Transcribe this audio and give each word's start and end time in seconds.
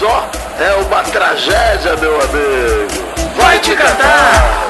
só, 0.00 0.30
é 0.58 0.72
uma 0.76 1.02
tragédia, 1.02 1.94
meu 1.98 2.14
amigo. 2.14 3.04
Vai 3.36 3.60
te 3.60 3.76
catar! 3.76 4.66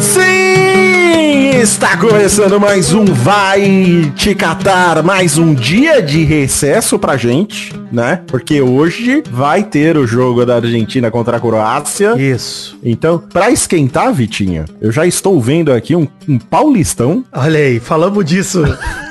Sim! 0.00 1.58
Está 1.60 1.96
começando 1.96 2.60
mais 2.60 2.92
um 2.92 3.04
Vai 3.04 4.12
Te 4.14 4.32
Catar, 4.32 5.02
mais 5.02 5.38
um 5.38 5.52
dia 5.52 6.00
de 6.00 6.22
recesso 6.22 7.00
pra 7.00 7.16
gente, 7.16 7.74
né? 7.90 8.22
Porque 8.28 8.62
hoje 8.62 9.24
vai 9.28 9.64
ter 9.64 9.96
o 9.96 10.06
jogo 10.06 10.46
da 10.46 10.54
Argentina 10.54 11.10
contra 11.10 11.38
a 11.38 11.40
Croácia. 11.40 12.14
Isso. 12.16 12.78
Então, 12.80 13.18
pra 13.18 13.50
esquentar, 13.50 14.14
Vitinho, 14.14 14.66
eu 14.80 14.92
já 14.92 15.04
estou 15.04 15.40
vendo 15.40 15.72
aqui 15.72 15.96
um, 15.96 16.06
um 16.28 16.38
paulistão. 16.38 17.24
Olha 17.32 17.58
aí, 17.58 17.80
falamos 17.80 18.24
disso 18.24 18.62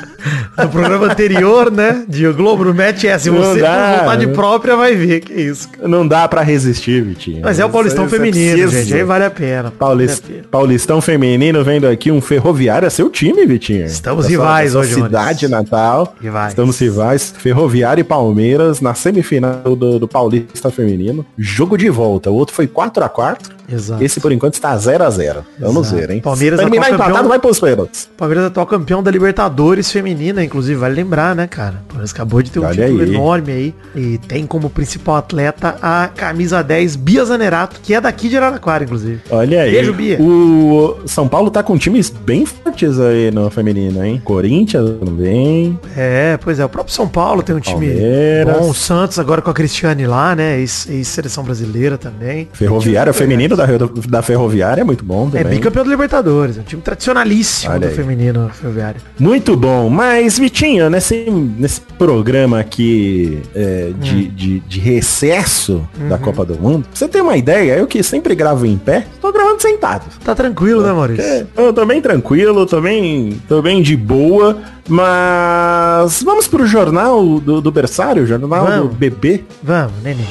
no 0.58 0.70
programa 0.70 1.06
anterior, 1.08 1.72
né? 1.72 2.04
De 2.08 2.28
o 2.28 2.34
Globo 2.34 2.64
no 2.66 2.74
Match 2.74 3.04
é 3.06 3.18
se 3.18 3.30
Não 3.30 3.38
você 3.38 3.60
dá, 3.62 3.94
por 3.94 4.00
vontade 4.04 4.26
né? 4.26 4.34
própria 4.34 4.76
vai 4.76 4.96
ver 4.96 5.20
que 5.22 5.34
isso. 5.34 5.70
Não 5.82 6.08
dá 6.08 6.28
pra 6.28 6.42
resistir, 6.42 7.02
Vitinho. 7.04 7.42
Mas 7.44 7.60
é 7.60 7.66
o 7.66 7.70
Paulistão 7.70 8.06
Isso- 8.06 8.16
isso 8.16 8.24
feminino, 8.24 8.58
preciso. 8.64 8.84
gente. 8.84 8.94
Aí 8.94 9.04
vale 9.04 9.26
a 9.26 9.30
pena. 9.32 9.72
Paulis- 9.72 10.20
Vale 10.22 10.24
a 10.24 10.34
pena. 10.36 10.48
Paulistão 10.52 11.02
feminino 11.02 11.64
vendo 11.64 11.88
aqui 11.88 12.12
um 12.12 12.22
ferroviário, 12.22 12.86
é 12.86 12.90
seu 12.90 13.10
time, 13.10 13.46
Vitinho. 13.46 13.86
Estamos 13.86 14.26
sua- 14.26 14.32
rivais 14.32 14.76
hoje, 14.76 14.94
Cidade 14.96 15.14
Maurício. 15.48 15.50
Natal. 15.50 16.16
Rivais. 16.22 16.50
Estamos 16.50 16.80
rivais. 16.80 17.34
Ferroviário 17.38 18.02
e 18.02 18.04
Palmeiras 18.04 18.82
na 18.82 18.94
semifinal 18.94 19.76
do, 19.76 20.00
do 20.00 20.08
Paulista 20.08 20.70
feminino. 20.72 21.26
Jogo 21.38 21.78
de 21.78 21.90
volta. 21.90 22.30
O 22.30 22.36
outro 22.36 22.54
foi 22.56 22.68
4 22.68 23.04
a 23.04 23.10
4 23.10 23.59
Exato. 23.72 24.04
Esse 24.04 24.20
por 24.20 24.32
enquanto 24.32 24.56
está 24.56 24.76
0 24.78 25.04
a 25.04 25.10
0 25.10 25.46
Vamos 25.60 25.92
ver, 25.92 26.10
hein? 26.10 26.22
Palmeiras 26.22 26.60
Terminar 26.60 26.84
atual 26.86 26.96
empatado 26.96 27.14
campeão. 27.16 27.30
vai 27.30 27.40
pros 27.40 27.60
pênaltis. 27.60 28.10
Palmeiras 28.18 28.44
é 28.46 28.48
atual 28.48 28.66
campeão 28.66 29.04
da 29.04 29.12
Libertadores 29.12 29.92
feminina, 29.92 30.44
inclusive, 30.44 30.80
vale 30.80 30.96
lembrar, 30.96 31.36
né, 31.36 31.48
cara? 31.48 31.76
O 31.86 31.88
Palmeiras 31.88 32.12
acabou 32.14 32.42
de 32.42 32.52
ter 32.52 32.60
um 32.60 32.64
Olha 32.66 32.86
título 32.86 33.02
aí. 33.04 33.10
enorme 33.16 33.52
aí. 33.52 33.76
E 33.96 34.18
tem 34.20 34.46
como 34.46 34.70
principal 34.70 35.16
atleta 35.18 35.76
a 35.82 36.10
camisa 36.16 36.62
10, 36.64 36.96
Bia 36.96 37.26
Zanerato, 37.26 37.80
que 37.82 37.94
é 37.94 38.02
daqui 38.02 38.30
de 38.30 38.38
Araraquara, 38.38 38.84
inclusive. 38.84 39.20
Olha 39.30 39.62
aí. 39.64 39.72
Beijo, 39.72 39.94
Bia. 39.94 40.18
O 40.22 40.98
São 41.06 41.28
Paulo 41.28 41.50
tá 41.52 41.62
com 41.64 41.78
times 41.78 42.10
bem 42.10 42.46
fortes 42.46 43.00
aí 43.00 43.32
no 43.32 43.50
feminino, 43.50 44.04
hein? 44.04 44.22
Corinthians 44.24 44.90
também. 45.04 45.80
É, 45.96 46.38
pois 46.42 46.60
é, 46.60 46.66
o 46.66 46.70
próprio 46.70 46.94
São 46.94 47.08
Paulo 47.08 47.42
tem 47.44 47.56
um 47.56 47.60
time 47.60 47.88
Palmeiras. 47.88 48.58
bom, 48.58 48.70
o 48.70 48.74
Santos 48.74 49.20
agora 49.20 49.42
com 49.42 49.50
a 49.50 49.54
Cristiane 49.54 50.06
lá, 50.08 50.36
né, 50.36 50.58
ex- 50.60 50.88
ex-seleção 50.90 51.44
brasileira 51.44 51.98
também. 51.98 52.48
Ferroviário, 52.54 53.12
o 53.12 53.14
feminino 53.14 53.56
da, 53.66 53.90
da 54.08 54.22
Ferroviária 54.22 54.82
é 54.82 54.84
muito 54.84 55.04
bom 55.04 55.28
É 55.34 55.44
também. 55.44 55.58
bicampeão 55.58 55.84
da 55.84 55.90
Libertadores, 55.92 56.58
é 56.58 56.62
um 56.62 56.64
time 56.64 56.82
tradicionalíssimo 56.82 57.72
Olha 57.72 57.80
do 57.82 57.88
aí. 57.88 57.94
feminino 57.94 58.50
ferroviário. 58.54 59.02
Muito 59.20 59.56
bom. 59.56 59.90
Mas, 59.90 60.38
Vitinho, 60.40 60.90
nesse, 60.90 61.30
nesse 61.30 61.82
programa 61.98 62.60
aqui 62.60 63.42
é, 63.56 63.92
de, 64.00 64.16
Hum. 64.16 64.32
de, 64.36 64.60
de 64.62 64.80
recesso 64.80 65.88
da 66.08 66.16
Uhum. 66.16 66.22
Copa 66.22 66.46
do 66.46 66.56
Mundo, 66.56 66.86
você 66.94 67.08
ter 67.08 67.22
uma 67.22 67.36
ideia, 67.38 67.74
eu 67.78 67.88
que 67.88 68.02
sempre 68.04 68.36
gravo 68.36 68.66
em 68.66 68.78
pé, 68.78 69.06
tô 69.22 69.32
gravando 69.32 69.62
sentado. 69.62 70.06
Tá 70.24 70.34
tranquilo, 70.36 70.82
né, 70.84 70.92
Maurício? 70.94 71.24
É, 71.24 71.46
eu 71.58 71.74
tô 71.74 71.86
bem 71.86 72.02
tranquilo, 72.02 72.66
tô 72.66 72.80
bem, 72.82 73.40
tô 73.48 73.62
bem 73.62 73.82
de 73.82 73.96
boa, 73.98 74.58
mas 74.88 76.22
vamos 76.24 76.48
pro 76.48 76.66
jornal 76.66 77.40
do, 77.40 77.62
do 77.62 77.72
berçário, 77.72 78.26
jornal 78.26 78.50
do 78.66 78.66
Vamos. 78.66 78.96
bebê. 78.96 79.44
Vamos, 79.64 79.94
neném. 80.04 80.26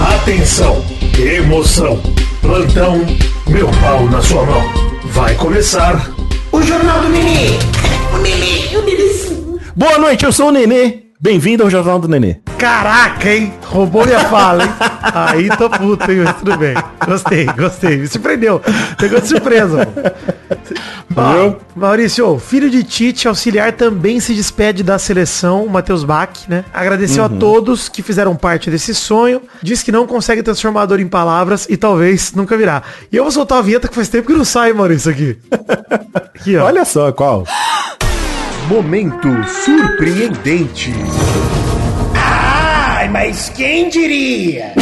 Atenção, 0.00 0.84
emoção, 1.18 2.00
plantão, 2.40 3.04
meu 3.46 3.68
pau 3.80 4.04
na 4.10 4.20
sua 4.20 4.44
mão. 4.44 4.62
Vai 5.04 5.34
começar 5.36 6.10
o 6.50 6.60
Jornal 6.62 7.00
do 7.02 7.08
Nenê. 7.08 7.50
O 8.12 8.18
Nenê, 8.18 8.76
o 8.76 8.82
Nenê. 8.82 9.04
Boa 9.76 9.98
noite, 9.98 10.24
eu 10.24 10.32
sou 10.32 10.48
o 10.48 10.50
Nenê. 10.50 11.04
Bem-vindo 11.20 11.62
ao 11.62 11.70
Jornal 11.70 11.98
do 11.98 12.08
Nenê. 12.08 12.36
Caraca, 12.58 13.32
hein? 13.32 13.54
Roubou 13.64 14.04
minha 14.04 14.20
fala, 14.20 14.64
hein? 14.64 14.70
Aí 15.14 15.48
tô 15.56 15.70
puto, 15.70 16.10
hein? 16.10 16.22
Mas 16.24 16.36
tudo 16.36 16.56
bem. 16.58 16.74
Gostei, 17.06 17.46
gostei. 17.46 17.96
Me 17.96 18.06
surpreendeu. 18.06 18.60
Pegou 18.98 19.20
de 19.20 19.28
surpresa, 19.28 19.86
pô. 19.86 20.00
Viu? 21.10 21.56
Maurício, 21.76 22.38
filho 22.38 22.68
de 22.70 22.82
Tite, 22.82 23.28
auxiliar 23.28 23.72
também 23.72 24.18
se 24.20 24.34
despede 24.34 24.82
da 24.82 24.98
seleção, 24.98 25.64
o 25.64 25.70
Matheus 25.70 26.02
Bach, 26.02 26.30
né? 26.48 26.64
Agradeceu 26.72 27.24
Uhum. 27.24 27.36
a 27.36 27.38
todos 27.38 27.88
que 27.88 28.02
fizeram 28.02 28.34
parte 28.34 28.70
desse 28.70 28.94
sonho, 28.94 29.42
diz 29.62 29.82
que 29.82 29.92
não 29.92 30.06
consegue 30.06 30.42
transformar 30.42 30.82
a 30.82 30.86
dor 30.86 31.00
em 31.00 31.06
palavras 31.08 31.66
e 31.68 31.76
talvez 31.76 32.32
nunca 32.32 32.56
virá. 32.56 32.82
E 33.12 33.16
eu 33.16 33.22
vou 33.24 33.30
soltar 33.32 33.58
a 33.58 33.62
vinheta 33.62 33.86
que 33.86 33.94
faz 33.94 34.08
tempo 34.08 34.26
que 34.28 34.32
não 34.32 34.44
sai, 34.44 34.72
Maurício, 34.72 35.10
aqui. 35.10 35.38
Aqui, 36.36 36.56
ó. 36.56 36.64
Olha 36.64 36.84
só 36.84 37.12
qual. 37.12 37.44
Momento 38.68 39.28
surpreendente. 39.64 40.92
Ai, 42.14 43.08
mas 43.08 43.48
quem 43.50 43.88
diria? 43.88 44.72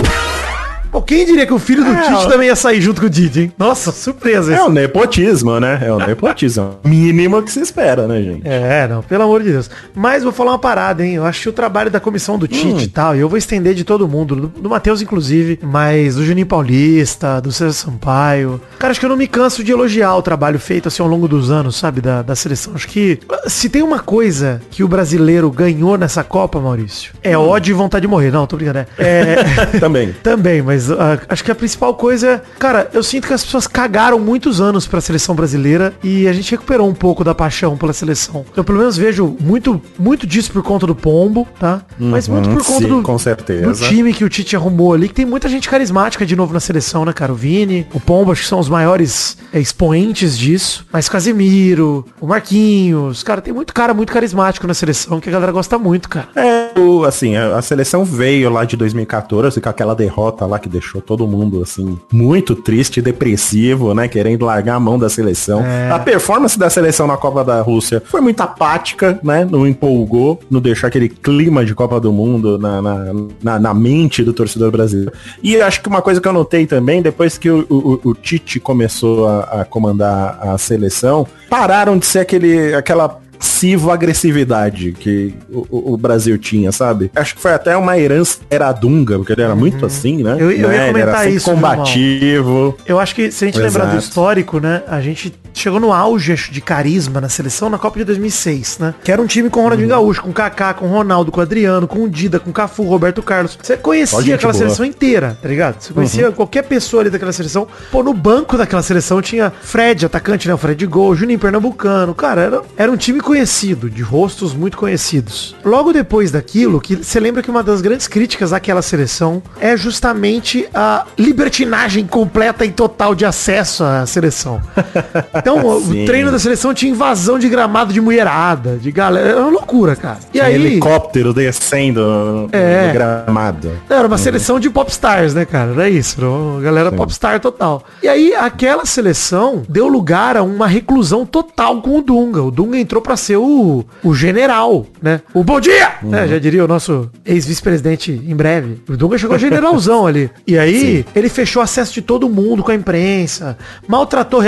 Pô, 0.93 1.01
quem 1.01 1.25
diria 1.25 1.47
que 1.47 1.55
o 1.55 1.59
filho 1.59 1.83
do 1.83 1.91
É, 1.91 2.03
Tite 2.03 2.13
ó. 2.15 2.27
também 2.27 2.49
ia 2.49 2.55
sair 2.55 2.79
junto 2.81 3.01
com 3.01 3.07
o 3.07 3.11
Tite, 3.11 3.41
hein? 3.41 3.53
Nossa, 3.59 3.91
surpresa 3.91 4.53
É 4.53 4.57
isso. 4.57 4.67
o 4.67 4.69
nepotismo, 4.71 5.59
né? 5.59 5.81
É 5.83 5.91
o 5.91 5.97
nepotismo. 5.97 6.77
Mínimo 6.85 7.43
que 7.43 7.51
se 7.51 7.61
espera, 7.61 8.07
né, 8.07 8.21
gente? 8.23 8.43
É, 8.47 8.87
não, 8.87 9.03
pelo 9.03 9.23
amor 9.25 9.43
de 9.43 9.51
Deus. 9.53 9.71
Mas 9.95 10.23
vou 10.23 10.33
falar 10.33 10.53
uma 10.53 10.59
parada, 10.59 11.03
hein? 11.05 11.15
Eu 11.15 11.25
acho 11.25 11.41
que 11.43 11.49
o 11.49 11.53
trabalho 11.53 11.91
da 11.91 11.99
comissão 11.99 12.39
do 12.39 12.47
Tite 12.47 12.85
e 12.85 12.89
tal, 12.89 13.17
e 13.17 13.21
eu 13.21 13.29
vou 13.29 13.39
estender 13.39 13.73
de 13.75 13.85
todo 13.85 14.07
mundo, 14.07 14.37
do, 14.37 14.49
do 14.49 14.69
Matheus 14.69 15.01
inclusive, 15.01 15.59
mas 15.63 16.17
do 16.17 16.25
Juninho 16.27 16.47
Paulista, 16.47 17.41
do 17.41 17.51
César 17.51 17.73
Sampaio. 17.73 18.61
Cara, 18.79 18.91
acho 18.91 19.01
que 19.01 19.07
eu 19.07 19.11
não 19.11 19.17
me 19.17 19.27
canso 19.27 19.65
de 19.65 19.73
elogiar 19.73 20.15
o 20.17 20.21
trabalho 20.23 20.59
feito 20.59 20.89
assim 20.89 21.03
ao 21.03 21.09
longo 21.09 21.27
dos 21.27 21.51
anos, 21.51 21.77
sabe, 21.77 22.03
da, 22.03 22.21
da 22.21 22.37
seleção. 22.37 22.75
Acho 22.75 22.87
que 22.89 23.19
se 23.47 23.71
tem 23.71 23.81
uma 23.83 23.99
coisa 24.01 24.61
que 24.71 24.85
o 24.85 24.89
brasileiro 24.89 25.51
ganhou 25.51 25.97
nessa 25.97 26.23
Copa, 26.23 26.61
Maurício, 26.61 27.13
é 27.23 27.37
ódio 27.39 27.73
e 27.73 27.75
vontade 27.75 28.03
de 28.03 28.09
morrer. 28.09 28.31
Não, 28.31 28.47
tô 28.47 28.57
brincando. 28.57 28.81
É, 28.81 28.85
é- 28.99 29.43
Também. 29.81 30.13
também, 30.23 30.61
mas 30.61 30.82
ah, 30.91 31.19
acho 31.29 31.45
que 31.45 31.51
a 31.51 31.55
principal 31.55 31.95
coisa 31.95 32.29
é, 32.29 32.41
cara, 32.59 32.89
eu 32.93 33.03
sinto 33.03 33.27
que 33.27 33.33
as 33.33 33.45
pessoas 33.45 33.67
cagaram 33.67 34.19
muitos 34.19 34.61
anos 34.61 34.87
pra 34.87 35.01
seleção 35.01 35.35
brasileira 35.35 35.93
e 36.03 36.27
a 36.29 36.33
gente 36.33 36.51
recuperou 36.51 36.89
um 36.89 36.95
pouco 36.95 37.23
da 37.25 37.35
paixão 37.35 37.77
pela 37.77 37.93
seleção. 37.93 38.45
Eu 38.57 38.65
pelo 38.65 38.79
menos 38.79 38.97
vejo 38.97 39.37
muito, 39.41 39.81
muito 39.99 40.27
disso 40.27 40.51
por 40.53 40.63
conta 40.63 40.87
do 40.87 40.95
Pombo, 40.95 41.47
tá? 41.59 41.83
Mas 41.99 42.29
muito 42.29 42.49
por 42.49 42.59
conta 42.65 42.73
Uhum, 42.73 42.81
sim, 42.81 42.89
do, 42.89 43.03
com 43.03 43.19
certeza. 43.19 43.67
do 43.67 43.89
time 43.89 44.13
que 44.13 44.25
o 44.25 44.29
Tite 44.29 44.57
arrumou 44.57 44.95
ali, 44.95 45.09
que 45.09 45.15
tem 45.15 45.27
muita 45.27 45.49
gente 45.49 45.69
carismática 45.69 46.25
de 46.25 46.35
novo 46.35 46.53
na 46.55 46.61
seleção, 46.61 47.05
né, 47.05 47.13
cara? 47.13 47.33
O 47.33 47.37
Vini, 47.37 47.87
o 47.93 48.01
Pombo, 48.01 48.33
acho 48.33 48.43
que 48.43 48.49
são 48.49 48.59
os 48.59 48.69
maiores 48.69 49.37
é, 49.53 49.61
expoentes 49.61 50.39
disso. 50.39 50.87
Mas 50.93 51.09
Casemiro, 51.09 52.07
o 52.21 52.27
Marquinhos, 52.27 53.23
cara, 53.23 53.41
tem 53.41 53.53
muito 53.53 53.73
cara 53.75 53.93
muito 53.95 54.13
carismático 54.13 54.67
na 54.67 54.75
seleção 54.75 55.21
que 55.21 55.29
a 55.29 55.33
galera 55.33 55.53
gosta 55.53 55.79
muito, 55.79 56.09
cara. 56.09 56.29
É, 56.37 56.79
o- 56.79 57.05
assim, 57.05 57.37
a, 57.37 57.57
a 57.59 57.63
seleção 57.63 58.05
veio 58.05 58.51
lá 58.51 58.65
de 58.65 58.77
2014 58.77 59.61
com 59.61 59.69
aquela 59.69 59.95
derrota 59.95 60.47
lá 60.47 60.59
que 60.59 60.69
deixou 60.73 61.01
todo 61.01 61.27
mundo, 61.29 61.63
assim, 61.63 61.99
muito 62.13 62.55
triste, 62.57 63.01
depressivo, 63.03 63.95
né? 63.95 64.09
Querendo 64.09 64.45
largar 64.45 64.75
a 64.77 64.81
mão 64.81 64.99
da 64.99 65.09
seleção. 65.09 65.65
É. 65.65 65.91
A 65.91 65.99
performance 65.99 66.59
da 66.59 66.69
seleção 66.71 67.07
na 67.07 67.17
Copa 67.17 67.45
da 67.45 67.61
Rússia 67.61 68.03
foi 68.05 68.21
muito 68.21 68.41
apática, 68.41 69.21
né? 69.23 69.47
Não 69.49 69.67
empolgou, 69.67 70.41
não 70.51 70.61
deixou 70.61 70.87
aquele 70.89 71.09
clima 71.09 71.65
de 71.65 71.75
Copa 71.75 72.01
do 72.01 72.13
Mundo 72.13 72.59
na, 72.59 72.81
na, 72.83 72.97
na- 73.43 73.59
na 73.59 73.75
mente 73.75 74.25
do 74.25 74.33
torcedor 74.33 74.71
brasileiro. 74.71 75.13
E 75.43 75.55
eu 75.55 75.65
acho 75.65 75.81
que 75.83 75.89
uma 75.89 76.03
coisa 76.03 76.21
que 76.21 76.27
eu 76.27 76.33
notei 76.33 76.67
também, 76.67 77.03
depois 77.03 77.37
que 77.39 77.51
o, 77.51 77.67
o- 77.69 78.01
o 78.11 78.15
Tite 78.15 78.59
começou 78.59 79.27
a, 79.29 79.61
a 79.61 79.65
comandar 79.65 80.39
a 80.41 80.57
seleção, 80.59 81.27
pararam 81.51 81.99
de 81.99 82.07
ser 82.07 82.21
aquele, 82.21 82.75
aquela 82.75 83.21
passiva 83.63 83.93
agressividade 83.95 84.93
que 84.93 85.33
o, 85.51 85.93
o- 85.93 85.97
Brasil 85.97 86.37
tinha, 86.37 86.73
sabe? 86.73 87.11
Acho 87.15 87.37
que 87.37 87.41
foi 87.41 87.53
até 87.53 87.77
uma 87.77 87.97
herança 87.97 88.39
era 88.51 88.73
Dunga, 88.73 89.19
porque 89.19 89.33
ele 89.33 89.43
era 89.43 89.55
muito 89.55 89.87
assim, 89.87 90.23
né? 90.23 90.35
Uhum. 90.35 90.41
Eu- 90.41 90.51
eu 90.51 90.57
ia 90.57 90.69
Né? 90.69 90.75
Ele 90.89 90.93
comentar 91.01 91.21
era 91.23 91.31
isso, 91.31 91.51
combativo. 91.51 92.77
Eu 92.85 92.99
acho 92.99 93.15
que 93.15 93.31
se 93.31 93.45
a 93.45 93.47
gente 93.47 93.59
lembrar 93.61 93.85
do 93.85 93.91
Exato. 93.93 94.05
histórico, 94.05 94.59
né, 94.59 94.83
a 94.89 95.01
gente 95.01 95.33
chegou 95.61 95.81
no 95.81 95.93
auge 95.93 96.33
acho, 96.33 96.53
de 96.53 96.61
carisma 96.61 97.21
na 97.21 97.29
seleção 97.29 97.69
na 97.69 97.79
Copa 97.79 97.99
de 97.99 98.05
2006, 98.05 98.79
né? 98.79 98.95
Que 99.03 99.13
era 99.13 99.21
um 99.21 99.27
time 99.27 99.49
com 99.51 99.61
o 99.61 99.63
Ronaldinho 99.65 99.89
Uhum. 99.89 99.95
Gaúcho, 99.97 100.23
com 100.23 100.33
Kaká, 100.33 100.75
com 100.75 100.87
Ronaldo, 100.87 101.33
com 101.33 101.41
Adriano, 101.41 101.87
com 101.89 102.05
o 102.05 102.09
Dida, 102.09 102.39
com 102.39 102.53
Cafu, 102.53 102.85
Roberto 102.85 103.23
Carlos. 103.23 103.59
Você 103.61 103.77
conhecia 103.77 104.19
aquela 104.35 104.53
boa. 104.53 104.53
Uhum. 104.53 104.59
seleção 104.59 104.85
inteira, 104.87 105.37
tá 105.41 105.49
ligado? 105.49 105.81
Você 105.81 105.93
conhecia 105.93 106.31
qualquer 106.33 106.63
pessoa 106.63 107.03
ali 107.03 107.11
daquela 107.11 107.33
seleção. 107.33 107.67
Pô, 107.91 108.03
no 108.03 108.15
banco 108.15 108.57
daquela 108.57 108.83
seleção 108.83 109.21
tinha 109.21 109.53
Fred, 109.63 110.07
atacante, 110.07 110.47
né? 110.49 110.55
O 110.55 110.59
Fred 110.59 110.79
de 110.79 110.87
gol, 110.87 111.15
Juninho 111.15 111.39
Pernambucano. 111.39 112.15
Cara, 112.15 112.41
era, 112.43 112.63
era 112.77 112.93
um 112.93 112.97
time 112.97 113.21
conhecido, 113.21 113.91
de 113.91 114.03
rostos 114.03 114.55
muito 114.55 114.77
conhecidos. 114.77 115.57
Logo 115.65 115.93
depois 115.93 116.31
daquilo, 116.31 116.81
que 116.81 116.97
você 116.97 117.19
lembra 117.21 117.43
que 117.43 117.51
uma 117.51 117.63
das 117.63 117.81
grandes 117.81 118.07
críticas 118.07 118.53
àquela 118.53 118.83
seleção 118.83 119.43
é 119.61 119.77
justamente 119.77 120.69
a 120.75 121.07
libertinagem 121.19 122.07
completa 122.07 122.65
e 122.65 122.71
total 122.71 123.15
de 123.15 123.25
acesso 123.25 123.83
à 123.85 124.07
seleção. 124.07 124.61
Então, 125.43 125.67
o 125.67 125.81
Sim. 125.81 126.05
treino 126.05 126.31
da 126.31 126.39
seleção 126.39 126.73
tinha 126.73 126.91
invasão 126.93 127.39
de 127.39 127.49
gramado 127.49 127.93
de 127.93 128.01
mulherada, 128.01 128.77
de 128.77 128.91
galera. 128.93 129.29
Era 129.31 129.41
uma 129.41 129.51
loucura, 129.51 129.97
cara. 129.97 130.19
E 130.29 130.33
Tinha 130.39 130.45
aí. 130.45 130.55
helicóptero 130.55 131.35
descendo 131.35 132.49
É. 132.53 132.87
no 132.87 132.93
gramado. 132.93 133.73
Era 133.91 134.07
uma 134.07 134.17
seleção 134.19 134.61
de 134.61 134.71
popstars, 134.71 135.35
né, 135.35 135.45
cara? 135.45 135.73
Era 135.73 135.89
isso, 135.91 136.17
era 136.21 136.29
uma 136.31 136.61
galera 136.61 136.93
popstar 136.93 137.41
total. 137.41 137.83
E 138.03 138.09
aí, 138.09 138.35
aquela 138.35 138.87
seleção 138.87 139.63
deu 139.69 139.89
lugar 139.89 140.37
a 140.37 140.43
uma 140.43 140.67
reclusão 140.67 141.27
total 141.27 141.83
com 141.83 141.99
o 141.99 142.03
Dunga. 142.03 142.43
O 142.43 142.51
Dunga 142.51 142.79
entrou 142.79 143.03
pra 143.03 143.17
ser 143.17 143.37
o, 143.37 143.85
o 144.03 144.15
general, 144.15 144.87
né? 145.03 145.21
O 145.35 145.43
bom 145.43 145.61
dia! 145.61 145.93
né? 146.03 146.29
Já 146.29 146.39
diria 146.39 146.65
o 146.65 146.69
nosso 146.69 147.11
ex-vice-presidente 147.27 148.13
em 148.13 148.35
breve. 148.37 148.81
O 148.89 148.97
Dunga 148.97 149.19
chegou 149.19 149.37
generalzão 149.39 150.07
ali. 150.07 150.31
E 150.47 150.57
aí, 150.59 151.05
ele 151.15 151.29
fechou 151.29 151.63
acesso 151.63 151.93
de 151.93 152.03
todo 152.03 152.29
mundo 152.29 152.63
com 152.63 152.71
a 152.71 152.75
imprensa, 152.75 153.57
maltratou 153.89 154.39
o 154.41 154.43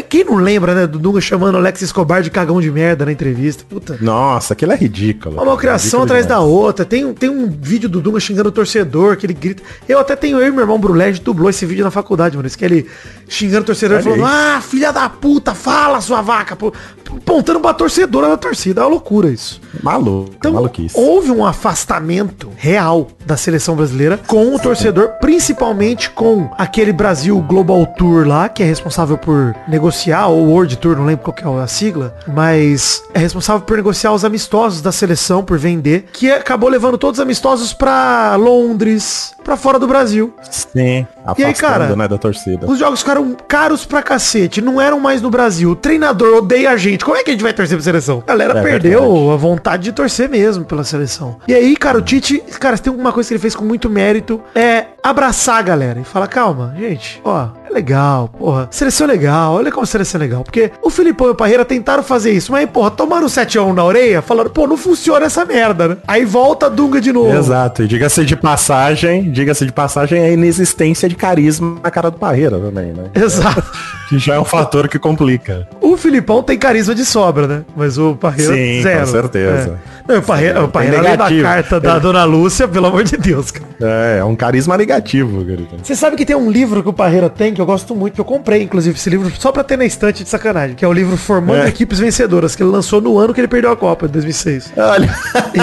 repórter. 0.00 0.08
Quem 0.08 0.24
não 0.24 0.36
lembra, 0.36 0.74
né, 0.74 0.86
do 0.86 0.98
Dunga 0.98 1.20
chamando 1.20 1.56
Alex 1.56 1.82
Escobar 1.82 2.22
de 2.22 2.30
cagão 2.30 2.60
de 2.60 2.70
merda 2.70 3.04
na 3.04 3.12
entrevista? 3.12 3.64
Puta. 3.68 3.98
Nossa, 4.00 4.52
aquilo 4.54 4.72
é 4.72 4.76
ridículo. 4.76 5.36
Uma 5.40 5.56
Ridículo 5.56 6.02
atrás 6.04 6.26
da 6.26 6.34
demais. 6.36 6.52
outra. 6.52 6.84
Tem, 6.84 7.04
um- 7.04 7.14
tem 7.14 7.28
um 7.30 7.48
vídeo 7.50 7.88
do 7.88 8.00
Dunga 8.00 8.20
xingando 8.20 8.48
o 8.48 8.52
torcedor, 8.52 9.16
que 9.16 9.26
ele 9.26 9.34
grita. 9.34 9.62
Eu 9.88 9.98
até 9.98 10.16
tenho 10.16 10.38
eu 10.38 10.46
e 10.48 10.50
meu 10.50 10.60
irmão 10.60 10.78
Brulé, 10.78 11.06
a 11.06 11.12
gente 11.12 11.22
dublou 11.24 11.50
esse 11.50 11.64
vídeo 11.66 11.84
na 11.84 11.90
faculdade, 11.90 12.36
mano. 12.36 12.46
Isso 12.46 12.56
que 12.58 12.64
ele 12.64 12.86
xingando 13.28 13.62
o 13.62 13.66
torcedor 13.66 13.96
Olha 13.96 14.04
falando, 14.04 14.24
aí. 14.24 14.30
ah, 14.56 14.60
filha 14.60 14.92
da 14.92 15.08
puta, 15.08 15.54
fala 15.54 16.00
sua 16.00 16.20
vaca. 16.22 16.56
pô, 16.56 16.72
Apontando 17.16 17.60
pra 17.60 17.72
torcedora 17.74 18.28
da 18.28 18.36
torcida. 18.36 18.80
É 18.80 18.84
uma 18.84 18.90
loucura 18.90 19.28
isso. 19.28 19.60
Maluco, 19.82 20.30
Então, 20.36 20.52
maluquice. 20.52 20.94
houve 20.98 21.30
um 21.30 21.44
afastamento 21.44 22.50
real 22.56 23.08
da 23.24 23.36
seleção 23.36 23.76
brasileira 23.76 24.18
com 24.26 24.54
o 24.54 24.58
torcedor, 24.58 25.10
principalmente 25.20 26.10
com 26.10 26.50
aquele 26.58 26.92
Brasil 26.92 27.40
Global 27.42 27.86
Tour 27.96 28.26
lá, 28.26 28.48
que 28.48 28.62
é 28.62 28.66
responsável 28.66 29.16
por 29.16 29.54
negociar, 29.68 30.26
ou 30.28 30.48
World 30.48 30.76
Tour, 30.78 30.96
não 30.96 31.04
lembro 31.06 31.24
qual 31.24 31.34
que 31.34 31.44
é 31.44 31.62
a 31.62 31.66
sigla, 31.66 32.14
mas 32.26 33.02
é 33.14 33.18
responsável 33.18 33.62
por 33.62 33.76
negociar 33.76 34.12
os 34.12 34.24
amistosos 34.24 34.80
da 34.82 34.92
seleção, 34.92 35.42
por 35.44 35.58
vender, 35.58 36.06
que 36.12 36.30
acabou 36.30 36.68
levando 36.68 36.98
todos 36.98 37.18
os 37.18 37.22
amistosos 37.22 37.72
pra 37.72 38.36
Londres, 38.36 39.34
pra 39.42 39.56
fora 39.56 39.78
do 39.78 39.86
Brasil. 39.86 40.32
Sim, 40.50 41.06
E 41.36 41.44
aí, 41.44 41.54
cara, 41.54 41.94
né, 41.96 42.06
da 42.08 42.18
torcida. 42.18 42.66
Os 42.70 42.78
jogos 42.78 43.00
ficaram 43.00 43.36
caros 43.48 43.84
pra 43.84 44.02
cacete, 44.02 44.60
não 44.60 44.80
eram 44.80 45.00
mais 45.00 45.20
no 45.22 45.30
Brasil. 45.30 45.70
O 45.70 45.76
treinador 45.76 46.38
odeia 46.38 46.70
a 46.70 46.76
gente. 46.76 47.04
Como 47.04 47.16
é 47.16 47.22
que 47.22 47.30
a 47.30 47.32
gente 47.32 47.42
vai 47.42 47.52
torcer 47.52 47.76
pra 47.76 47.84
seleção? 47.84 48.22
A 48.26 48.30
galera 48.30 48.58
É 48.58 48.62
perdeu 48.62 49.00
verdade. 49.00 49.30
a 49.32 49.36
vontade 49.36 49.82
de 49.84 49.92
torcer 49.92 50.28
mesmo 50.28 50.64
pela 50.64 50.84
seleção. 50.84 51.36
E 51.48 51.54
aí, 51.54 51.76
cara, 51.76 51.98
o 51.98 52.02
Tite, 52.02 52.38
cara, 52.58 52.76
tem 52.78 52.92
uma 52.92 53.12
coisa 53.12 53.28
que 53.28 53.34
ele 53.34 53.40
fez 53.40 53.54
com 53.54 53.64
muito 53.64 53.88
mérito, 53.90 54.40
é 54.54 54.86
abraçar 55.02 55.58
a 55.58 55.62
galera 55.62 56.00
e 56.00 56.04
falar, 56.04 56.26
calma, 56.26 56.74
gente, 56.78 57.20
ó, 57.24 57.48
é 57.68 57.72
legal, 57.72 58.28
porra. 58.28 58.68
Seleção 58.70 59.06
é 59.06 59.12
legal, 59.12 59.54
olha 59.54 59.70
como 59.70 59.84
a 59.84 59.86
seleção 59.86 60.20
é 60.20 60.24
legal. 60.24 60.42
Porque 60.44 60.70
o 60.82 60.90
Filipão 60.90 61.28
e 61.28 61.30
o 61.30 61.34
Parreira 61.34 61.64
tentaram 61.64 62.02
fazer 62.02 62.32
isso, 62.32 62.52
mas, 62.52 62.68
porra, 62.68 62.90
tomaram 62.90 63.26
7x1 63.26 63.72
na 63.72 63.84
orelha, 63.84 64.22
falaram, 64.22 64.50
pô, 64.50 64.66
não 64.66 64.76
funciona 64.76 65.26
essa 65.26 65.44
merda, 65.44 65.88
né? 65.88 65.96
Aí 66.06 66.24
volta 66.24 66.66
a 66.66 66.68
Dunga 66.68 67.00
de 67.00 67.12
novo. 67.12 67.34
Exato, 67.36 67.82
e 67.82 67.86
diga-se 67.88 68.24
de 68.24 68.36
passagem, 68.36 69.30
diga-se 69.30 69.64
de 69.64 69.72
passagem, 69.72 70.20
a 70.22 70.30
inexistência 70.30 71.08
de 71.08 71.14
carisma 71.14 71.76
na 71.82 71.90
cara 71.90 72.10
do 72.10 72.18
Parreira 72.18 72.58
também, 72.58 72.92
né? 72.92 73.04
Exato. 73.14 73.70
Que 74.10 74.18
já 74.18 74.34
é 74.34 74.40
um 74.40 74.44
fator 74.44 74.88
que 74.88 74.98
complica. 74.98 75.68
O 75.80 75.96
Filipão 75.96 76.42
tem 76.42 76.58
carisma 76.58 76.96
de 76.96 77.04
sobra, 77.04 77.46
né? 77.46 77.62
Mas 77.76 77.96
o 77.96 78.16
Parreira, 78.16 78.52
Sim, 78.54 78.82
zero. 78.82 79.00
com 79.02 79.06
certeza. 79.06 79.78
É. 79.86 79.99
O 80.18 80.22
Parreira, 80.22 80.64
o 80.64 80.68
Parreira 80.68 80.98
além 80.98 81.10
da 81.10 81.16
negativo. 81.24 81.42
carta 81.42 81.80
da 81.80 81.90
Ele- 81.92 82.00
Dona 82.00 82.24
Lúcia, 82.24 82.66
pelo 82.68 82.86
amor 82.86 83.04
de 83.04 83.16
Deus, 83.16 83.50
cara. 83.50 83.68
É, 83.80 84.18
é 84.18 84.24
um 84.24 84.34
carisma 84.36 84.76
negativo, 84.76 85.44
querido. 85.44 85.68
Você 85.82 85.94
sabe 85.94 86.16
que 86.16 86.24
tem 86.26 86.36
um 86.36 86.50
livro 86.50 86.82
que 86.82 86.88
o 86.88 86.92
Parreira 86.92 87.28
tem, 87.30 87.54
que 87.54 87.60
eu 87.60 87.66
gosto 87.66 87.94
muito, 87.94 88.14
que 88.14 88.20
eu 88.20 88.24
comprei, 88.24 88.62
inclusive, 88.62 88.96
esse 88.96 89.08
livro, 89.08 89.30
só 89.38 89.50
pra 89.52 89.64
ter 89.64 89.76
na 89.76 89.84
estante 89.84 90.22
de 90.22 90.28
sacanagem, 90.28 90.74
que 90.76 90.84
é 90.84 90.88
o 90.88 90.92
livro 90.92 91.16
Formando 91.16 91.64
É. 91.64 91.68
Equipes 91.68 91.98
Vencedoras, 91.98 92.54
que 92.54 92.62
ele 92.62 92.70
lançou 92.70 93.00
no 93.00 93.18
ano 93.18 93.32
que 93.34 93.40
ele 93.40 93.48
perdeu 93.48 93.70
a 93.70 93.76
Copa, 93.76 94.06
de 94.06 94.12
2006. 94.14 94.72
Olha, 94.76 95.08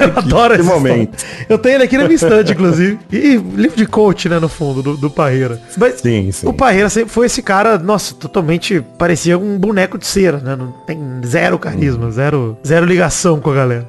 eu 0.00 0.12
adoro 0.18 0.54
essa 0.54 0.62
momento. 0.62 1.14
história. 1.16 1.46
Eu 1.48 1.58
tenho 1.58 1.74
ele 1.76 1.84
aqui 1.84 1.96
na 1.96 2.04
minha 2.04 2.14
estante, 2.16 2.52
inclusive. 2.52 2.98
E 3.12 3.36
livro 3.36 3.76
de 3.76 3.86
coach, 3.86 4.28
né, 4.28 4.38
no 4.38 4.48
fundo, 4.48 4.82
do, 4.82 4.96
do 4.96 5.10
Parreira. 5.10 5.60
Mas 5.76 6.00
Sim, 6.00 6.30
sim. 6.32 6.46
o 6.48 6.52
Parreira 6.52 6.88
sempre 6.88 7.10
foi 7.12 7.26
esse 7.26 7.42
cara, 7.42 7.78
nossa, 7.78 8.14
totalmente 8.14 8.80
parecia 8.98 9.38
um 9.38 9.58
boneco 9.58 9.98
de 9.98 10.06
cera, 10.06 10.38
né? 10.38 10.56
Não 10.56 10.68
tem 10.86 10.98
zero 11.24 11.58
carisma, 11.58 12.10
zero, 12.10 12.56
zero 12.66 12.86
ligação 12.86 13.40
com 13.40 13.50
a 13.50 13.54
galera. 13.54 13.88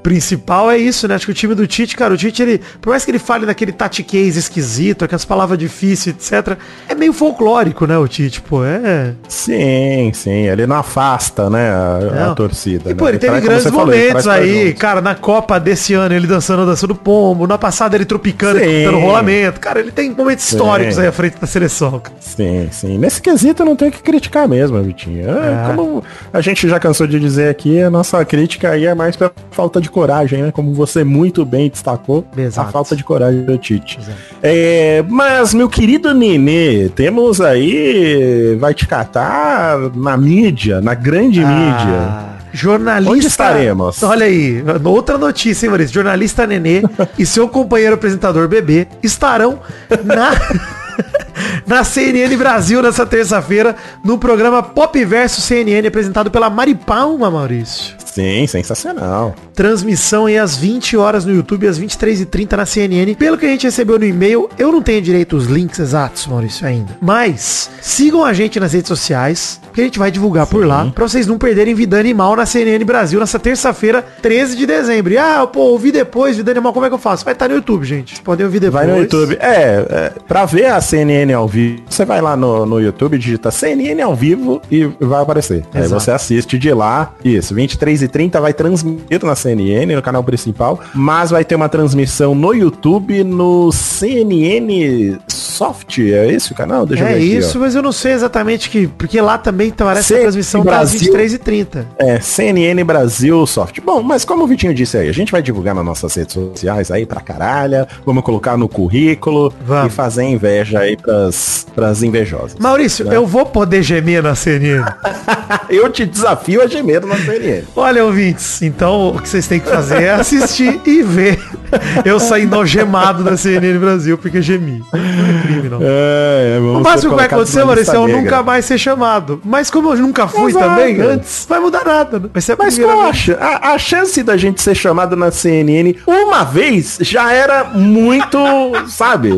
Principal 0.03 0.71
é 0.71 0.77
isso, 0.77 1.07
né? 1.07 1.15
Acho 1.15 1.25
que 1.25 1.31
o 1.31 1.35
time 1.35 1.53
do 1.53 1.67
Tite, 1.67 1.95
cara, 1.95 2.13
o 2.13 2.17
Tite, 2.17 2.41
ele, 2.41 2.61
por 2.81 2.89
mais 2.89 3.05
que 3.05 3.11
ele 3.11 3.19
fale 3.19 3.45
naquele 3.45 3.71
tatiquês 3.71 4.35
esquisito, 4.35 5.05
aquelas 5.05 5.25
palavras 5.25 5.57
difíceis, 5.57 6.15
etc, 6.15 6.57
é 6.87 6.95
meio 6.95 7.13
folclórico, 7.13 7.85
né, 7.85 7.97
o 7.97 8.07
Tite, 8.07 8.41
pô, 8.41 8.65
é... 8.65 9.13
sim, 9.27 10.11
sim, 10.13 10.47
ele 10.47 10.65
não 10.65 10.77
afasta, 10.77 11.49
né, 11.49 11.69
a, 11.69 12.31
a 12.31 12.35
torcida. 12.35 12.89
E, 12.89 12.93
né? 12.93 12.95
pô, 12.95 13.07
ele 13.07 13.19
teve 13.19 13.39
grandes 13.41 13.65
falou, 13.65 13.85
momentos 13.85 14.23
pra 14.23 14.33
aí, 14.33 14.73
cara, 14.73 15.01
na 15.01 15.13
Copa 15.13 15.59
desse 15.59 15.93
ano, 15.93 16.15
ele 16.15 16.25
dançando 16.25 16.63
a 16.63 16.65
dança 16.65 16.87
do 16.87 16.95
pombo, 16.95 17.45
na 17.45 17.57
passada 17.57 17.95
ele 17.95 18.05
tropicando 18.05 18.59
e 18.59 18.85
dando 18.85 18.99
rolamento. 18.99 19.59
Cara, 19.59 19.79
ele 19.79 19.91
tem 19.91 20.09
momentos 20.09 20.51
históricos 20.51 20.95
Sim. 20.95 21.01
aí 21.01 21.07
à 21.07 21.11
frente 21.11 21.39
da 21.39 21.45
seleção. 21.45 21.99
cara. 21.99 22.15
Sim, 22.19 22.69
sim. 22.71 22.97
Nesse 22.97 23.21
quesito 23.21 23.61
eu 23.61 23.65
não 23.65 23.75
tenho 23.75 23.91
que 23.91 24.01
criticar 24.01 24.47
mesmo, 24.47 24.81
Vitinho. 24.81 25.29
É, 25.29 25.51
É. 25.51 25.67
Como 25.67 26.03
a 26.31 26.41
gente 26.41 26.67
já 26.67 26.79
cansou 26.79 27.05
de 27.05 27.19
dizer 27.19 27.49
aqui, 27.49 27.81
a 27.81 27.89
nossa 27.89 28.23
crítica 28.25 28.69
aí 28.69 28.85
é 28.85 28.95
mais 28.95 29.15
pela 29.15 29.31
falta 29.51 29.79
de 29.81 29.89
coragem, 29.91 30.41
né? 30.41 30.51
Como 30.51 30.73
você 30.73 31.03
muito 31.03 31.45
bem 31.45 31.69
destacou, 31.69 32.25
Exato. 32.35 32.69
a 32.69 32.71
falta 32.71 32.95
de 32.95 33.03
coragem 33.03 33.43
do 33.43 33.57
Tite. 33.57 33.99
É, 34.41 35.03
mas, 35.07 35.53
meu 35.53 35.69
querido 35.69 36.13
Nenê, 36.13 36.89
temos 36.89 37.39
aí, 37.39 38.57
vai 38.59 38.73
te 38.73 38.87
catar 38.87 39.77
na 39.95 40.17
mídia, 40.17 40.81
na 40.81 40.93
grande 40.93 41.39
mídia. 41.39 41.99
Ah, 41.99 42.31
Jornalista. 42.53 43.13
Onde 43.13 43.27
estaremos? 43.27 44.03
Olha 44.03 44.25
aí, 44.25 44.63
outra 44.83 45.17
notícia, 45.17 45.65
hein, 45.65 45.69
Maurício? 45.69 45.93
Jornalista 45.93 46.45
Nenê 46.45 46.81
e 47.17 47.25
seu 47.25 47.47
companheiro 47.47 47.95
apresentador 47.95 48.47
Bebê 48.47 48.87
estarão 49.01 49.59
na. 50.03 50.31
Na 51.65 51.83
CNN 51.83 52.35
Brasil 52.35 52.81
nessa 52.81 53.05
terça-feira, 53.05 53.75
no 54.03 54.17
programa 54.17 54.61
Pop 54.61 55.03
Verso 55.05 55.41
CNN, 55.41 55.87
apresentado 55.87 56.29
pela 56.29 56.49
Mari 56.49 56.75
Palma, 56.75 57.29
Maurício. 57.29 57.95
Sim, 58.05 58.45
sensacional. 58.45 59.33
Transmissão 59.53 60.25
aí 60.25 60.37
às 60.37 60.57
20 60.57 60.97
horas 60.97 61.23
no 61.23 61.33
YouTube, 61.33 61.65
às 61.65 61.79
23h30 61.79 62.57
na 62.57 62.65
CNN. 62.65 63.15
Pelo 63.15 63.37
que 63.37 63.45
a 63.45 63.49
gente 63.49 63.63
recebeu 63.63 63.97
no 63.97 64.03
e-mail, 64.03 64.49
eu 64.59 64.69
não 64.69 64.81
tenho 64.81 65.01
direito 65.01 65.37
os 65.37 65.45
links 65.45 65.79
exatos, 65.79 66.27
Maurício, 66.27 66.67
ainda. 66.67 66.97
Mas 67.01 67.69
sigam 67.79 68.25
a 68.25 68.33
gente 68.33 68.59
nas 68.59 68.73
redes 68.73 68.89
sociais, 68.89 69.61
que 69.73 69.79
a 69.79 69.83
gente 69.85 69.97
vai 69.97 70.11
divulgar 70.11 70.45
por 70.45 70.65
lá, 70.65 70.91
pra 70.93 71.07
vocês 71.07 71.25
não 71.25 71.37
perderem 71.37 71.73
Vida 71.73 71.97
Animal 71.97 72.35
na 72.35 72.45
CNN 72.45 72.83
Brasil 72.83 73.17
nessa 73.17 73.39
terça-feira, 73.39 74.03
13 74.21 74.57
de 74.57 74.65
dezembro. 74.65 75.13
E, 75.13 75.17
ah, 75.17 75.47
pô, 75.47 75.61
ouvi 75.61 75.91
depois, 75.91 76.35
Vida 76.35 76.51
Animal, 76.51 76.73
como 76.73 76.85
é 76.85 76.89
que 76.89 76.95
eu 76.95 76.99
faço? 76.99 77.23
Vai 77.23 77.33
estar 77.33 77.47
no 77.47 77.55
YouTube, 77.55 77.85
gente. 77.85 78.21
Podem 78.21 78.45
ouvir 78.45 78.59
depois. 78.59 78.85
Vai 78.85 78.93
no 78.93 79.01
YouTube. 79.01 79.37
É, 79.39 79.85
é, 79.89 80.13
pra 80.27 80.45
ver 80.45 80.65
a 80.65 80.81
CNN 80.81 81.30
ao 81.33 81.47
vivo, 81.47 81.81
você 81.89 82.05
vai 82.05 82.21
lá 82.21 82.35
no, 82.35 82.65
no 82.65 82.79
YouTube, 82.79 83.17
digita 83.17 83.51
CNN 83.51 84.01
ao 84.01 84.15
vivo 84.15 84.61
e 84.69 84.85
vai 84.99 85.21
aparecer. 85.21 85.63
Aí 85.73 85.83
Exato. 85.83 86.01
você 86.01 86.11
assiste 86.11 86.57
de 86.57 86.73
lá. 86.73 87.13
Isso, 87.23 87.53
23 87.53 88.03
e 88.03 88.07
30 88.07 88.39
vai 88.41 88.53
transmitir 88.53 89.23
na 89.23 89.35
CNN, 89.35 89.95
no 89.95 90.01
canal 90.01 90.23
principal. 90.23 90.79
Mas 90.93 91.31
vai 91.31 91.43
ter 91.43 91.55
uma 91.55 91.69
transmissão 91.69 92.33
no 92.33 92.53
YouTube, 92.53 93.23
no 93.23 93.71
CNN 93.71 95.19
Soft. 95.61 95.99
É 95.99 96.31
esse 96.31 96.51
o 96.51 96.55
canal? 96.55 96.85
Deixa 96.87 97.03
eu 97.03 97.07
É 97.07 97.13
aqui, 97.13 97.37
isso, 97.37 97.59
mas 97.59 97.75
eu 97.75 97.83
não 97.83 97.91
sei 97.91 98.13
exatamente 98.13 98.67
que. 98.69 98.87
Porque 98.87 99.21
lá 99.21 99.37
também 99.37 99.69
parece 99.69 100.07
que 100.13 100.19
a 100.19 100.21
transmissão 100.23 100.63
tá 100.63 100.71
Brasil. 100.71 101.13
23h30. 101.13 101.85
É, 101.99 102.19
CNN 102.19 102.83
Brasil 102.83 103.45
Soft. 103.45 103.79
Bom, 103.85 104.01
mas 104.01 104.25
como 104.25 104.43
o 104.43 104.47
Vitinho 104.47 104.73
disse 104.73 104.97
aí, 104.97 105.07
a 105.07 105.13
gente 105.13 105.31
vai 105.31 105.41
divulgar 105.41 105.75
nas 105.75 105.85
nossas 105.85 106.15
redes 106.15 106.33
sociais 106.33 106.89
aí 106.89 107.05
pra 107.05 107.21
caralho. 107.21 107.85
Vamos 108.03 108.23
colocar 108.23 108.57
no 108.57 108.67
currículo 108.67 109.53
Vamos. 109.63 109.93
e 109.93 109.95
fazer 109.95 110.23
inveja 110.23 110.79
aí 110.79 110.97
pras, 110.97 111.67
pras 111.75 112.01
invejosas. 112.01 112.55
Maurício, 112.59 113.05
Né? 113.05 113.15
eu 113.15 113.27
vou 113.27 113.45
poder 113.45 113.83
gemer 113.83 114.23
na 114.23 114.33
CNN. 114.33 114.83
Eu 115.69 115.89
te 115.89 116.05
desafio 116.05 116.61
a 116.61 116.67
gemer 116.67 117.05
na 117.05 117.15
CNN. 117.17 117.63
Olha, 117.75 118.03
ouvintes, 118.03 118.61
então 118.61 119.09
o 119.15 119.21
que 119.21 119.29
vocês 119.29 119.47
têm 119.47 119.59
que 119.59 119.69
fazer 119.69 120.03
é 120.03 120.09
assistir 120.11 120.81
e 120.85 121.01
ver 121.03 121.39
eu 122.05 122.19
saindo 122.19 122.55
algemado 122.55 123.23
da 123.23 123.37
CNN 123.37 123.77
Brasil, 123.79 124.17
porque 124.17 124.41
gemi. 124.41 124.83
Não 124.91 124.99
é 124.99 125.41
crime, 125.41 125.69
não. 125.69 125.79
É, 125.81 126.59
O 126.59 126.81
máximo 126.81 127.11
que 127.11 127.17
vai 127.17 127.25
acontecer, 127.25 127.63
Maurício, 127.63 127.93
é 127.93 127.97
eu 127.97 128.07
nunca 128.07 128.43
mais 128.43 128.65
ser 128.65 128.77
chamado. 128.77 129.41
Mas 129.43 129.69
como 129.69 129.93
eu 129.93 129.97
nunca 129.97 130.27
fui 130.27 130.51
Exato. 130.51 130.65
também 130.65 131.01
antes, 131.01 131.45
vai 131.47 131.59
mudar 131.59 131.83
nada. 131.85 132.19
Né? 132.19 132.29
Vai 132.31 132.41
ser 132.41 132.55
Mas 132.57 132.77
qual 132.77 133.01
a, 133.01 133.11
a, 133.39 133.73
a 133.73 133.77
chance 133.77 134.21
da 134.23 134.37
gente 134.37 134.61
ser 134.61 134.75
chamado 134.75 135.15
na 135.15 135.31
CNN 135.31 135.95
uma 136.05 136.43
vez 136.43 136.97
já 137.01 137.31
era 137.31 137.63
muito, 137.63 138.37
sabe? 138.87 139.37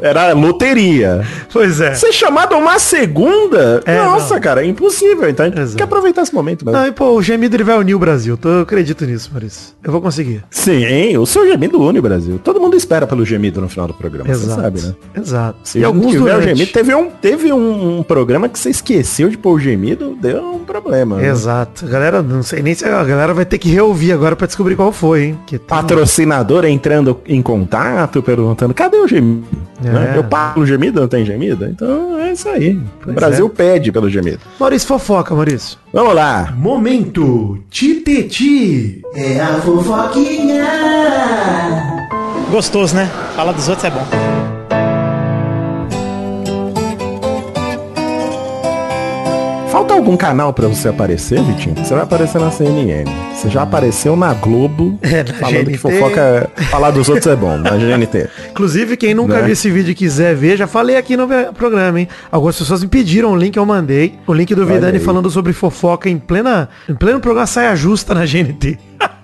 Era 0.00 0.32
loteria. 0.32 1.22
Pois 1.52 1.80
é. 1.80 1.94
Ser 1.94 2.12
chamado 2.12 2.56
uma 2.56 2.78
segunda? 2.78 3.80
É, 3.84 3.96
nossa, 4.04 4.34
não. 4.34 4.40
cara, 4.40 4.62
é 4.62 4.66
impossível. 4.66 5.28
Então 5.28 5.46
a 5.46 5.48
gente 5.48 5.58
Exato. 5.58 5.70
tem 5.70 5.76
que 5.78 5.82
aproveitar 5.82 6.22
esse 6.22 6.34
momento 6.34 6.64
mesmo. 6.64 6.78
Não, 6.78 6.86
e 6.86 6.92
pô, 6.92 7.10
o 7.12 7.22
gemido 7.22 7.56
ele 7.56 7.64
vai 7.64 7.76
unir 7.78 7.94
o 7.94 7.98
Brasil. 7.98 8.38
Eu 8.44 8.60
acredito 8.60 9.04
nisso, 9.04 9.30
Maurício. 9.32 9.74
Eu 9.82 9.90
vou 9.92 10.00
conseguir. 10.00 10.44
Sim, 10.50 11.16
o 11.16 11.26
seu 11.26 11.46
gemido 11.46 11.80
une 11.80 11.98
o 11.98 12.02
Brasil. 12.02 12.38
Todo 12.42 12.60
mundo 12.60 12.76
espera 12.76 13.06
pelo 13.06 13.24
gemido 13.24 13.60
no 13.60 13.68
final 13.68 13.86
do 13.86 13.94
programa, 13.94 14.30
Exato. 14.30 14.54
você 14.54 14.60
sabe, 14.62 14.80
né? 14.82 14.94
Exato. 15.16 15.58
Se 15.64 15.78
e 15.78 15.84
alguns 15.84 16.12
tiver 16.12 16.22
o 16.36 16.40
durante. 16.40 16.56
gemido, 16.56 16.72
teve 16.72 16.94
um, 16.94 17.10
teve 17.10 17.52
um, 17.52 17.98
um 17.98 18.02
programa 18.02 18.48
que 18.48 18.58
você 18.58 18.70
esqueceu 18.70 19.28
de 19.28 19.36
pôr 19.38 19.52
o 19.54 19.58
gemido, 19.58 20.16
deu 20.20 20.42
um 20.54 20.58
problema. 20.60 21.16
né? 21.16 21.28
Exato. 21.28 21.86
Galera, 21.86 22.22
não 22.22 22.42
sei 22.42 22.62
nem 22.62 22.74
se 22.74 22.84
a 22.84 23.02
galera 23.04 23.32
vai 23.34 23.44
ter 23.44 23.58
que 23.58 23.68
reouvir 23.70 24.12
agora 24.12 24.36
pra 24.36 24.46
descobrir 24.46 24.76
qual 24.76 24.92
foi, 24.92 25.22
hein? 25.24 25.38
Que 25.46 25.58
tá- 25.58 25.76
Patrocinador 25.76 26.64
entrando 26.64 27.20
em 27.26 27.40
contato, 27.42 28.22
perguntando, 28.22 28.74
cadê 28.74 28.96
o 28.98 29.06
gemido? 29.08 29.44
É. 29.88 29.92
Né? 29.92 30.12
Eu 30.16 30.24
pago 30.24 30.60
o 30.60 30.66
gemido, 30.66 31.00
não 31.00 31.08
tem 31.08 31.24
gemido? 31.24 31.66
Então 31.66 32.18
é 32.18 32.32
isso 32.32 32.48
aí. 32.48 32.78
Pois 33.02 33.16
o 33.16 33.20
Brasil 33.20 33.46
é. 33.46 33.56
pede 33.56 33.92
pelo 33.92 34.08
gemido. 34.08 34.40
Maurício 34.58 34.88
fofoca, 34.88 35.34
Maurício. 35.34 35.78
Vamos 35.92 36.14
lá. 36.14 36.52
Momento 36.56 37.58
Titeti. 37.70 39.02
É 39.14 39.40
a 39.40 39.54
fofoquinha. 39.60 40.64
Gostoso, 42.50 42.94
né? 42.94 43.10
Falar 43.34 43.52
dos 43.52 43.68
outros 43.68 43.84
é 43.84 43.90
bom. 43.90 44.47
Algum 49.98 50.16
canal 50.16 50.52
pra 50.52 50.66
você 50.68 50.88
aparecer, 50.88 51.40
Vitinho? 51.42 51.74
Você 51.76 51.92
vai 51.94 52.02
aparecer 52.02 52.40
na 52.40 52.50
CNN. 52.50 53.04
Você 53.34 53.48
já 53.50 53.62
apareceu 53.62 54.16
na 54.16 54.32
Globo, 54.34 54.98
É, 55.02 55.22
na 55.22 55.34
falando 55.34 55.64
GNT. 55.64 55.72
que 55.72 55.78
fofoca, 55.78 56.50
falar 56.70 56.90
dos 56.90 57.08
outros 57.08 57.26
é 57.26 57.36
bom, 57.36 57.56
na 57.56 57.70
GNT. 57.76 58.28
Inclusive, 58.50 58.96
quem 58.96 59.14
nunca 59.14 59.34
Né? 59.34 59.42
viu 59.42 59.52
esse 59.52 59.70
vídeo 59.70 59.90
e 59.92 59.94
quiser 59.94 60.34
ver, 60.34 60.56
já 60.56 60.66
falei 60.66 60.96
aqui 60.96 61.16
no 61.16 61.28
programa, 61.54 62.00
hein? 62.00 62.08
Algumas 62.30 62.56
pessoas 62.58 62.82
me 62.82 62.88
pediram 62.88 63.32
o 63.32 63.36
link, 63.36 63.56
eu 63.56 63.66
mandei. 63.66 64.14
O 64.26 64.32
link 64.32 64.54
do 64.54 64.66
Vidani 64.66 64.98
falando 64.98 65.30
sobre 65.30 65.52
fofoca 65.52 66.08
em 66.08 66.18
plena 66.18 66.68
em 66.88 66.94
pleno 66.94 67.20
programa 67.20 67.46
Saia 67.46 67.74
Justa 67.76 68.14
na 68.14 68.24
GNT. 68.24 68.78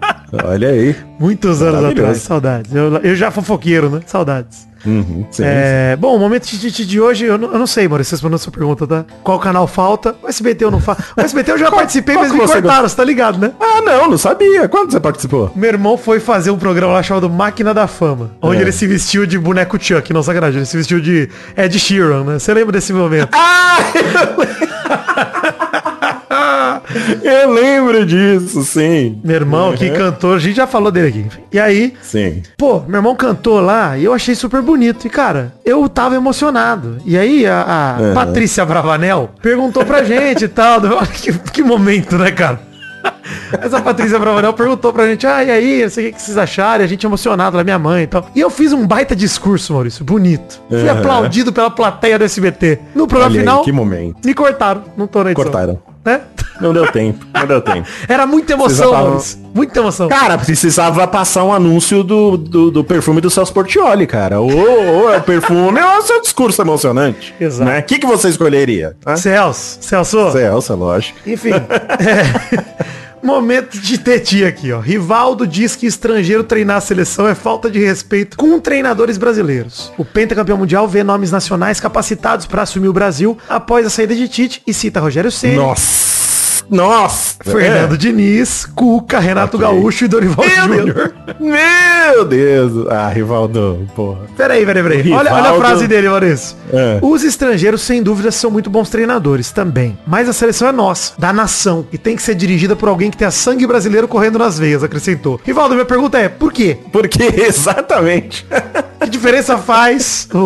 Olha 0.44 0.68
aí. 0.68 0.96
Muitos 1.18 1.62
anos 1.62 1.84
atrás, 1.84 2.18
saudades. 2.18 2.74
Eu, 2.74 2.96
eu 2.98 3.14
já 3.14 3.30
fofoqueiro, 3.30 3.88
né? 3.90 4.00
Saudades. 4.06 4.66
Uhum, 4.86 5.24
sim. 5.30 5.42
É, 5.46 5.96
bom, 5.98 6.14
o 6.14 6.18
momento 6.18 6.44
de, 6.46 6.70
de- 6.70 6.84
de 6.84 7.00
hoje, 7.00 7.24
eu 7.24 7.38
não, 7.38 7.50
eu 7.54 7.58
não 7.58 7.66
sei, 7.66 7.88
Maurício, 7.88 8.12
respondendo 8.12 8.34
a 8.34 8.38
sua 8.38 8.52
pergunta, 8.52 8.86
tá? 8.86 9.06
Qual 9.22 9.38
canal 9.38 9.66
falta? 9.66 10.14
O 10.22 10.28
SBT 10.28 10.62
eu 10.62 10.70
não 10.70 10.78
faço. 10.78 11.02
O 11.16 11.20
SBT 11.22 11.52
eu 11.52 11.58
já 11.58 11.68
Qual- 11.72 11.78
participei, 11.78 12.14
qual 12.14 12.24
mas 12.24 12.32
me 12.34 12.38
você 12.38 12.60
cortaram, 12.60 12.86
você 12.86 12.94
tá 12.94 13.02
ligado, 13.02 13.38
né? 13.38 13.52
Ah, 13.58 13.80
não, 13.80 14.10
não 14.10 14.18
sabia. 14.18 14.68
Quando 14.68 14.92
você 14.92 15.00
participou? 15.00 15.50
Meu 15.56 15.70
irmão 15.70 15.96
foi 15.96 16.20
fazer 16.20 16.50
um 16.50 16.58
programa 16.58 16.92
lá 16.92 17.02
chamado 17.02 17.30
Máquina 17.30 17.72
da 17.72 17.86
Fama, 17.86 18.32
onde 18.42 18.58
É. 18.58 18.60
ele 18.60 18.72
se 18.72 18.86
vestiu 18.86 19.24
de 19.24 19.38
boneco 19.38 19.78
Chuck, 19.82 20.12
não 20.12 20.22
sacanagem, 20.22 20.58
ele 20.58 20.66
se 20.66 20.76
vestiu 20.76 21.00
de 21.00 21.30
Ed 21.56 21.78
Sheeran, 21.78 22.24
né? 22.24 22.38
Você 22.38 22.52
lembra 22.52 22.72
desse 22.72 22.92
momento? 22.92 23.30
Ah, 23.32 23.78
eu 25.62 25.63
lembro 27.46 28.04
disso, 28.04 28.62
sim. 28.64 29.18
Meu 29.24 29.36
irmão, 29.36 29.74
que 29.74 29.90
cantor, 29.90 30.36
a 30.36 30.38
gente 30.40 30.56
já 30.56 30.66
falou 30.66 30.90
dele 30.90 31.08
aqui. 31.08 31.26
E 31.52 31.58
aí, 31.58 31.94
Sim. 32.02 32.42
pô, 32.58 32.80
meu 32.86 32.96
irmão 32.98 33.14
cantou 33.16 33.60
lá 33.60 33.96
e 33.96 34.04
eu 34.04 34.12
achei 34.12 34.34
super 34.34 34.60
bonito. 34.60 35.06
E, 35.06 35.10
cara, 35.10 35.54
eu 35.64 35.88
tava 35.88 36.16
emocionado. 36.16 36.98
E 37.04 37.16
aí, 37.16 37.46
a, 37.46 37.96
a 37.98 38.02
Uhum. 38.02 38.14
Patrícia 38.14 38.64
Bravanel 38.66 39.30
perguntou 39.40 39.84
pra 39.84 40.02
gente 40.02 40.44
e 40.44 40.48
tal. 40.48 40.80
Que, 41.14 41.32
que 41.32 41.62
momento, 41.62 42.18
né, 42.18 42.30
cara? 42.30 42.60
Essa 43.60 43.80
Patrícia 43.80 44.18
Bravanel 44.18 44.52
perguntou 44.52 44.92
pra 44.92 45.06
gente, 45.06 45.26
ah, 45.26 45.42
e 45.44 45.50
aí, 45.50 45.82
não 45.82 45.90
sei 45.90 46.08
o 46.08 46.12
que 46.12 46.20
vocês 46.20 46.36
acharam, 46.36 46.82
e 46.82 46.84
a 46.84 46.88
gente 46.88 47.04
emocionado, 47.06 47.58
é 47.58 47.64
minha 47.64 47.78
mãe 47.78 48.04
e 48.04 48.06
tal. 48.06 48.26
E 48.34 48.40
eu 48.40 48.50
fiz 48.50 48.72
um 48.72 48.86
baita 48.86 49.14
discurso, 49.14 49.72
Maurício, 49.72 50.04
bonito. 50.04 50.60
Fui 50.68 50.82
Uhum. 50.82 50.90
aplaudido 50.90 51.52
pela 51.52 51.70
plateia 51.70 52.18
do 52.18 52.24
SBT. 52.24 52.80
No 52.94 53.06
programa 53.06 53.30
Olha 53.32 53.40
aí, 53.40 53.46
final, 53.46 53.62
que 53.62 53.72
momento. 53.72 54.16
me 54.26 54.34
cortaram, 54.34 54.82
não 54.96 55.06
tô 55.06 55.22
na 55.22 55.32
edição. 55.32 55.50
Cortaram. 55.50 55.93
Né? 56.04 56.20
Não 56.60 56.72
deu 56.72 56.90
tempo, 56.90 57.24
não 57.34 57.46
deu 57.46 57.60
tempo. 57.60 57.88
Era 58.06 58.26
muita 58.26 58.52
emoção. 58.52 59.18
Muita 59.52 59.80
emoção. 59.80 60.08
Cara, 60.08 60.36
precisava 60.36 61.06
passar 61.06 61.44
um 61.44 61.52
anúncio 61.52 62.04
do, 62.04 62.36
do, 62.36 62.70
do 62.70 62.84
perfume 62.84 63.20
do 63.20 63.30
Celso 63.30 63.52
Portioli, 63.52 64.06
cara. 64.06 64.40
Ou, 64.40 64.50
ou 64.50 65.12
é 65.12 65.18
o 65.18 65.22
perfume 65.22 65.80
ou 65.80 65.88
é 65.88 65.98
o 65.98 66.02
seu 66.02 66.20
discurso 66.20 66.60
emocionante. 66.62 67.34
Exato. 67.40 67.70
Né? 67.70 67.80
O 67.80 67.82
que, 67.84 67.98
que 67.98 68.06
você 68.06 68.28
escolheria? 68.28 68.96
Hã? 69.06 69.16
Celso, 69.16 69.78
Celso. 69.80 70.32
Celso, 70.32 70.74
lógico. 70.74 71.18
Enfim. 71.26 71.50
é, 71.98 72.84
Momento 73.24 73.80
de 73.80 73.96
teti 73.96 74.44
aqui, 74.44 74.70
ó. 74.70 74.80
Rivaldo 74.80 75.46
diz 75.46 75.74
que 75.74 75.86
estrangeiro 75.86 76.44
treinar 76.44 76.76
a 76.76 76.80
seleção 76.82 77.26
é 77.26 77.34
falta 77.34 77.70
de 77.70 77.82
respeito 77.82 78.36
com 78.36 78.60
treinadores 78.60 79.16
brasileiros. 79.16 79.90
O 79.96 80.04
pentacampeão 80.04 80.58
mundial 80.58 80.86
vê 80.86 81.02
nomes 81.02 81.30
nacionais 81.30 81.80
capacitados 81.80 82.44
para 82.44 82.60
assumir 82.60 82.88
o 82.88 82.92
Brasil 82.92 83.38
após 83.48 83.86
a 83.86 83.90
saída 83.90 84.14
de 84.14 84.28
Tite 84.28 84.62
e 84.66 84.74
cita 84.74 85.00
Rogério 85.00 85.32
Ceni, 85.32 85.56
Nossa! 85.56 86.13
Nossa! 86.70 87.34
Fernando 87.42 87.96
Diniz, 87.98 88.64
Cuca, 88.66 89.18
Renato 89.18 89.56
Ok. 89.56 89.66
Gaúcho 89.68 90.04
e 90.04 90.08
Dorival 90.08 90.44
Júnior. 90.48 91.14
Meu 91.38 92.24
Deus! 92.24 92.86
Ah, 92.90 93.08
Rivaldo, 93.08 93.86
porra. 93.94 94.20
Peraí, 94.36 94.64
peraí, 94.64 94.82
peraí. 94.82 95.00
Olha, 95.12 95.16
olha 95.16 95.30
a 95.32 95.36
Rivaldo- 95.36 95.58
frase 95.60 95.86
dele, 95.88 96.08
Maurício. 96.08 96.56
É. 96.72 96.98
Os 97.02 97.22
estrangeiros, 97.22 97.82
sem 97.82 98.02
dúvida, 98.02 98.30
são 98.30 98.50
muito 98.50 98.68
bons 98.70 98.88
treinadores 98.90 99.50
também. 99.52 99.98
Mas 100.06 100.28
a 100.28 100.32
seleção 100.32 100.68
é 100.68 100.72
nossa, 100.72 101.12
da 101.18 101.32
nação. 101.32 101.86
E 101.92 101.98
tem 101.98 102.16
que 102.16 102.22
ser 102.22 102.34
dirigida 102.34 102.74
por 102.74 102.88
alguém 102.88 103.10
que 103.10 103.16
tenha 103.16 103.30
sangue 103.30 103.66
brasileiro 103.66 104.08
correndo 104.08 104.38
nas 104.38 104.58
veias, 104.58 104.82
acrescentou. 104.82 105.40
Rivaldo, 105.44 105.74
minha 105.74 105.84
pergunta 105.86 106.18
é, 106.18 106.28
por 106.28 106.52
quê? 106.52 106.78
Porque, 106.90 107.22
exatamente. 107.46 108.46
Que 109.00 109.10
diferença 109.10 109.58
faz 109.58 110.28
o, 110.32 110.38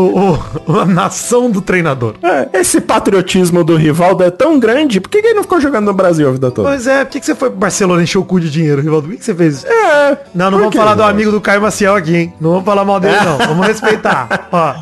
o- 0.67 0.79
a 0.81 0.85
nação 0.85 1.51
do 1.51 1.61
treinador? 1.61 2.15
É, 2.23 2.61
Esse 2.61 2.81
patriotismo 2.81 3.63
do 3.63 3.77
Rivaldo 3.77 4.25
é 4.25 4.31
tão 4.31 4.59
grande, 4.59 5.01
por 5.01 5.09
que 5.09 5.19
ele 5.19 5.35
não 5.35 5.43
ficou 5.43 5.61
jogando 5.61 5.87
no 5.87 5.93
Brasil 5.95 6.08
a 6.09 6.31
vida 6.33 6.51
toda? 6.51 6.69
Pois 6.69 6.87
é, 6.87 7.05
por 7.05 7.11
que, 7.13 7.21
que 7.21 7.27
você 7.27 7.35
foi 7.35 7.51
pro 7.51 7.59
Barcelona 7.59 8.01
e 8.01 8.05
encheu 8.05 8.21
o 8.21 8.25
cu 8.25 8.41
de 8.41 8.51
dinheiro, 8.51 8.81
Rivaldo? 8.81 9.07
Por 9.07 9.13
que, 9.13 9.19
que 9.19 9.25
você 9.25 9.35
fez 9.35 9.59
isso? 9.59 9.67
É. 9.67 10.17
Não, 10.35 10.51
não 10.51 10.59
vamos 10.59 10.75
falar 10.75 10.95
do 10.95 11.03
amigo 11.03 11.31
do 11.31 11.41
Caio 11.41 11.61
Maciel 11.61 11.95
aqui, 11.97 12.17
hein? 12.17 12.33
Não 12.41 12.51
vamos 12.51 12.65
falar 12.65 12.85
mal 12.85 13.01
dele, 13.01 13.17
não. 13.25 13.39
Vamos 13.39 13.67
respeitar. 13.67 14.49
Ó. 14.53 14.75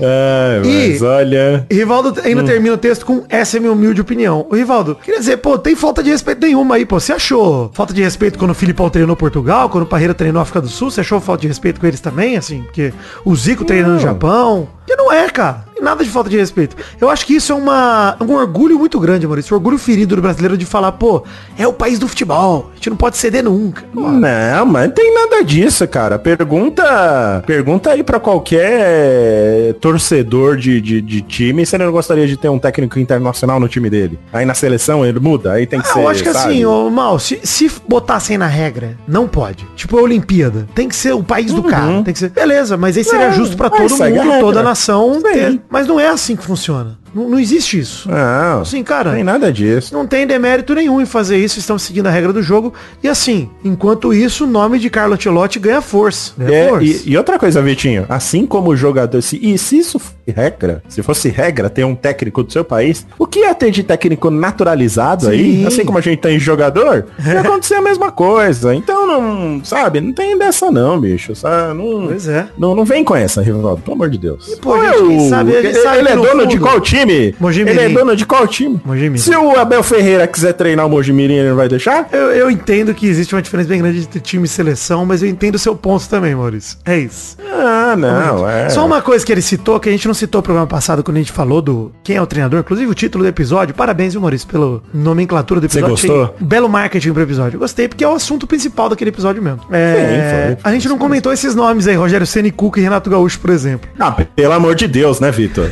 É, 0.00 0.60
mas 0.64 1.00
E- 1.00 1.04
olha... 1.04 1.66
Rivaldo 1.70 2.14
ainda 2.24 2.42
termina 2.42 2.74
o 2.74 2.78
texto 2.78 3.04
com 3.06 3.24
essa 3.28 3.56
é 3.56 3.60
minha 3.60 3.72
humilde 3.72 4.00
opinião. 4.00 4.46
O 4.50 4.54
Rivaldo, 4.54 4.94
queria 4.94 5.20
dizer, 5.20 5.38
pô, 5.38 5.58
tem 5.58 5.74
falta 5.74 6.02
de 6.02 6.10
respeito 6.10 6.40
nenhuma 6.44 6.76
aí, 6.76 6.84
pô. 6.86 6.98
Você 7.00 7.12
achou 7.12 7.70
falta 7.72 7.92
de 7.94 8.02
respeito 8.02 8.38
quando 8.38 8.50
o 8.50 8.54
Filipão 8.54 8.88
treinou 8.90 9.16
Portugal, 9.16 9.68
quando 9.68 9.84
o 9.84 9.86
Parreira 9.86 10.14
treinou 10.14 10.40
África 10.42 10.60
do 10.60 10.68
Sul? 10.68 10.90
Você 10.90 11.00
achou 11.00 11.20
falta 11.20 11.42
de 11.42 11.48
respeito 11.48 11.80
com 11.80 11.86
eles 11.86 12.00
também, 12.00 12.36
assim? 12.36 12.62
Porque 12.62 12.92
o 13.24 13.34
Zico 13.34 13.64
treinando 13.64 13.94
no. 13.94 14.00
Japão. 14.00 14.68
Que 14.86 14.94
não 14.94 15.12
é, 15.12 15.28
cara. 15.28 15.64
Nada 15.80 16.02
de 16.02 16.10
falta 16.10 16.30
de 16.30 16.36
respeito. 16.36 16.74
Eu 17.00 17.10
acho 17.10 17.26
que 17.26 17.34
isso 17.34 17.52
é 17.52 17.54
uma, 17.54 18.16
um 18.20 18.32
orgulho 18.34 18.78
muito 18.78 18.98
grande, 18.98 19.26
Maurício. 19.26 19.54
Um 19.54 19.58
orgulho 19.58 19.78
ferido 19.78 20.16
do 20.16 20.22
brasileiro 20.22 20.56
de 20.56 20.64
falar, 20.64 20.92
pô, 20.92 21.22
é 21.58 21.66
o 21.66 21.72
país 21.72 21.98
do 21.98 22.08
futebol. 22.08 22.70
A 22.72 22.76
gente 22.76 22.90
não 22.90 22.96
pode 22.96 23.16
ceder 23.18 23.44
nunca. 23.44 23.84
Não, 23.94 24.64
mas 24.66 24.86
não 24.86 24.94
tem 24.94 25.14
nada 25.14 25.44
disso, 25.44 25.86
cara. 25.86 26.18
Pergunta, 26.18 27.42
pergunta 27.46 27.90
aí 27.90 28.02
pra 28.02 28.18
qualquer 28.18 29.74
torcedor 29.80 30.56
de, 30.56 30.80
de, 30.80 31.00
de 31.00 31.20
time 31.22 31.64
se 31.66 31.76
ele 31.76 31.84
não 31.84 31.92
gostaria 31.92 32.26
de 32.26 32.36
ter 32.36 32.48
um 32.48 32.58
técnico 32.58 32.98
internacional 32.98 33.60
no 33.60 33.68
time 33.68 33.90
dele. 33.90 34.18
Aí 34.32 34.44
na 34.44 34.54
seleção 34.54 35.04
ele 35.04 35.20
muda, 35.20 35.52
aí 35.52 35.66
tem 35.66 35.80
que 35.80 35.88
Ah, 35.88 35.92
ser. 35.92 35.98
eu 36.00 36.08
acho 36.08 36.22
que 36.22 36.32
sabe? 36.32 36.52
assim, 36.54 36.64
ô 36.64 36.90
Mal, 36.90 37.18
se, 37.18 37.40
se 37.42 37.70
botassem 37.88 38.38
na 38.38 38.46
regra, 38.46 38.96
não 39.06 39.26
pode. 39.28 39.66
Tipo 39.76 39.98
a 39.98 40.02
Olimpíada. 40.02 40.66
Tem 40.74 40.88
que 40.88 40.96
ser 40.96 41.12
o 41.14 41.22
país 41.22 41.52
do 41.52 41.62
cara. 41.62 42.02
Tem 42.02 42.12
que 42.14 42.18
ser. 42.18 42.30
Beleza, 42.30 42.76
mas 42.76 42.96
aí 42.96 43.04
seria 43.04 43.30
justo 43.32 43.56
pra 43.56 43.66
aí 43.72 43.88
todo 43.88 43.98
mundo, 43.98 44.40
toda 44.40 44.60
a 44.60 44.62
nação. 44.62 45.20
Ter. 45.22 45.60
Mas 45.68 45.86
não 45.86 45.98
é 45.98 46.08
assim 46.08 46.36
que 46.36 46.44
funciona. 46.44 46.98
Não, 47.16 47.30
não 47.30 47.38
existe 47.38 47.78
isso. 47.78 48.08
Não, 48.10 48.60
Assim, 48.60 48.82
cara. 48.84 49.14
tem 49.14 49.24
nada 49.24 49.50
disso. 49.52 49.94
Não 49.94 50.06
tem 50.06 50.26
demérito 50.26 50.74
nenhum 50.74 51.00
em 51.00 51.06
fazer 51.06 51.38
isso, 51.38 51.58
estão 51.58 51.78
seguindo 51.78 52.06
a 52.06 52.10
regra 52.10 52.32
do 52.32 52.42
jogo. 52.42 52.74
E 53.02 53.08
assim, 53.08 53.48
enquanto 53.64 54.12
isso, 54.12 54.44
o 54.44 54.46
nome 54.46 54.78
de 54.78 54.90
Carlo 54.90 55.14
Ancelotti 55.14 55.58
ganha 55.58 55.80
força. 55.80 56.32
Ganha 56.36 56.52
É, 56.64 56.68
força. 56.68 56.84
e, 56.84 57.02
e 57.12 57.16
outra 57.16 57.38
coisa, 57.38 57.62
Vitinho, 57.62 58.04
assim 58.08 58.44
como 58.46 58.70
o 58.70 58.76
jogador, 58.76 59.22
se, 59.22 59.38
e 59.42 59.56
se 59.56 59.78
isso 59.78 59.98
fosse 59.98 60.16
regra, 60.28 60.82
se 60.88 61.02
fosse 61.02 61.28
regra 61.28 61.70
ter 61.70 61.84
um 61.84 61.94
técnico 61.94 62.42
do 62.42 62.52
seu 62.52 62.64
país, 62.64 63.06
o 63.18 63.26
que 63.26 63.40
ia 63.40 63.54
ter 63.54 63.70
de 63.70 63.82
técnico 63.82 64.30
naturalizado 64.30 65.28
aí, 65.28 65.60
Sim. 65.60 65.66
assim 65.66 65.84
como 65.84 65.98
a 65.98 66.00
gente 66.00 66.18
tem 66.20 66.38
jogador, 66.38 67.06
ia 67.24 67.40
acontecer 67.40 67.74
a 67.74 67.82
mesma 67.82 68.10
coisa. 68.10 68.74
Então 68.74 69.06
não, 69.06 69.64
sabe, 69.64 70.00
não 70.00 70.12
tem 70.12 70.36
dessa 70.36 70.70
não, 70.70 70.98
bicho, 71.00 71.34
sabe? 71.34 71.74
Não, 71.78 72.06
Pois 72.08 72.28
é. 72.28 72.46
Não, 72.58 72.74
não 72.74 72.84
vem 72.84 73.04
com 73.04 73.14
essa, 73.14 73.40
Rivaldo, 73.42 73.82
pelo 73.82 73.94
amor 73.94 74.10
de 74.10 74.18
Deus. 74.18 74.54
pô, 74.60 74.70
Qual 74.72 74.82
gente, 74.84 75.24
é 75.26 75.28
sabe- 75.28 75.52
gente 75.52 75.66
ele 75.66 75.74
sabe 75.82 75.98
ele 75.98 76.08
é 76.08 76.14
no 76.16 76.22
dono 76.22 76.46
de 76.46 76.56
fundo- 76.56 76.66
qual 76.68 76.80
time, 76.80 77.05
time? 77.06 77.34
Mojimirim. 77.38 77.78
Ele 77.78 77.92
é 77.92 77.98
dono 77.98 78.16
de 78.16 78.26
qual 78.26 78.46
time? 78.46 78.80
Mojimirim. 78.84 79.18
Se 79.18 79.34
o 79.36 79.58
Abel 79.58 79.82
Ferreira 79.82 80.26
quiser 80.26 80.52
treinar 80.52 80.86
o 80.86 80.90
Mojimirim, 80.90 81.34
ele 81.34 81.48
não 81.50 81.56
vai 81.56 81.68
deixar? 81.68 82.08
Eu, 82.12 82.30
eu 82.32 82.50
entendo 82.50 82.94
que 82.94 83.06
existe 83.06 83.34
uma 83.34 83.42
diferença 83.42 83.68
bem 83.68 83.80
grande 83.80 84.00
entre 84.00 84.20
time 84.20 84.44
e 84.44 84.48
seleção, 84.48 85.04
mas 85.06 85.22
eu 85.22 85.28
entendo 85.28 85.54
o 85.54 85.58
seu 85.58 85.74
ponto 85.74 86.08
também, 86.08 86.34
Maurício. 86.34 86.78
É 86.84 86.98
isso. 86.98 87.36
Ah, 87.52 87.94
não, 87.96 88.48
é. 88.48 88.68
Só 88.68 88.84
uma 88.84 89.00
coisa 89.00 89.24
que 89.24 89.32
ele 89.32 89.42
citou, 89.42 89.78
que 89.80 89.88
a 89.88 89.92
gente 89.92 90.06
não 90.06 90.14
citou 90.14 90.40
no 90.40 90.42
programa 90.42 90.66
passado, 90.66 91.02
quando 91.02 91.16
a 91.16 91.20
gente 91.20 91.32
falou 91.32 91.62
do 91.62 91.92
quem 92.02 92.16
é 92.16 92.22
o 92.22 92.26
treinador, 92.26 92.60
inclusive 92.60 92.90
o 92.90 92.94
título 92.94 93.24
do 93.24 93.28
episódio. 93.28 93.74
Parabéns, 93.74 94.12
viu, 94.12 94.20
Maurício, 94.20 94.46
pela 94.48 94.80
nomenclatura 94.92 95.60
do 95.60 95.68
Você 95.68 95.78
episódio. 95.78 95.94
gostou? 96.08 96.22
Achei 96.34 96.46
Belo 96.46 96.68
marketing 96.68 97.12
pro 97.12 97.22
episódio. 97.22 97.58
Gostei, 97.58 97.88
porque 97.88 98.04
é 98.04 98.08
o 98.08 98.14
assunto 98.14 98.46
principal 98.46 98.88
daquele 98.88 99.10
episódio 99.10 99.42
mesmo. 99.42 99.60
É, 99.70 99.94
Sim, 99.94 100.56
foi. 100.62 100.70
a 100.70 100.74
gente 100.74 100.88
não 100.88 100.98
comentou 100.98 101.32
esses 101.32 101.54
nomes 101.54 101.86
aí, 101.88 101.94
Rogério 101.96 102.26
Ceni 102.26 102.50
Cuca 102.50 102.80
e 102.80 102.82
Renato 102.82 103.08
Gaúcho, 103.10 103.38
por 103.40 103.50
exemplo. 103.50 103.88
Ah, 103.98 104.12
pelo 104.12 104.52
amor 104.52 104.74
de 104.74 104.86
Deus, 104.86 105.20
né, 105.20 105.30
Vitor? 105.30 105.70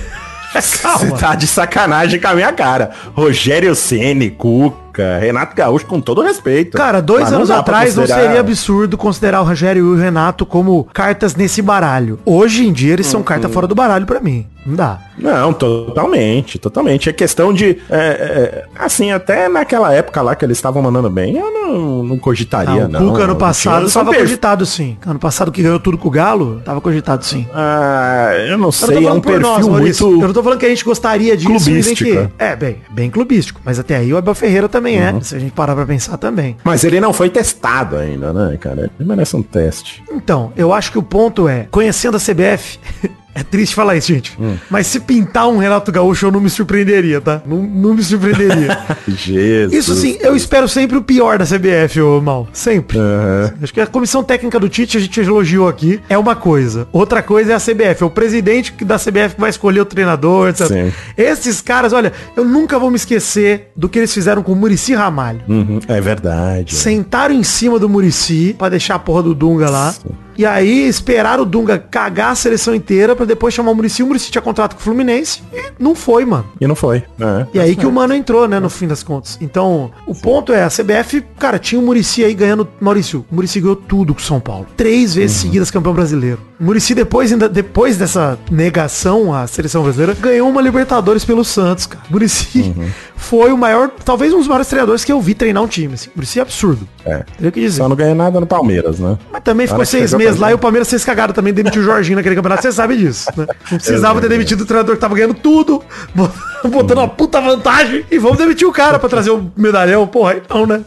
Você 0.61 1.11
tá 1.19 1.35
de 1.35 1.47
sacanagem 1.47 2.21
com 2.21 2.29
a 2.29 2.35
minha 2.35 2.53
cara. 2.53 2.91
Rogério 3.15 3.75
Ceni, 3.75 4.31
Cuca, 4.31 5.19
Renato 5.21 5.55
Gaúcho, 5.57 5.87
com 5.87 6.01
todo 6.01 6.23
respeito. 6.23 6.77
Cara, 6.77 7.01
dois 7.03 7.23
Mas 7.23 7.31
não 7.31 7.39
anos 7.39 7.49
pra 7.49 7.59
atrás 7.59 7.95
não 7.97 8.03
considerar- 8.03 8.23
seria 8.27 8.41
absurdo 8.41 8.97
considerar 8.97 9.41
o 9.41 9.45
Rogério 9.45 9.85
e 9.87 9.89
o 9.89 9.97
Renato 10.01 10.47
como 10.47 10.85
cartas 10.93 11.35
nesse 11.35 11.61
baralho. 11.61 12.19
Hoje 12.25 12.67
em 12.67 12.73
dia 12.73 12.93
eles 12.93 13.07
são 13.07 13.23
carta 13.23 13.49
fora 13.49 13.67
do 13.67 13.75
baralho 13.75 14.07
pra 14.07 14.21
mim. 14.21 14.47
Não 14.67 14.75
dá. 14.75 14.99
Não, 15.19 15.53
totalmente, 15.53 16.59
totalmente. 16.59 17.09
É 17.09 17.13
questão 17.13 17.53
de. 17.53 17.79
é, 17.91 17.97
é, 17.99 18.65
assim, 18.79 19.13
até 19.13 19.49
naquela 19.49 19.93
época 19.93 20.21
lá 20.23 20.35
que 20.35 20.45
eles 20.45 20.57
estavam 20.59 20.83
mandando 20.83 21.09
bem, 21.11 21.37
eu 21.37 21.51
não, 21.53 22.03
não 22.03 22.19
cogitaria, 22.19 22.85
Ah, 22.85 22.89
não. 22.89 23.07
o 23.07 23.11
Cuca 23.13 23.25
ano 23.25 23.37
passado 23.37 23.79
Tinha- 23.81 23.89
são 23.91 24.01
tava 24.03 24.11
perfis- 24.13 24.29
cogitado 24.31 24.67
sim. 24.67 24.97
Ano 25.07 25.19
passado 25.19 25.53
que 25.53 25.63
ganhou 25.63 25.79
tudo 25.79 25.97
com 25.99 26.09
o 26.09 26.11
Galo, 26.11 26.61
tava 26.65 26.81
cogitado 26.81 27.25
sim. 27.25 27.47
Ah, 27.55 28.31
eu 28.49 28.59
não 28.59 28.69
Eu 28.69 28.73
sei, 28.73 28.95
não 28.95 29.03
tô 29.03 29.09
é 29.09 29.13
um 29.13 29.21
perfil 29.21 29.41
nós, 29.41 29.67
muito. 29.69 30.05
Eu 30.23 30.27
não 30.29 30.33
tô 30.33 30.43
falando 30.43 30.59
que 30.59 30.67
a 30.67 30.69
gente 30.71 30.85
gostaria 30.85 31.37
disso. 31.37 31.49
clubístico, 31.51 32.11
nem 32.11 32.19
é. 32.19 32.27
que... 32.27 32.33
É, 32.39 32.57
bem, 32.57 32.77
bem 32.91 33.11
clubístico. 33.11 33.61
Mas 33.65 33.79
até 33.79 33.97
aí 33.97 34.13
o 34.13 34.17
Abel 34.17 34.35
Ferreira 34.35 34.69
também 34.69 34.99
Uhum. 34.99 35.19
é. 35.19 35.21
Se 35.21 35.37
a 35.37 35.39
gente 35.39 35.53
parar 35.53 35.75
pra 35.75 35.87
pensar 35.87 36.17
também. 36.17 36.57
Mas 36.65 36.85
ele 36.85 37.01
não 37.01 37.13
foi 37.13 37.29
testado 37.31 37.97
ainda, 37.97 38.33
né, 38.33 38.57
cara? 38.57 38.91
Ele 38.99 39.09
merece 39.09 39.37
um 39.37 39.43
teste. 39.43 40.03
Então, 40.11 40.53
eu 40.57 40.73
acho 40.73 40.91
que 40.91 40.99
o 40.99 41.03
ponto 41.03 41.49
é, 41.49 41.67
conhecendo 41.71 42.17
a 42.17 42.21
CBF, 42.21 42.79
é 43.35 43.43
triste 43.43 43.75
falar 43.75 43.97
isso, 43.97 44.09
gente. 44.09 44.33
Hum. 44.41 44.57
Mas 44.71 44.87
se 44.87 45.01
pintar 45.01 45.49
um 45.49 45.59
Renato 45.59 45.91
Gaúcho, 45.91 46.27
eu 46.27 46.31
não 46.33 46.41
me 46.41 46.51
surpreenderia, 46.51 47.21
tá? 47.21 47.43
Não, 47.47 47.59
não 47.63 47.95
me 47.95 48.03
surpreenderia. 48.03 48.79
Jesus. 49.09 49.73
Isso 49.73 49.95
sim, 49.95 50.17
eu 50.21 50.35
espero 50.37 50.69
sempre 50.69 50.97
o 50.97 51.03
pior 51.03 51.39
da 51.39 51.45
CBF, 51.45 52.01
ô 52.01 52.21
Mal. 52.21 52.49
Sempre. 52.53 52.99
Aham. 52.99 53.53
Acho 53.63 53.73
que 53.75 53.81
a 53.81 53.87
comissão 53.87 54.23
técnica 54.23 54.59
do 54.61 54.69
Tite, 54.69 54.97
a 54.97 55.01
gente 55.01 55.21
elogiou 55.21 55.69
aqui, 55.69 56.01
é 56.09 56.17
uma 56.19 56.37
coisa. 56.37 56.87
Outra 56.93 57.23
coisa 57.23 57.53
é 57.53 57.55
a 57.55 57.61
CBF, 57.61 58.03
é 58.03 58.07
o 58.07 58.11
presidente 58.11 58.73
da 58.85 58.99
CBF 58.99 59.35
que 59.35 59.41
vai 59.41 59.51
escolher 59.51 59.81
o 59.81 59.85
treinador, 59.85 60.49
etc. 60.51 60.67
Sim. 60.69 60.93
Esses 61.17 61.61
caras, 61.61 61.93
olha, 61.93 62.13
eu 62.37 62.45
nunca 62.45 62.79
vou 62.79 62.91
me 62.91 62.97
esquecer 62.97 63.71
do 63.77 63.89
que 63.89 63.99
eles 63.99 64.13
fizeram 64.13 64.43
com 64.43 64.53
o 64.53 64.57
Murici 64.57 64.95
Ramalho. 64.95 65.41
Uhum, 65.49 65.81
É 65.89 66.01
verdade. 66.01 66.75
Sentaram 66.75 67.35
em 67.35 67.43
cima 67.43 67.79
do 67.79 67.89
Murici 67.89 68.55
pra 68.59 68.69
deixar 68.69 68.95
a 68.97 68.99
porra 68.99 69.23
do 69.23 69.35
Dunga 69.35 69.69
lá. 69.71 69.95
E 70.37 70.45
aí 70.45 70.89
esperaram 70.89 71.43
o 71.43 71.47
Dunga 71.47 71.79
cagar 71.79 72.33
a 72.33 72.35
seleção 72.35 72.75
inteira 72.75 73.15
pra 73.15 73.25
depois 73.25 73.55
chamar 73.55 73.71
o 73.71 73.75
Murici. 73.75 74.03
O 74.03 74.07
Murici 74.07 74.31
tinha 74.31 74.43
contrato 74.43 74.75
com 74.75 74.81
o 74.81 74.85
Fluminense 74.85 75.43
e 75.53 75.73
não 75.79 75.95
foi, 75.95 76.25
mano. 76.25 76.47
E 76.61 76.67
não 76.67 76.75
foi. 76.75 77.05
É. 77.21 77.47
E 77.55 77.61
aí 77.61 77.77
que 77.77 77.87
o 77.87 77.93
Mano 77.93 78.15
entrou, 78.15 78.49
né, 78.49 78.59
no 78.59 78.69
fim 78.69 78.87
das 78.87 79.03
contas. 79.03 79.39
Então, 79.41 79.91
o 80.07 80.15
ponto 80.15 80.53
é, 80.53 80.65
a 80.65 80.69
CBF, 80.69 81.25
cara, 81.39 81.59
tinha 81.59 81.81
o 81.81 81.85
Murici 81.85 82.25
aí 82.25 82.35
ganhando. 82.35 82.67
Maurício, 82.81 83.25
o 83.31 83.35
Murici 83.35 83.61
ganhou 83.61 83.77
tudo 83.77 84.15
com 84.15 84.21
o 84.21 84.23
São 84.23 84.41
Paulo. 84.41 84.67
Três 84.77 85.15
vezes 85.15 85.37
seguidas 85.37 85.71
campeão 85.71 85.93
brasileiro. 85.93 86.41
O 86.59 86.65
Murici, 86.65 86.95
depois, 86.95 87.33
ainda, 87.33 87.49
depois 87.49 87.97
dessa 87.97 88.39
negação 88.51 89.35
à 89.35 89.47
seleção 89.47 89.83
brasileira, 89.83 90.15
ganhou 90.15 90.49
uma 90.49 90.63
Libertadores 90.63 91.25
pelo 91.25 91.45
Santos, 91.45 91.87
cara. 91.87 92.05
O 92.09 92.13
Murici 92.13 92.75
foi 93.17 93.53
o 93.53 93.59
maior, 93.59 93.91
talvez 94.05 94.33
um 94.33 94.39
dos 94.39 94.49
maiores 94.49 94.67
treinadores 94.67 95.05
que 95.05 95.13
eu 95.13 95.21
vi 95.21 95.35
treinar 95.35 95.63
um 95.63 95.69
time. 95.69 95.95
Assim. 95.95 96.09
O 96.09 96.13
Murici 96.17 96.39
é 96.39 96.43
absurdo. 96.43 96.89
É. 97.05 97.25
Teria 97.37 97.53
que 97.53 97.61
dizer. 97.61 97.79
Só 97.79 97.89
não 97.89 97.97
ganhou 97.97 98.15
nada 98.15 98.41
no 98.41 98.47
Palmeiras, 98.47 98.99
né? 98.99 99.19
Mas 99.33 99.43
também 99.43 99.67
ficou 99.67 99.85
seis 99.85 100.15
meses 100.15 100.24
lá 100.33 100.51
e 100.51 100.55
o 100.55 100.59
Palmeiras 100.59 100.89
fez 100.89 101.05
cagada 101.05 101.33
também, 101.33 101.53
demitiu 101.53 101.83
o 101.83 101.85
Jorginho 101.85 102.17
naquele 102.17 102.35
campeonato, 102.35 102.63
você 102.63 102.73
sabe 102.73 102.97
disso, 102.97 103.29
né? 103.37 103.47
Não 103.71 103.79
precisava 103.79 104.21
ter 104.21 104.29
demitido 104.29 104.63
o 104.63 104.67
treinador 104.67 104.95
que 104.95 105.01
tava 105.01 105.15
ganhando 105.15 105.35
tudo, 105.35 105.83
botando 106.65 106.99
uma 106.99 107.09
puta 107.09 107.41
vantagem, 107.41 108.05
e 108.11 108.19
vamos 108.19 108.39
demitir 108.39 108.67
o 108.67 108.73
cara 108.73 108.99
pra 108.99 109.09
trazer 109.09 109.31
o 109.31 109.51
medalhão, 109.57 110.07
porra, 110.07 110.37
não, 110.49 110.67
né? 110.67 110.83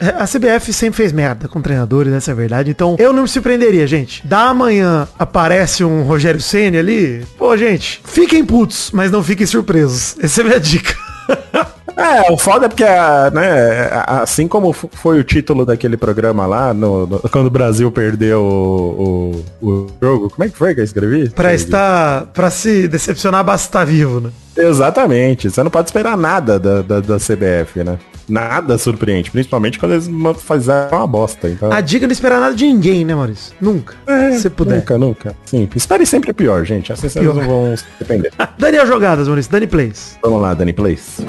É, 0.00 0.08
A 0.18 0.26
CBF 0.26 0.72
sempre 0.72 0.96
fez 0.96 1.12
merda 1.12 1.48
com 1.48 1.60
treinadores, 1.60 2.12
essa 2.12 2.30
é 2.30 2.32
a 2.32 2.36
verdade, 2.36 2.70
então 2.70 2.96
eu 2.98 3.12
não 3.12 3.22
me 3.22 3.28
surpreenderia, 3.28 3.86
gente. 3.86 4.26
Da 4.26 4.48
amanhã 4.48 5.06
aparece 5.18 5.84
um 5.84 6.02
Rogério 6.02 6.40
Senna 6.40 6.78
ali, 6.78 7.24
pô, 7.38 7.56
gente, 7.56 8.00
fiquem 8.04 8.44
putos, 8.44 8.90
mas 8.92 9.10
não 9.10 9.22
fiquem 9.22 9.46
surpresos. 9.46 10.16
Essa 10.20 10.40
é 10.40 10.44
a 10.44 10.46
minha 10.46 10.60
dica. 10.60 10.94
É, 11.96 12.32
o 12.32 12.36
foda 12.38 12.66
é 12.66 12.68
porque, 12.68 12.84
né, 12.84 13.90
assim 14.06 14.48
como 14.48 14.72
foi 14.72 15.18
o 15.20 15.24
título 15.24 15.64
daquele 15.66 15.96
programa 15.96 16.46
lá, 16.46 16.72
no, 16.72 17.06
no- 17.06 17.18
quando 17.30 17.46
o 17.46 17.50
Brasil 17.50 17.90
perdeu 17.92 18.40
o, 18.42 19.44
o, 19.60 19.66
o 19.70 19.86
jogo, 20.00 20.30
como 20.30 20.44
é 20.44 20.48
que 20.48 20.56
foi 20.56 20.74
que 20.74 20.80
eu 20.80 20.84
escrevi? 20.84 21.28
Pra 21.30 21.54
estar, 21.54 22.26
pra 22.32 22.50
se 22.50 22.88
decepcionar, 22.88 23.44
basta 23.44 23.68
estar 23.68 23.84
vivo, 23.84 24.20
né? 24.20 24.30
Exatamente, 24.56 25.50
você 25.50 25.62
não 25.62 25.70
pode 25.70 25.88
esperar 25.88 26.16
nada 26.16 26.58
da, 26.58 26.82
da, 26.82 27.00
da 27.00 27.16
CBF, 27.16 27.82
né? 27.84 27.98
Nada 28.28 28.78
surpreende, 28.78 29.30
principalmente 29.30 29.78
quando 29.78 29.92
eles 29.92 30.08
fizeram 30.46 30.96
uma 30.98 31.06
bosta, 31.06 31.48
então... 31.48 31.72
A 31.72 31.80
dica 31.80 32.04
é 32.04 32.08
não 32.08 32.12
esperar 32.12 32.40
nada 32.40 32.54
de 32.54 32.64
ninguém, 32.66 33.04
né, 33.04 33.14
Maurício? 33.14 33.52
Nunca. 33.60 33.94
se 34.38 34.48
puder. 34.48 34.76
Nunca, 34.76 34.96
nunca. 34.98 35.36
Sim, 35.44 35.68
espere 35.74 36.06
sempre 36.06 36.32
pior, 36.32 36.64
gente, 36.64 36.92
assim 36.92 37.08
vocês 37.08 37.24
não 37.24 37.34
vão 37.46 37.76
se 37.76 37.84
depender. 37.98 38.32
Daniel 38.58 38.86
Jogadas, 38.86 39.26
Maurício. 39.26 39.50
Dani 39.52 39.66
Plays. 39.66 40.18
Vamos 40.22 40.40
lá, 40.40 40.54
Dani 40.54 40.72
Place. 40.72 41.22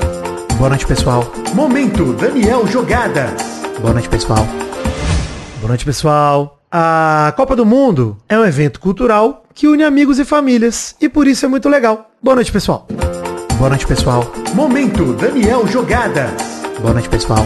Boa 0.57 0.69
noite, 0.69 0.85
pessoal. 0.85 1.31
Momento 1.53 2.13
Daniel 2.13 2.65
Jogadas. 2.67 3.31
Boa 3.79 3.93
noite, 3.93 4.07
pessoal. 4.07 4.45
Boa 5.57 5.67
noite, 5.69 5.85
pessoal. 5.85 6.59
A 6.71 7.33
Copa 7.35 7.55
do 7.55 7.65
Mundo 7.65 8.17
é 8.27 8.37
um 8.37 8.45
evento 8.45 8.79
cultural 8.79 9.43
que 9.53 9.67
une 9.67 9.83
amigos 9.83 10.19
e 10.19 10.25
famílias 10.25 10.95
e 11.01 11.09
por 11.09 11.27
isso 11.27 11.45
é 11.45 11.49
muito 11.49 11.69
legal. 11.69 12.09
Boa 12.21 12.35
noite, 12.35 12.51
pessoal. 12.51 12.87
Boa 13.57 13.69
noite, 13.69 13.85
pessoal. 13.85 14.31
Momento 14.53 15.13
Daniel 15.13 15.67
Jogadas. 15.67 16.31
Boa 16.79 16.93
noite, 16.93 17.09
pessoal. 17.09 17.45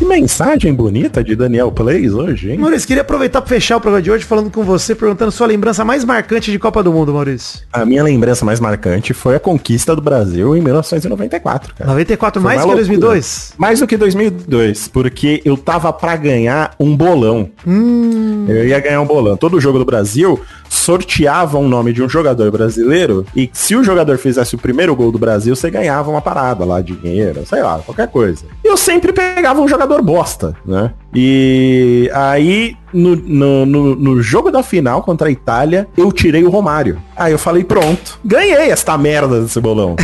Que 0.00 0.06
mensagem 0.06 0.72
bonita 0.72 1.22
de 1.22 1.36
Daniel 1.36 1.70
Plays 1.70 2.14
hoje, 2.14 2.52
hein? 2.52 2.56
Maurício, 2.56 2.88
queria 2.88 3.02
aproveitar 3.02 3.42
para 3.42 3.50
fechar 3.50 3.76
o 3.76 3.80
programa 3.82 4.02
de 4.02 4.10
hoje 4.10 4.24
falando 4.24 4.50
com 4.50 4.64
você, 4.64 4.94
perguntando 4.94 5.30
sua 5.30 5.46
lembrança 5.46 5.84
mais 5.84 6.06
marcante 6.06 6.50
de 6.50 6.58
Copa 6.58 6.82
do 6.82 6.90
Mundo, 6.90 7.12
Maurício. 7.12 7.60
A 7.70 7.84
minha 7.84 8.02
lembrança 8.02 8.42
mais 8.42 8.58
marcante 8.58 9.12
foi 9.12 9.36
a 9.36 9.38
conquista 9.38 9.94
do 9.94 10.00
Brasil 10.00 10.56
em 10.56 10.62
1994, 10.62 11.74
cara. 11.74 11.90
94 11.90 12.40
Foi 12.40 12.48
mais 12.48 12.62
que 12.62 12.66
loucura. 12.66 12.86
2002? 12.86 13.52
Mais 13.58 13.80
do 13.80 13.86
que 13.86 13.98
2002, 13.98 14.88
porque 14.88 15.42
eu 15.44 15.54
tava 15.58 15.92
pra 15.92 16.16
ganhar 16.16 16.74
um 16.80 16.96
bolão. 16.96 17.50
Hum. 17.66 18.46
Eu 18.48 18.66
ia 18.66 18.80
ganhar 18.80 19.02
um 19.02 19.06
bolão. 19.06 19.36
Todo 19.36 19.60
jogo 19.60 19.78
do 19.78 19.84
Brasil 19.84 20.40
sorteava 20.70 21.58
um 21.58 21.68
nome 21.68 21.92
de 21.92 22.02
um 22.02 22.08
jogador 22.08 22.50
brasileiro 22.52 23.26
e 23.34 23.50
se 23.52 23.74
o 23.74 23.82
jogador 23.82 24.16
fizesse 24.16 24.54
o 24.54 24.58
primeiro 24.58 24.94
gol 24.94 25.10
do 25.10 25.18
Brasil, 25.18 25.54
você 25.54 25.68
ganhava 25.68 26.08
uma 26.08 26.22
parada 26.22 26.64
lá, 26.64 26.80
dinheiro, 26.80 27.44
sei 27.44 27.60
lá, 27.62 27.80
qualquer 27.80 28.08
coisa. 28.08 28.44
E 28.64 28.68
eu 28.68 28.76
sempre 28.76 29.12
pegava 29.12 29.60
um 29.60 29.66
jogador 29.66 30.00
bosta, 30.00 30.54
né? 30.64 30.92
E 31.12 32.08
aí, 32.14 32.76
no, 32.92 33.16
no, 33.16 33.66
no, 33.66 33.96
no 33.96 34.22
jogo 34.22 34.50
da 34.50 34.62
final 34.62 35.02
contra 35.02 35.28
a 35.28 35.30
Itália, 35.30 35.88
eu 35.96 36.12
tirei 36.12 36.44
o 36.44 36.50
Romário. 36.50 37.02
Aí 37.16 37.32
eu 37.32 37.38
falei, 37.38 37.64
pronto, 37.64 38.20
ganhei 38.24 38.70
esta 38.70 38.96
merda 38.96 39.40
desse 39.40 39.60
bolão. 39.60 39.96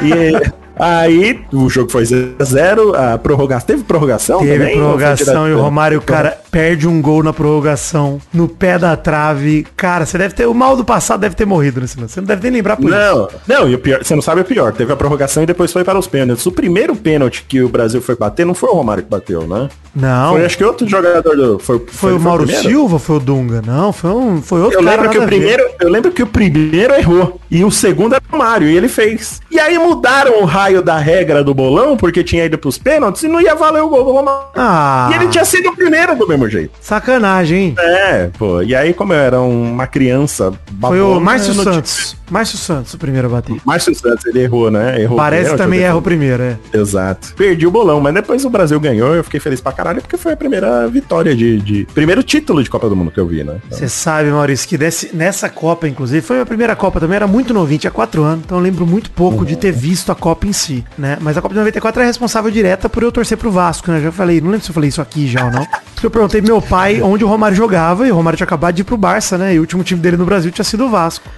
e... 0.00 0.64
Aí 0.76 1.40
o 1.52 1.68
jogo 1.68 1.90
foi 1.90 2.02
0x0, 2.02 2.94
a 2.96 3.16
prorrogação. 3.16 3.66
Teve 3.66 3.84
prorrogação? 3.84 4.40
Teve 4.40 4.58
também? 4.58 4.76
Prorrogação 4.76 5.48
e 5.48 5.52
o? 5.52 5.60
Romário, 5.60 6.02
cara, 6.02 6.40
perde 6.54 6.86
um 6.86 7.02
gol 7.02 7.20
na 7.20 7.32
prorrogação, 7.32 8.20
no 8.32 8.48
pé 8.48 8.78
da 8.78 8.96
trave. 8.96 9.66
Cara, 9.76 10.06
você 10.06 10.16
deve 10.16 10.36
ter. 10.36 10.46
O 10.46 10.54
mal 10.54 10.76
do 10.76 10.84
passado 10.84 11.18
deve 11.18 11.34
ter 11.34 11.44
morrido 11.44 11.80
nesse 11.80 11.98
lance. 11.98 12.14
Você 12.14 12.20
não 12.20 12.28
deve 12.28 12.42
nem 12.44 12.52
lembrar 12.52 12.76
por 12.76 12.84
isso. 12.84 12.96
Não, 12.96 13.28
não, 13.44 13.68
e 13.68 13.74
o 13.74 13.78
pior, 13.80 14.04
você 14.04 14.14
não 14.14 14.22
sabe 14.22 14.40
o 14.40 14.44
pior. 14.44 14.72
Teve 14.72 14.92
a 14.92 14.96
prorrogação 14.96 15.42
e 15.42 15.46
depois 15.46 15.72
foi 15.72 15.82
para 15.82 15.98
os 15.98 16.06
pênaltis. 16.06 16.46
O 16.46 16.52
primeiro 16.52 16.94
pênalti 16.94 17.44
que 17.48 17.60
o 17.60 17.68
Brasil 17.68 18.00
foi 18.00 18.14
bater 18.14 18.46
não 18.46 18.54
foi 18.54 18.68
o 18.68 18.72
Romário 18.72 19.02
que 19.02 19.10
bateu, 19.10 19.48
né? 19.48 19.68
Não. 19.96 20.34
Foi 20.34 20.44
acho 20.44 20.56
que 20.56 20.64
outro 20.64 20.88
jogador 20.88 21.36
do. 21.36 21.58
Foi, 21.58 21.84
Foi, 21.88 22.12
o 22.12 22.20
Mauro 22.20 22.44
primeiro? 22.44 22.68
Silva, 22.68 22.98
foi 23.00 23.16
o 23.16 23.20
Dunga? 23.20 23.60
Não, 23.66 23.92
foi 23.92 24.10
um, 24.10 24.40
foi 24.40 24.60
outro 24.60 24.78
Eu 24.78 24.84
cara 24.84 25.02
lembro 25.02 25.10
que 25.10 25.18
o 25.18 25.26
primeiro, 25.26 25.64
eu 25.80 25.88
lembro 25.88 26.12
que 26.12 26.22
o 26.22 26.26
primeiro 26.26 26.94
errou 26.94 27.40
e 27.50 27.64
o 27.64 27.70
segundo 27.70 28.14
era 28.14 28.22
o 28.32 28.36
Mário 28.36 28.68
e 28.68 28.76
ele 28.76 28.88
fez. 28.88 29.40
E 29.50 29.58
aí 29.58 29.76
mudaram 29.76 30.40
o 30.40 30.44
raio 30.44 30.82
da 30.82 30.98
regra 30.98 31.42
do 31.42 31.52
bolão 31.52 31.96
porque 31.96 32.22
tinha 32.22 32.44
ido 32.44 32.58
pros 32.58 32.78
pênaltis 32.78 33.24
e 33.24 33.28
não 33.28 33.40
ia 33.40 33.56
valer 33.56 33.82
o 33.82 33.88
gol 33.88 34.04
do 34.04 34.12
Romário. 34.12 34.46
Ah. 34.54 35.08
E 35.12 35.16
ele 35.16 35.28
tinha 35.28 35.44
sido 35.44 35.70
o 35.70 35.76
primeiro 35.76 36.16
do 36.16 36.28
mesmo 36.28 36.43
mesmo 36.44 36.50
jeito. 36.58 36.72
Sacanagem, 36.80 37.58
hein? 37.58 37.74
É, 37.78 38.30
pô. 38.38 38.62
E 38.62 38.74
aí, 38.74 38.92
como 38.94 39.12
eu 39.12 39.18
era 39.18 39.40
uma 39.40 39.86
criança 39.86 40.52
Foi 40.80 41.00
o 41.00 41.04
babona, 41.08 41.20
Márcio 41.20 41.54
Santos. 41.54 42.16
Márcio 42.30 42.56
Santos 42.58 42.94
o 42.94 42.98
primeiro 42.98 43.26
a 43.26 43.30
bater. 43.30 43.56
Márcio 43.64 43.94
Santos, 43.94 44.24
ele 44.26 44.40
errou, 44.40 44.70
né? 44.70 45.00
Errou 45.00 45.16
Parece 45.16 45.42
o 45.42 45.44
pênalti, 45.44 45.58
também 45.58 45.80
erra 45.80 45.96
o 45.96 46.02
primeiro, 46.02 46.42
é. 46.42 46.56
Exato. 46.72 47.34
Perdi 47.36 47.66
o 47.66 47.70
bolão, 47.70 48.00
mas 48.00 48.14
depois 48.14 48.44
o 48.44 48.50
Brasil 48.50 48.80
ganhou, 48.80 49.14
eu 49.14 49.22
fiquei 49.22 49.38
feliz 49.38 49.60
pra 49.60 49.72
caralho, 49.72 50.00
porque 50.00 50.16
foi 50.16 50.32
a 50.32 50.36
primeira 50.36 50.88
vitória 50.88 51.34
de, 51.36 51.60
de- 51.60 51.86
Primeiro 51.94 52.22
título 52.22 52.62
de 52.62 52.70
Copa 52.70 52.88
do 52.88 52.96
Mundo 52.96 53.10
que 53.10 53.20
eu 53.20 53.26
vi, 53.26 53.44
né? 53.44 53.56
Então, 53.66 53.78
Você 53.78 53.88
sabe, 53.88 54.30
Maurício, 54.30 54.68
que 54.68 54.78
desse- 54.78 55.14
nessa 55.14 55.48
Copa, 55.48 55.86
inclusive, 55.86 56.22
foi 56.22 56.40
a 56.40 56.46
primeira 56.46 56.74
Copa 56.74 56.98
também, 56.98 57.16
era 57.16 57.26
muito 57.26 57.52
novinho, 57.52 57.78
tinha 57.80 57.90
4 57.90 58.22
anos, 58.22 58.44
então 58.44 58.58
eu 58.58 58.62
lembro 58.64 58.86
muito 58.86 59.10
pouco 59.10 59.44
de 59.44 59.56
ter 59.56 59.72
visto 59.72 60.10
a 60.10 60.14
Copa 60.14 60.46
em 60.46 60.52
si, 60.52 60.82
né? 60.96 61.18
Mas 61.20 61.36
a 61.36 61.42
Copa 61.42 61.52
de 61.54 61.58
94 61.60 62.02
é 62.02 62.06
responsável 62.06 62.50
direta 62.50 62.88
por 62.88 63.02
eu 63.02 63.12
torcer 63.12 63.36
pro 63.36 63.50
Vasco, 63.50 63.90
né? 63.90 64.00
Já 64.00 64.10
falei, 64.10 64.40
não 64.40 64.50
lembro 64.50 64.64
se 64.64 64.70
eu 64.70 64.74
falei 64.74 64.88
isso 64.88 65.00
aqui 65.02 65.26
já 65.28 65.44
ou 65.44 65.50
não. 65.50 65.64
Porque 65.94 66.06
eu 66.06 66.10
perguntei 66.34 66.42
pro 66.42 66.52
meu 66.52 66.62
pai 66.62 67.00
onde 67.02 67.24
o 67.24 67.28
Romário 67.28 67.56
jogava, 67.56 68.06
e 68.06 68.10
o 68.10 68.14
Romário 68.14 68.36
tinha 68.36 68.44
acabado 68.44 68.74
de 68.74 68.82
ir 68.82 68.84
pro 68.84 68.96
Barça, 68.96 69.38
né? 69.38 69.54
E 69.54 69.58
o 69.58 69.60
último 69.60 69.82
time 69.84 70.00
dele 70.00 70.16
no 70.16 70.24
Brasil 70.24 70.50
tinha 70.50 70.64
sido 70.64 70.84
o 70.86 70.88
Vasco. 70.90 71.28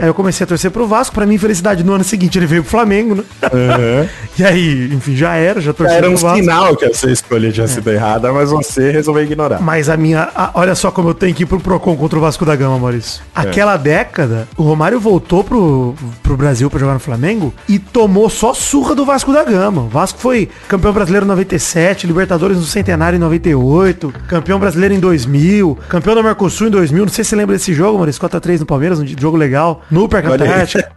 Aí 0.00 0.08
eu 0.08 0.14
comecei 0.14 0.44
a 0.44 0.46
torcer 0.46 0.70
pro 0.70 0.86
Vasco, 0.86 1.14
pra 1.14 1.26
mim, 1.26 1.38
felicidade, 1.38 1.82
no 1.82 1.92
ano 1.92 2.04
seguinte 2.04 2.38
ele 2.38 2.46
veio 2.46 2.62
pro 2.62 2.70
Flamengo, 2.70 3.16
né? 3.16 3.24
Aham. 3.42 4.08
E 4.38 4.44
aí, 4.44 4.92
enfim, 4.92 5.16
já 5.16 5.34
era, 5.34 5.62
já 5.62 5.72
torci 5.72 5.94
Era 5.94 6.10
um 6.10 6.16
sinal 6.18 6.76
que 6.76 6.84
a 6.84 6.92
sua 6.92 7.10
escolha 7.10 7.50
tinha 7.50 7.66
sido 7.66 7.90
errada, 7.90 8.30
mas 8.34 8.50
você 8.50 8.90
resolveu 8.90 9.24
ignorar. 9.24 9.62
Mas 9.62 9.88
a 9.88 9.96
minha. 9.96 10.28
a- 10.34 10.50
olha 10.52 10.74
só 10.74 10.90
como 10.90 11.08
eu 11.08 11.14
tenho 11.14 11.34
que 11.34 11.44
ir 11.44 11.46
pro 11.46 11.58
Procon 11.58 11.96
contra 11.96 12.18
o 12.18 12.20
Vasco 12.20 12.44
da 12.44 12.54
Gama, 12.54 12.78
Maurício. 12.78 13.22
Aquela 13.34 13.78
década, 13.78 14.46
o 14.54 14.62
Romário 14.62 15.00
voltou 15.00 15.42
pro, 15.42 15.94
pro 16.22 16.36
Brasil 16.36 16.68
pra 16.68 16.78
jogar 16.78 16.92
no 16.92 17.00
Flamengo 17.00 17.54
e 17.66 17.78
tomou 17.78 18.28
só 18.28 18.52
surra 18.52 18.94
do 18.94 19.06
Vasco 19.06 19.32
da 19.32 19.42
Gama. 19.42 19.82
O 19.84 19.88
Vasco 19.88 20.18
foi 20.18 20.50
campeão 20.68 20.92
brasileiro 20.92 21.24
em 21.24 21.28
97, 21.30 22.06
Libertadores 22.06 22.58
no 22.58 22.64
Centenário 22.64 23.16
em 23.16 23.20
98, 23.20 24.12
campeão 24.36 24.58
brasileiro 24.60 24.94
em 24.94 25.00
2000, 25.00 25.78
campeão 25.88 26.14
da 26.14 26.22
Mercosul 26.22 26.66
em 26.66 26.70
2000. 26.70 27.06
Não 27.06 27.12
sei 27.12 27.24
se 27.24 27.30
você 27.30 27.36
lembra 27.36 27.56
desse 27.56 27.72
jogo, 27.72 27.96
Maurício. 27.96 28.20
4x3 28.20 28.60
no 28.60 28.66
Palmeiras, 28.66 28.98
um 28.98 29.06
jogo 29.06 29.36
legal. 29.36 29.82
No 29.90 30.08
Parque 30.08 30.28
aí. 30.28 30.34
Antártico. 30.34 30.88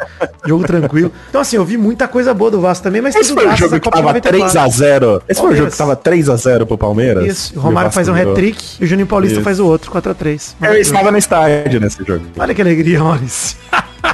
jogo 0.46 0.64
tranquilo. 0.66 1.12
Então, 1.30 1.40
assim, 1.40 1.56
eu 1.56 1.64
vi 1.64 1.78
muita 1.78 2.08
coisa 2.08 2.34
boa 2.34 2.52
do 2.52 2.60
Vasco 2.60 2.84
também, 2.84 3.02
mas 3.02 3.16
Esse 3.16 3.34
foi 3.34 3.48
o 3.48 3.56
jogo 3.56 3.80
que 3.80 3.90
tava 3.90 4.02
94. 4.02 4.60
3x0. 4.60 5.22
Esse 5.28 5.42
foi 5.42 5.54
o 5.54 5.56
jogo 5.56 5.72
que 5.72 5.78
tava 5.78 5.96
3x0 5.96 6.66
pro 6.66 6.78
Palmeiras. 6.78 7.26
Isso, 7.26 7.58
o 7.58 7.62
Romário 7.62 7.90
Vasco 7.90 7.96
faz 7.96 8.10
um 8.10 8.14
hat-trick 8.16 8.78
e 8.80 8.84
o 8.84 8.88
Juninho 8.88 9.08
Paulista 9.08 9.36
Isso. 9.36 9.44
faz 9.44 9.60
o 9.60 9.66
outro, 9.66 9.92
4x3. 9.92 10.56
Eu 10.62 10.74
estava 10.76 11.12
no 11.12 11.18
estádio 11.18 11.80
nesse 11.80 12.04
jogo. 12.04 12.26
Olha 12.38 12.54
que 12.54 12.62
alegria, 12.62 13.00
Maurício. 13.02 13.58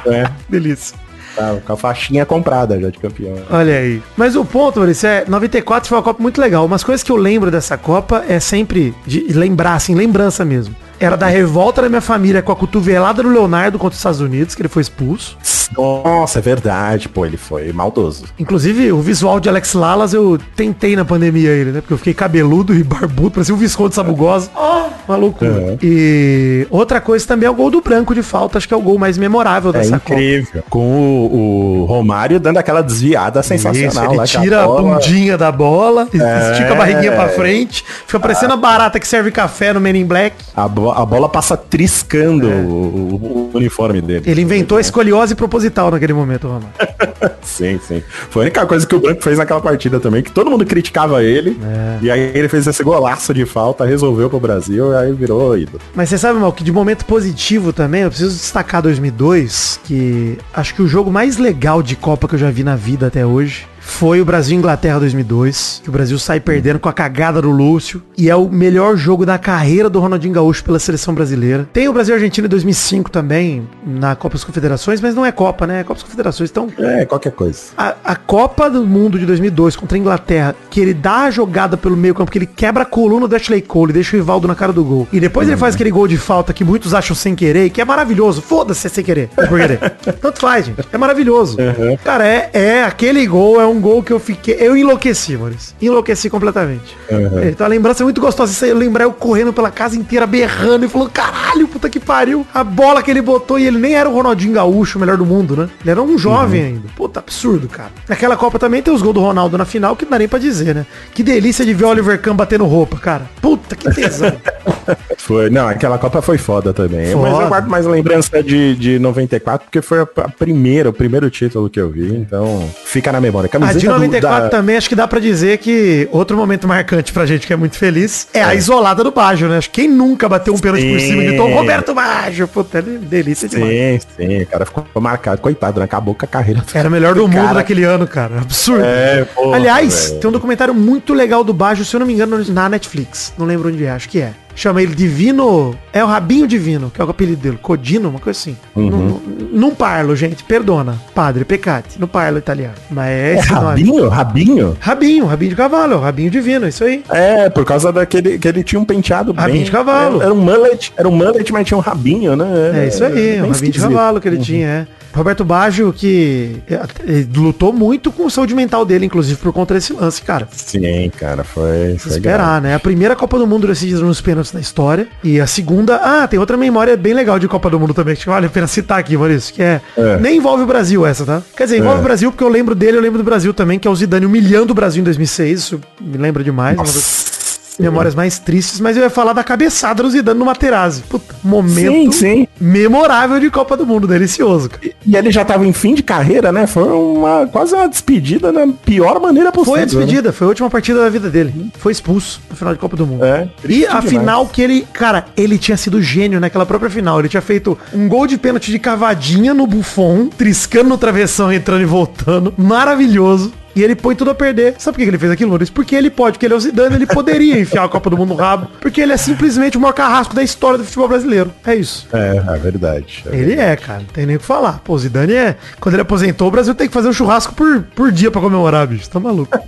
É, 0.06 0.30
Delícia. 0.48 1.05
Tava 1.36 1.60
com 1.60 1.72
a 1.72 1.76
faixinha 1.76 2.24
comprada 2.24 2.80
já 2.80 2.90
de 2.90 2.98
campeão. 2.98 3.34
Olha 3.50 3.78
aí. 3.78 4.02
Mas 4.16 4.34
o 4.34 4.44
ponto, 4.44 4.78
Maurício, 4.78 5.06
é 5.08 5.24
94 5.28 5.88
foi 5.88 5.98
uma 5.98 6.04
Copa 6.04 6.22
muito 6.22 6.40
legal. 6.40 6.64
Umas 6.64 6.82
coisas 6.82 7.02
que 7.02 7.12
eu 7.12 7.16
lembro 7.16 7.50
dessa 7.50 7.76
Copa 7.76 8.24
é 8.28 8.40
sempre 8.40 8.94
de 9.06 9.20
lembrar, 9.32 9.74
assim, 9.74 9.94
lembrança 9.94 10.44
mesmo. 10.44 10.74
Era 10.98 11.16
da 11.16 11.26
revolta 11.26 11.82
da 11.82 11.88
minha 11.88 12.00
família 12.00 12.42
com 12.42 12.52
a 12.52 12.56
cotovelada 12.56 13.22
do 13.22 13.28
Leonardo 13.28 13.78
contra 13.78 13.92
os 13.92 13.98
Estados 13.98 14.20
Unidos, 14.20 14.54
que 14.54 14.62
ele 14.62 14.68
foi 14.68 14.82
expulso. 14.82 15.36
Nossa, 15.76 16.38
é 16.38 16.42
verdade, 16.42 17.08
pô, 17.08 17.26
ele 17.26 17.36
foi 17.36 17.72
maldoso. 17.72 18.24
Inclusive, 18.38 18.92
o 18.92 19.00
visual 19.00 19.40
de 19.40 19.48
Alex 19.48 19.74
Lalas 19.74 20.14
eu 20.14 20.38
tentei 20.54 20.94
na 20.94 21.04
pandemia 21.04 21.50
ele, 21.50 21.72
né? 21.72 21.80
Porque 21.80 21.92
eu 21.92 21.98
fiquei 21.98 22.14
cabeludo 22.14 22.72
e 22.74 22.82
barbudo, 22.84 23.32
parecia 23.32 23.54
um 23.54 23.58
Visconde 23.58 23.94
Sabugosa. 23.94 24.48
Uma 25.08 25.16
loucura. 25.16 25.50
Uhum. 25.52 25.78
E 25.82 26.66
outra 26.70 27.00
coisa 27.00 27.24
também 27.26 27.46
é 27.46 27.50
o 27.50 27.54
gol 27.54 27.70
do 27.70 27.80
branco 27.80 28.12
de 28.14 28.22
falta, 28.22 28.58
acho 28.58 28.66
que 28.66 28.74
é 28.74 28.76
o 28.76 28.80
gol 28.80 28.98
mais 28.98 29.16
memorável 29.16 29.70
É 29.70 29.74
dessa 29.74 29.98
Copa. 30.00 30.14
incrível. 30.14 30.64
Com 30.68 30.80
o, 30.80 31.82
o 31.82 31.84
Romário 31.84 32.40
dando 32.40 32.56
aquela 32.58 32.82
desviada 32.82 33.40
sensacional. 33.42 33.88
Isso, 33.88 34.00
ele 34.04 34.16
lá, 34.16 34.26
tira 34.26 34.62
a, 34.62 34.66
bola- 34.66 34.82
bundinha 34.82 35.38
da 35.38 35.52
bola, 35.52 36.08
É. 36.12 36.52
estica 36.52 36.72
a 36.72 36.74
barriguinha 36.74 37.12
pra 37.12 37.28
frente, 37.28 37.84
fica 38.06 38.18
parecendo 38.18 38.54
a 38.54 38.56
barata 38.56 38.98
que 38.98 39.06
serve 39.06 39.30
café 39.30 39.72
no 39.72 39.80
Men 39.80 39.96
in 39.96 40.04
Black. 40.04 40.34
A, 40.56 40.66
a 40.92 41.04
bola 41.06 41.28
passa 41.28 41.56
triscando 41.56 42.48
o, 42.48 42.50
o- 42.50 43.50
o 43.52 43.56
uniforme 43.56 44.00
dele. 44.00 44.24
É. 44.26 44.30
Ele 44.30 44.42
inventou 44.42 44.78
a 44.78 44.80
escoliose 44.80 45.34
proposital 45.34 45.90
naquele 45.90 46.12
momento, 46.12 46.46
Romário. 46.46 46.68
Sim, 47.42 47.78
sim. 47.86 48.02
Foi 48.30 48.42
a 48.42 48.44
única 48.46 48.66
coisa 48.66 48.86
que 48.86 48.94
o 48.94 49.00
Branco 49.00 49.22
fez 49.22 49.38
naquela 49.38 49.60
partida 49.60 50.00
também, 50.00 50.22
que 50.22 50.30
todo 50.32 50.50
mundo 50.50 50.66
criticava 50.66 51.22
ele. 51.22 51.58
É. 51.62 51.98
E 52.02 52.10
aí 52.10 52.20
ele 52.34 52.48
fez 52.48 52.66
esse 52.66 52.82
golaço 52.82 53.32
de 53.32 53.46
falta, 53.46 53.84
resolveu 53.84 54.28
pro 54.28 54.40
Brasil 54.40 54.92
e 54.92 54.96
aí 54.96 55.12
virou 55.12 55.56
ídolo. 55.56 55.80
Mas 55.94 56.08
você 56.08 56.18
sabe, 56.18 56.38
mal, 56.40 56.52
que 56.52 56.64
de 56.64 56.72
momento 56.72 57.04
positivo 57.04 57.72
também, 57.72 58.02
eu 58.02 58.08
preciso 58.10 58.36
destacar 58.36 58.82
2002, 58.82 59.80
que 59.84 60.38
acho 60.52 60.74
que 60.74 60.82
o 60.82 60.88
jogo 60.88 61.10
mais 61.10 61.36
legal 61.38 61.82
de 61.82 61.94
Copa 61.96 62.26
que 62.28 62.34
eu 62.34 62.38
já 62.38 62.50
vi 62.50 62.64
na 62.64 62.74
vida 62.76 63.06
até 63.06 63.24
hoje 63.24 63.66
foi 63.86 64.20
o 64.20 64.24
Brasil 64.24 64.58
Inglaterra 64.58 64.98
2002, 64.98 65.80
que 65.82 65.88
o 65.88 65.92
Brasil 65.92 66.18
sai 66.18 66.40
perdendo 66.40 66.78
com 66.80 66.88
a 66.88 66.92
cagada 66.92 67.40
do 67.40 67.50
Lúcio, 67.50 68.02
e 68.18 68.28
é 68.28 68.34
o 68.34 68.48
melhor 68.48 68.96
jogo 68.96 69.24
da 69.24 69.38
carreira 69.38 69.88
do 69.88 70.00
Ronaldinho 70.00 70.34
Gaúcho 70.34 70.64
pela 70.64 70.78
seleção 70.78 71.14
brasileira. 71.14 71.68
Tem 71.72 71.88
o 71.88 71.92
Brasil 71.92 72.12
Argentina 72.14 72.46
em 72.46 72.50
2005 72.50 73.10
também, 73.10 73.66
na 73.86 74.16
Copa 74.16 74.34
das 74.34 74.44
Confederações, 74.44 75.00
mas 75.00 75.14
não 75.14 75.24
é 75.24 75.30
Copa, 75.30 75.66
né? 75.68 75.80
É 75.80 75.84
Copa 75.84 75.94
das 75.94 76.02
Confederações, 76.02 76.50
então 76.50 76.68
É, 76.78 77.04
qualquer 77.06 77.30
coisa. 77.32 77.60
a, 77.78 77.94
a 78.04 78.16
Copa 78.16 78.68
do 78.68 78.84
Mundo 78.84 79.18
de 79.18 79.24
2002 79.24 79.76
contra 79.76 79.96
a 79.96 80.00
Inglaterra, 80.00 80.54
que 80.68 80.80
ele 80.80 80.92
dá 80.92 81.20
a 81.22 81.30
jogada 81.30 81.76
pelo 81.76 81.96
meio 81.96 82.14
campo, 82.14 82.30
que 82.30 82.38
ele 82.38 82.46
quebra 82.46 82.82
a 82.82 82.86
coluna 82.86 83.28
do 83.28 83.36
Ashley 83.36 83.62
Cole, 83.62 83.92
deixa 83.92 84.16
o 84.16 84.18
Rivaldo 84.18 84.48
na 84.48 84.54
cara 84.56 84.72
do 84.72 84.84
gol. 84.84 85.06
E 85.12 85.20
depois 85.20 85.46
ele 85.48 85.56
faz 85.56 85.76
aquele 85.76 85.92
gol 85.92 86.08
de 86.08 86.18
falta 86.18 86.52
que 86.52 86.64
muitos 86.64 86.92
acham 86.92 87.14
sem 87.14 87.34
querer, 87.36 87.70
que 87.70 87.80
é 87.80 87.84
maravilhoso. 87.84 88.42
Foda-se 88.42 88.86
é 88.88 88.90
sem 88.90 89.04
querer. 89.04 89.30
É 89.36 89.46
por 89.46 89.58
querer. 89.58 89.78
Tanto 90.20 90.40
faz, 90.40 90.66
gente. 90.66 90.80
É 90.92 90.98
maravilhoso. 90.98 91.56
Cara, 92.04 92.26
é, 92.26 92.50
é 92.52 92.82
aquele 92.84 93.24
gol, 93.26 93.60
é 93.60 93.66
um 93.66 93.75
gol 93.80 94.02
que 94.02 94.12
eu 94.12 94.18
fiquei... 94.18 94.56
Eu 94.58 94.76
enlouqueci, 94.76 95.36
Maurício. 95.36 95.74
Enlouqueci 95.80 96.28
completamente. 96.30 96.96
É, 97.08 97.48
Então 97.50 97.66
a 97.66 97.68
lembrança 97.68 98.02
é 98.02 98.04
muito 98.04 98.20
gostosa. 98.20 98.52
Isso 98.52 98.64
aí, 98.64 98.70
eu 98.70 98.76
lembrar 98.76 99.04
eu 99.04 99.12
correndo 99.12 99.52
pela 99.52 99.70
casa 99.70 99.96
inteira, 99.96 100.26
berrando 100.26 100.84
e 100.84 100.88
falando, 100.88 101.10
caralho, 101.10 101.68
puta 101.68 101.88
que 101.88 102.00
pariu. 102.00 102.46
A 102.52 102.62
bola 102.64 103.02
que 103.02 103.10
ele 103.10 103.22
botou 103.22 103.58
e 103.58 103.66
ele 103.66 103.78
nem 103.78 103.94
era 103.94 104.08
o 104.08 104.12
Ronaldinho 104.14 104.54
Gaúcho, 104.54 104.98
o 104.98 105.00
melhor 105.00 105.16
do 105.16 105.26
mundo, 105.26 105.56
né? 105.56 105.68
Ele 105.80 105.90
era 105.90 106.02
um 106.02 106.16
jovem 106.18 106.62
ainda. 106.62 106.88
Puta, 106.96 107.20
absurdo, 107.20 107.68
cara. 107.68 107.90
Naquela 108.08 108.36
Copa 108.36 108.58
também 108.58 108.82
tem 108.82 108.92
os 108.92 109.02
gols 109.02 109.14
do 109.14 109.20
Ronaldo 109.20 109.56
na 109.58 109.64
final, 109.64 109.96
que 109.96 110.04
não 110.04 110.12
dá 110.12 110.18
nem 110.18 110.28
pra 110.28 110.38
dizer, 110.38 110.74
né? 110.74 110.86
Que 111.14 111.22
delícia 111.22 111.64
de 111.64 111.74
ver 111.74 111.84
o 111.84 111.88
Oliver 111.88 112.20
Kahn 112.20 112.34
batendo 112.34 112.64
roupa, 112.64 112.96
cara. 112.96 113.22
Puta, 113.40 113.74
que 113.76 113.90
tesão. 113.92 114.32
Foi, 115.18 115.50
não, 115.50 115.66
aquela 115.66 115.98
Copa 115.98 116.22
foi 116.22 116.38
foda 116.38 116.72
também. 116.72 117.12
Foda. 117.12 117.30
Mas 117.30 117.40
eu 117.40 117.48
guardo 117.48 117.68
mais 117.68 117.86
lembrança 117.86 118.42
de, 118.42 118.76
de 118.76 118.98
94, 118.98 119.66
porque 119.66 119.82
foi 119.82 120.00
a, 120.00 120.06
primeira, 120.06 120.88
o 120.88 120.92
primeiro 120.92 121.28
título 121.30 121.68
que 121.68 121.80
eu 121.80 121.90
vi, 121.90 122.14
então 122.14 122.68
fica 122.84 123.10
na 123.10 123.20
memória. 123.20 123.48
Camiseta 123.68 123.78
de 123.80 123.86
do- 123.86 123.92
94 123.92 124.42
da- 124.44 124.48
também 124.48 124.76
acho 124.76 124.88
que 124.88 124.94
dá 124.94 125.06
pra 125.08 125.18
dizer 125.20 125.58
que 125.58 126.08
outro 126.12 126.36
momento 126.36 126.66
marcante 126.68 127.12
pra 127.12 127.26
gente 127.26 127.46
que 127.46 127.52
é 127.52 127.56
muito 127.56 127.76
feliz 127.76 128.26
é, 128.32 128.42
a 128.42 128.54
isolada 128.54 129.02
do 129.04 129.10
Baggio, 129.10 129.48
né? 129.48 129.58
Acho 129.58 129.70
que 129.70 129.82
quem 129.82 129.90
nunca 129.90 130.28
bateu 130.28 130.54
um 130.54 130.58
pênalti 130.58 130.84
por 130.90 131.00
Sim. 131.00 131.06
cima 131.08 131.22
de 131.24 131.36
Tom 131.36 131.52
Roberto 131.52 131.94
Baggio. 131.94 132.48
Puta, 132.48 132.80
delícia 132.82 133.48
demais. 133.48 134.02
Sim, 134.16 134.26
sim, 134.28 134.42
o 134.42 134.46
cara 134.46 134.64
ficou 134.66 134.84
marcado. 135.00 135.40
Coitado, 135.40 135.78
né? 135.80 135.84
Acabou 135.84 136.14
com 136.14 136.24
a 136.24 136.28
carreira. 136.28 136.62
Era 136.74 136.88
o 136.88 136.90
melhor 136.92 137.14
do 137.14 137.22
mundo 137.28 137.34
Cara, 137.34 137.54
naquele 137.54 137.84
ano, 137.84 138.06
cara. 138.06 138.38
Absurdo. 138.40 138.84
É, 138.84 139.24
porra, 139.34 139.56
Aliás, 139.56 140.08
velho. 140.08 140.20
tem 140.20 140.28
um 140.30 140.32
documentário 140.32 140.74
muito 140.74 141.12
legal 141.14 141.42
do 141.44 141.52
Baggio, 141.52 141.84
se 141.84 141.94
eu 141.94 142.00
não 142.00 142.06
me 142.06 142.12
engano, 142.12 142.42
na 142.48 142.68
Netflix. 142.68 143.32
Não 143.38 143.46
lembro 143.46 143.68
onde 143.68 143.84
é, 143.84 143.90
acho 143.90 144.08
que 144.08 144.20
é. 144.20 144.30
Chama 144.56 144.82
ele 144.82 144.94
Divino. 144.94 145.76
É 145.92 146.02
o 146.02 146.06
Rabinho 146.06 146.46
Divino, 146.48 146.90
que 146.90 147.00
é 147.00 147.04
o 147.04 147.10
apelido 147.10 147.40
dele. 147.42 147.58
Codino, 147.60 148.08
uma 148.08 148.18
coisa 148.18 148.38
assim. 148.38 148.56
Uhum. 148.74 148.90
Não, 148.90 149.20
não 149.52 149.74
parlo, 149.74 150.16
gente. 150.16 150.42
Perdona. 150.42 150.98
Padre, 151.14 151.44
pecate. 151.44 152.00
Não 152.00 152.08
parlo 152.08 152.38
italiano. 152.38 152.74
Mas 152.90 153.06
é 153.08 153.34
É 153.34 153.38
esse 153.38 153.52
nome. 153.52 153.66
Rabinho? 153.66 154.08
Rabinho? 154.08 154.76
Rabinho, 154.80 155.26
rabinho 155.26 155.50
de 155.50 155.56
cavalo, 155.56 155.94
é 155.94 156.00
rabinho 156.00 156.30
divino, 156.30 156.66
isso 156.66 156.84
aí. 156.84 157.04
É, 157.10 157.50
por 157.50 157.64
causa 157.64 157.92
daquele 157.92 158.38
que 158.38 158.48
ele 158.48 158.64
tinha 158.64 158.80
um 158.80 158.84
penteado 158.84 159.32
Rabinho 159.32 159.64
de 159.64 159.70
cavalo. 159.70 160.16
Era, 160.16 160.24
era 160.24 160.34
um 160.34 160.40
mullet, 160.40 160.92
era 160.96 161.08
um 161.08 161.12
mullet, 161.12 161.52
mas 161.52 161.66
tinha 161.66 161.76
um 161.76 161.80
rabinho, 161.80 162.34
né? 162.34 162.84
É 162.84 162.88
isso 162.88 163.04
aí, 163.04 163.12
bem 163.12 163.24
um 163.24 163.34
rabinho 163.34 163.52
de 163.52 163.56
esquisito. 163.66 163.88
cavalo 163.90 164.20
que 164.20 164.28
ele 164.28 164.38
tinha, 164.38 164.66
é. 164.66 164.86
Roberto 165.16 165.44
Baggio, 165.44 165.92
que 165.92 166.56
é, 166.68 166.80
ele 167.04 167.28
lutou 167.34 167.72
muito 167.72 168.12
com 168.12 168.26
a 168.26 168.30
saúde 168.30 168.54
mental 168.54 168.84
dele, 168.84 169.06
inclusive, 169.06 169.38
por 169.40 169.52
conta 169.52 169.74
desse 169.74 169.92
lance, 169.92 170.20
cara. 170.22 170.46
Sim, 170.52 171.10
cara, 171.18 171.42
foi. 171.42 171.96
Foi 171.98 172.12
esperar, 172.12 172.60
né? 172.60 172.74
A 172.74 172.78
primeira 172.80 173.16
Copa 173.16 173.38
do 173.38 173.46
Mundo 173.46 173.66
decidido 173.66 174.04
nos 174.04 174.20
pênaltis 174.20 174.52
na 174.52 174.60
história. 174.60 175.08
E 175.24 175.40
a 175.40 175.46
segunda. 175.46 175.96
Ah, 175.96 176.28
tem 176.28 176.38
outra 176.38 176.56
memória 176.56 176.96
bem 176.96 177.14
legal 177.14 177.38
de 177.38 177.48
Copa 177.48 177.70
do 177.70 177.80
Mundo 177.80 177.94
também, 177.94 178.14
que 178.14 178.26
vale 178.26 178.46
a 178.46 178.50
pena 178.50 178.66
citar 178.66 178.98
aqui, 178.98 179.16
Maurício. 179.16 179.54
Que 179.54 179.62
é. 179.62 179.80
É. 179.96 180.18
Nem 180.18 180.36
envolve 180.36 180.62
o 180.64 180.66
Brasil 180.66 181.06
essa, 181.06 181.24
tá? 181.24 181.42
Quer 181.56 181.64
dizer, 181.64 181.78
envolve 181.78 181.98
É. 181.98 182.00
o 182.00 182.04
Brasil 182.04 182.30
porque 182.30 182.44
eu 182.44 182.48
lembro 182.48 182.74
dele, 182.74 182.96
eu 182.98 183.02
lembro 183.02 183.18
do 183.18 183.24
Brasil 183.24 183.54
também, 183.54 183.78
que 183.78 183.88
é 183.88 183.90
o 183.90 183.94
Zidane 183.96 184.26
humilhando 184.26 184.72
o 184.72 184.74
Brasil 184.74 185.00
em 185.00 185.04
2006. 185.04 185.58
Isso 185.60 185.80
me 186.00 186.18
lembra 186.18 186.44
demais. 186.44 186.76
uma 186.76 186.84
das 186.84 187.35
memórias 187.78 188.14
mais 188.14 188.38
tristes. 188.38 188.80
Mas 188.80 188.96
eu 188.96 189.02
ia 189.02 189.10
falar 189.10 189.32
da 189.32 189.44
cabeçada 189.44 190.02
do 190.02 190.10
Zidane 190.10 190.38
no 190.38 190.44
Materazzi. 190.44 191.02
Puta, 191.08 191.34
momento 191.42 192.12
Sim, 192.12 192.12
sim. 192.12 192.48
memorável 192.60 193.38
de 193.40 193.50
Copa 193.50 193.76
do 193.76 193.86
Mundo. 193.86 194.06
Delicioso, 194.06 194.70
cara. 194.70 194.82
E 195.06 195.16
ele 195.16 195.30
já 195.30 195.44
tava 195.44 195.66
em 195.66 195.72
fim 195.72 195.94
de 195.94 196.02
carreira, 196.02 196.50
né? 196.52 196.66
Foi 196.66 196.84
uma 196.84 197.46
quase 197.46 197.74
uma 197.74 197.88
despedida 197.88 198.50
na 198.52 198.66
pior 198.84 199.20
maneira 199.20 199.50
possível. 199.52 199.72
Foi 199.74 199.80
a 199.80 199.86
né? 199.86 199.86
despedida, 199.86 200.32
foi 200.32 200.46
a 200.46 200.48
última 200.48 200.70
partida 200.70 201.00
da 201.00 201.08
vida 201.08 201.28
dele. 201.30 201.70
Foi 201.78 201.92
expulso 201.92 202.40
no 202.50 202.56
final 202.56 202.72
de 202.74 202.80
Copa 202.80 202.96
do 202.96 203.06
Mundo. 203.06 203.24
É, 203.24 203.48
E 203.68 203.84
a 203.86 203.88
demais. 204.00 204.08
final 204.08 204.46
que 204.46 204.62
ele, 204.62 204.86
cara, 204.92 205.26
ele 205.36 205.58
tinha 205.58 205.76
sido 205.76 206.00
gênio 206.02 206.40
naquela 206.40 206.66
própria 206.66 206.90
final. 206.90 207.18
Ele 207.18 207.28
tinha 207.28 207.42
feito 207.42 207.78
um 207.92 208.08
gol 208.08 208.26
de 208.26 208.36
pênalti 208.38 208.70
de 208.70 208.78
cavadinha 208.78 209.52
no 209.54 209.66
Buffon, 209.66 210.26
triscando 210.28 210.88
no 210.88 210.98
travessão, 210.98 211.52
entrando 211.52 211.82
e 211.82 211.86
voltando. 211.86 212.52
Maravilhoso. 212.56 213.52
E 213.76 213.84
ele 213.84 213.94
põe 213.94 214.16
tudo 214.16 214.30
a 214.30 214.34
perder. 214.34 214.74
Sabe 214.78 214.96
por 214.96 215.04
que 215.04 215.10
ele 215.10 215.18
fez 215.18 215.30
aquilo, 215.30 215.50
Maurício? 215.50 215.74
Porque 215.74 215.94
ele 215.94 216.08
pode, 216.08 216.32
porque 216.32 216.46
ele 216.46 216.54
é 216.54 216.56
o 216.56 216.60
Zidane, 216.60 216.96
ele 216.96 217.06
poderia 217.06 217.60
enfiar 217.60 217.84
a 217.84 217.88
Copa 217.88 218.08
do 218.08 218.16
Mundo 218.16 218.30
no 218.30 218.34
rabo, 218.34 218.68
porque 218.80 219.00
ele 219.00 219.12
é 219.12 219.16
simplesmente 219.18 219.76
o 219.76 219.80
maior 219.80 219.92
carrasco 219.92 220.34
da 220.34 220.42
história 220.42 220.78
do 220.78 220.84
futebol 220.84 221.08
brasileiro. 221.08 221.52
É 221.64 221.74
isso. 221.74 222.08
É, 222.12 222.42
é 222.54 222.58
verdade. 222.58 223.22
É 223.30 223.36
Ele 223.36 223.52
é, 223.52 223.76
cara. 223.76 224.00
Não 224.00 224.06
tem 224.06 224.24
nem 224.24 224.36
o 224.36 224.38
que 224.38 224.44
falar. 224.46 224.80
Pô, 224.82 224.94
o 224.94 224.98
Zidane 224.98 225.34
é... 225.34 225.56
Quando 225.78 225.94
ele 225.94 226.02
aposentou, 226.02 226.48
o 226.48 226.50
Brasil 226.50 226.74
tem 226.74 226.88
que 226.88 226.94
fazer 226.94 227.08
um 227.08 227.12
churrasco 227.12 227.54
por, 227.54 227.82
por 227.94 228.10
dia 228.10 228.30
pra 228.30 228.40
comemorar, 228.40 228.86
bicho. 228.86 229.08
Tá 229.10 229.20
maluco. 229.20 229.58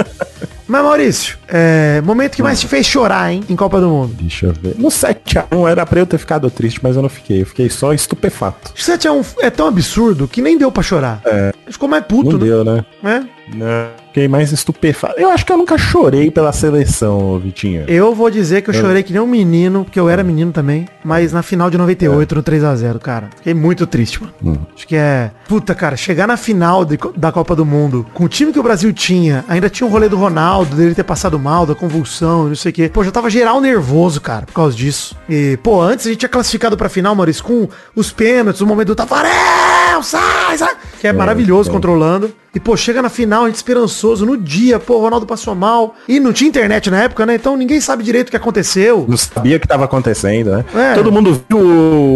Mas, 0.66 0.82
Maurício, 0.84 1.36
é, 1.52 2.00
momento 2.02 2.36
que 2.36 2.42
mais 2.42 2.60
te 2.60 2.66
fez 2.68 2.86
chorar, 2.86 3.32
hein, 3.32 3.42
em 3.48 3.56
Copa 3.56 3.80
do 3.80 3.88
Mundo. 3.88 4.14
Deixa 4.20 4.46
eu 4.46 4.52
ver. 4.52 4.74
No 4.78 4.88
7x1 4.88 5.68
era 5.70 5.84
pra 5.84 6.00
eu 6.00 6.06
ter 6.06 6.18
ficado 6.18 6.50
triste, 6.50 6.80
mas 6.82 6.96
eu 6.96 7.02
não 7.02 7.08
fiquei. 7.08 7.42
Eu 7.42 7.46
fiquei 7.46 7.68
só 7.68 7.92
estupefato. 7.92 8.72
O 8.72 8.78
7x1 8.78 9.34
é 9.40 9.50
tão 9.50 9.66
absurdo 9.66 10.28
que 10.28 10.40
nem 10.40 10.56
deu 10.56 10.70
pra 10.70 10.82
chorar. 10.82 11.20
É. 11.24 11.52
Ficou 11.68 11.88
mais 11.88 12.04
puto, 12.04 12.32
Não 12.32 12.38
né? 12.38 12.44
deu, 12.44 12.64
né? 12.64 12.84
É. 13.04 13.20
Não. 13.54 14.00
Fiquei 14.10 14.26
mais 14.26 14.50
estupefato. 14.50 15.20
Eu 15.20 15.30
acho 15.30 15.46
que 15.46 15.52
eu 15.52 15.56
nunca 15.56 15.78
chorei 15.78 16.32
pela 16.32 16.52
seleção, 16.52 17.38
Vitinho. 17.38 17.84
Eu 17.86 18.12
vou 18.12 18.28
dizer 18.28 18.60
que 18.62 18.70
eu 18.70 18.74
chorei 18.74 19.04
que 19.04 19.12
nem 19.12 19.22
um 19.22 19.26
menino, 19.26 19.84
porque 19.84 20.00
eu 20.00 20.08
era 20.08 20.24
menino 20.24 20.50
também, 20.50 20.86
mas 21.04 21.32
na 21.32 21.42
final 21.44 21.70
de 21.70 21.78
98, 21.78 22.34
no 22.34 22.42
3x0, 22.42 22.98
cara. 22.98 23.30
Fiquei 23.36 23.54
muito 23.54 23.86
triste, 23.86 24.20
mano. 24.42 24.66
Acho 24.74 24.86
que 24.86 24.96
é. 24.96 25.30
Puta, 25.48 25.76
cara, 25.76 25.96
chegar 25.96 26.26
na 26.26 26.36
final 26.36 26.84
de 26.84 26.98
da 27.16 27.30
Copa 27.30 27.54
do 27.54 27.64
Mundo, 27.64 28.04
com 28.12 28.24
o 28.24 28.28
time 28.28 28.52
que 28.52 28.58
o 28.58 28.62
Brasil 28.64 28.92
tinha, 28.92 29.44
ainda 29.48 29.70
tinha 29.70 29.86
o 29.86 29.90
rolê 29.90 30.08
do 30.08 30.16
Ronaldo, 30.16 30.74
dele 30.74 30.94
ter 30.94 31.04
passado 31.04 31.38
mal, 31.40 31.66
da 31.66 31.74
convulsão, 31.74 32.48
não 32.48 32.54
sei 32.54 32.70
o 32.70 32.74
quê. 32.74 32.90
Pô, 32.92 33.02
já 33.02 33.10
tava 33.10 33.30
geral 33.30 33.60
nervoso, 33.60 34.20
cara, 34.20 34.46
por 34.46 34.52
causa 34.52 34.76
disso. 34.76 35.16
E, 35.28 35.58
pô, 35.62 35.80
antes 35.80 36.06
a 36.06 36.10
gente 36.10 36.20
tinha 36.20 36.28
classificado 36.28 36.76
pra 36.76 36.88
final, 36.88 37.14
Maurício, 37.14 37.42
com 37.42 37.68
os 37.96 38.12
pênaltis, 38.12 38.60
o 38.60 38.66
momento 38.66 38.88
do 38.88 38.94
Tafarel, 38.94 40.02
sai, 40.02 40.58
sai, 40.58 40.76
que 41.00 41.06
é, 41.06 41.12
maravilhoso 41.12 41.70
controlando. 41.70 42.32
E, 42.52 42.58
pô, 42.58 42.76
chega 42.76 43.00
na 43.00 43.08
final, 43.08 43.44
a 43.44 43.46
gente 43.46 43.56
esperançoso, 43.56 44.26
no 44.26 44.36
dia, 44.36 44.80
pô, 44.80 44.94
o 44.96 45.00
Ronaldo 45.00 45.24
passou 45.24 45.54
mal. 45.54 45.94
E 46.08 46.18
não 46.18 46.32
tinha 46.32 46.48
internet 46.48 46.90
na 46.90 47.04
época, 47.04 47.24
né? 47.24 47.36
Então 47.36 47.56
ninguém 47.56 47.80
sabe 47.80 48.02
direito 48.02 48.26
o 48.28 48.30
que 48.32 48.36
aconteceu. 48.36 49.06
Não 49.08 49.16
sabia 49.16 49.56
o 49.56 49.60
que 49.60 49.68
tava 49.68 49.84
acontecendo, 49.84 50.50
né? 50.50 50.64
É. 50.74 50.94
Todo 50.94 51.12
mundo 51.12 51.40
viu 51.48 51.58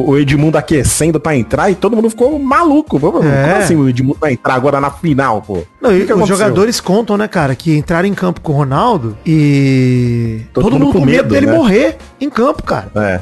o, 0.09 0.19
Edmundo 0.19 0.59
aquecendo 0.59 1.21
pra 1.21 1.37
entrar 1.37 1.71
e 1.71 1.77
todo 1.77 1.95
mundo 1.95 2.11
ficou 2.11 2.37
maluco. 2.39 2.99
Pô, 2.99 3.13
Como 3.13 3.29
É. 3.29 3.59
assim 3.59 3.77
o 3.77 3.89
Edmundo 3.89 4.19
vai 4.21 4.33
entrar 4.33 4.55
agora 4.55 4.81
na 4.81 4.91
final, 4.91 5.41
pô? 5.41 5.63
Não, 5.81 5.91
e 5.93 6.01
que 6.01 6.07
que 6.07 6.13
os 6.13 6.19
aconteceu? 6.19 6.37
jogadores 6.37 6.81
contam, 6.81 7.17
né, 7.17 7.29
cara, 7.29 7.55
que 7.55 7.77
entraram 7.77 8.09
em 8.09 8.15
campo 8.15 8.41
com 8.41 8.53
o 8.53 8.57
Ronaldo 8.57 9.17
e 9.25 10.43
todo, 10.53 10.65
Todo 10.65 10.73
mundo 10.73 10.87
mundo 10.87 10.99
com 10.99 11.05
medo 11.05 11.17
medo, 11.17 11.29
dele 11.29 11.47
né? 11.47 11.53
morrer 11.53 11.97
em 12.21 12.29
campo, 12.29 12.63
cara. 12.65 12.91
É. 12.97 13.21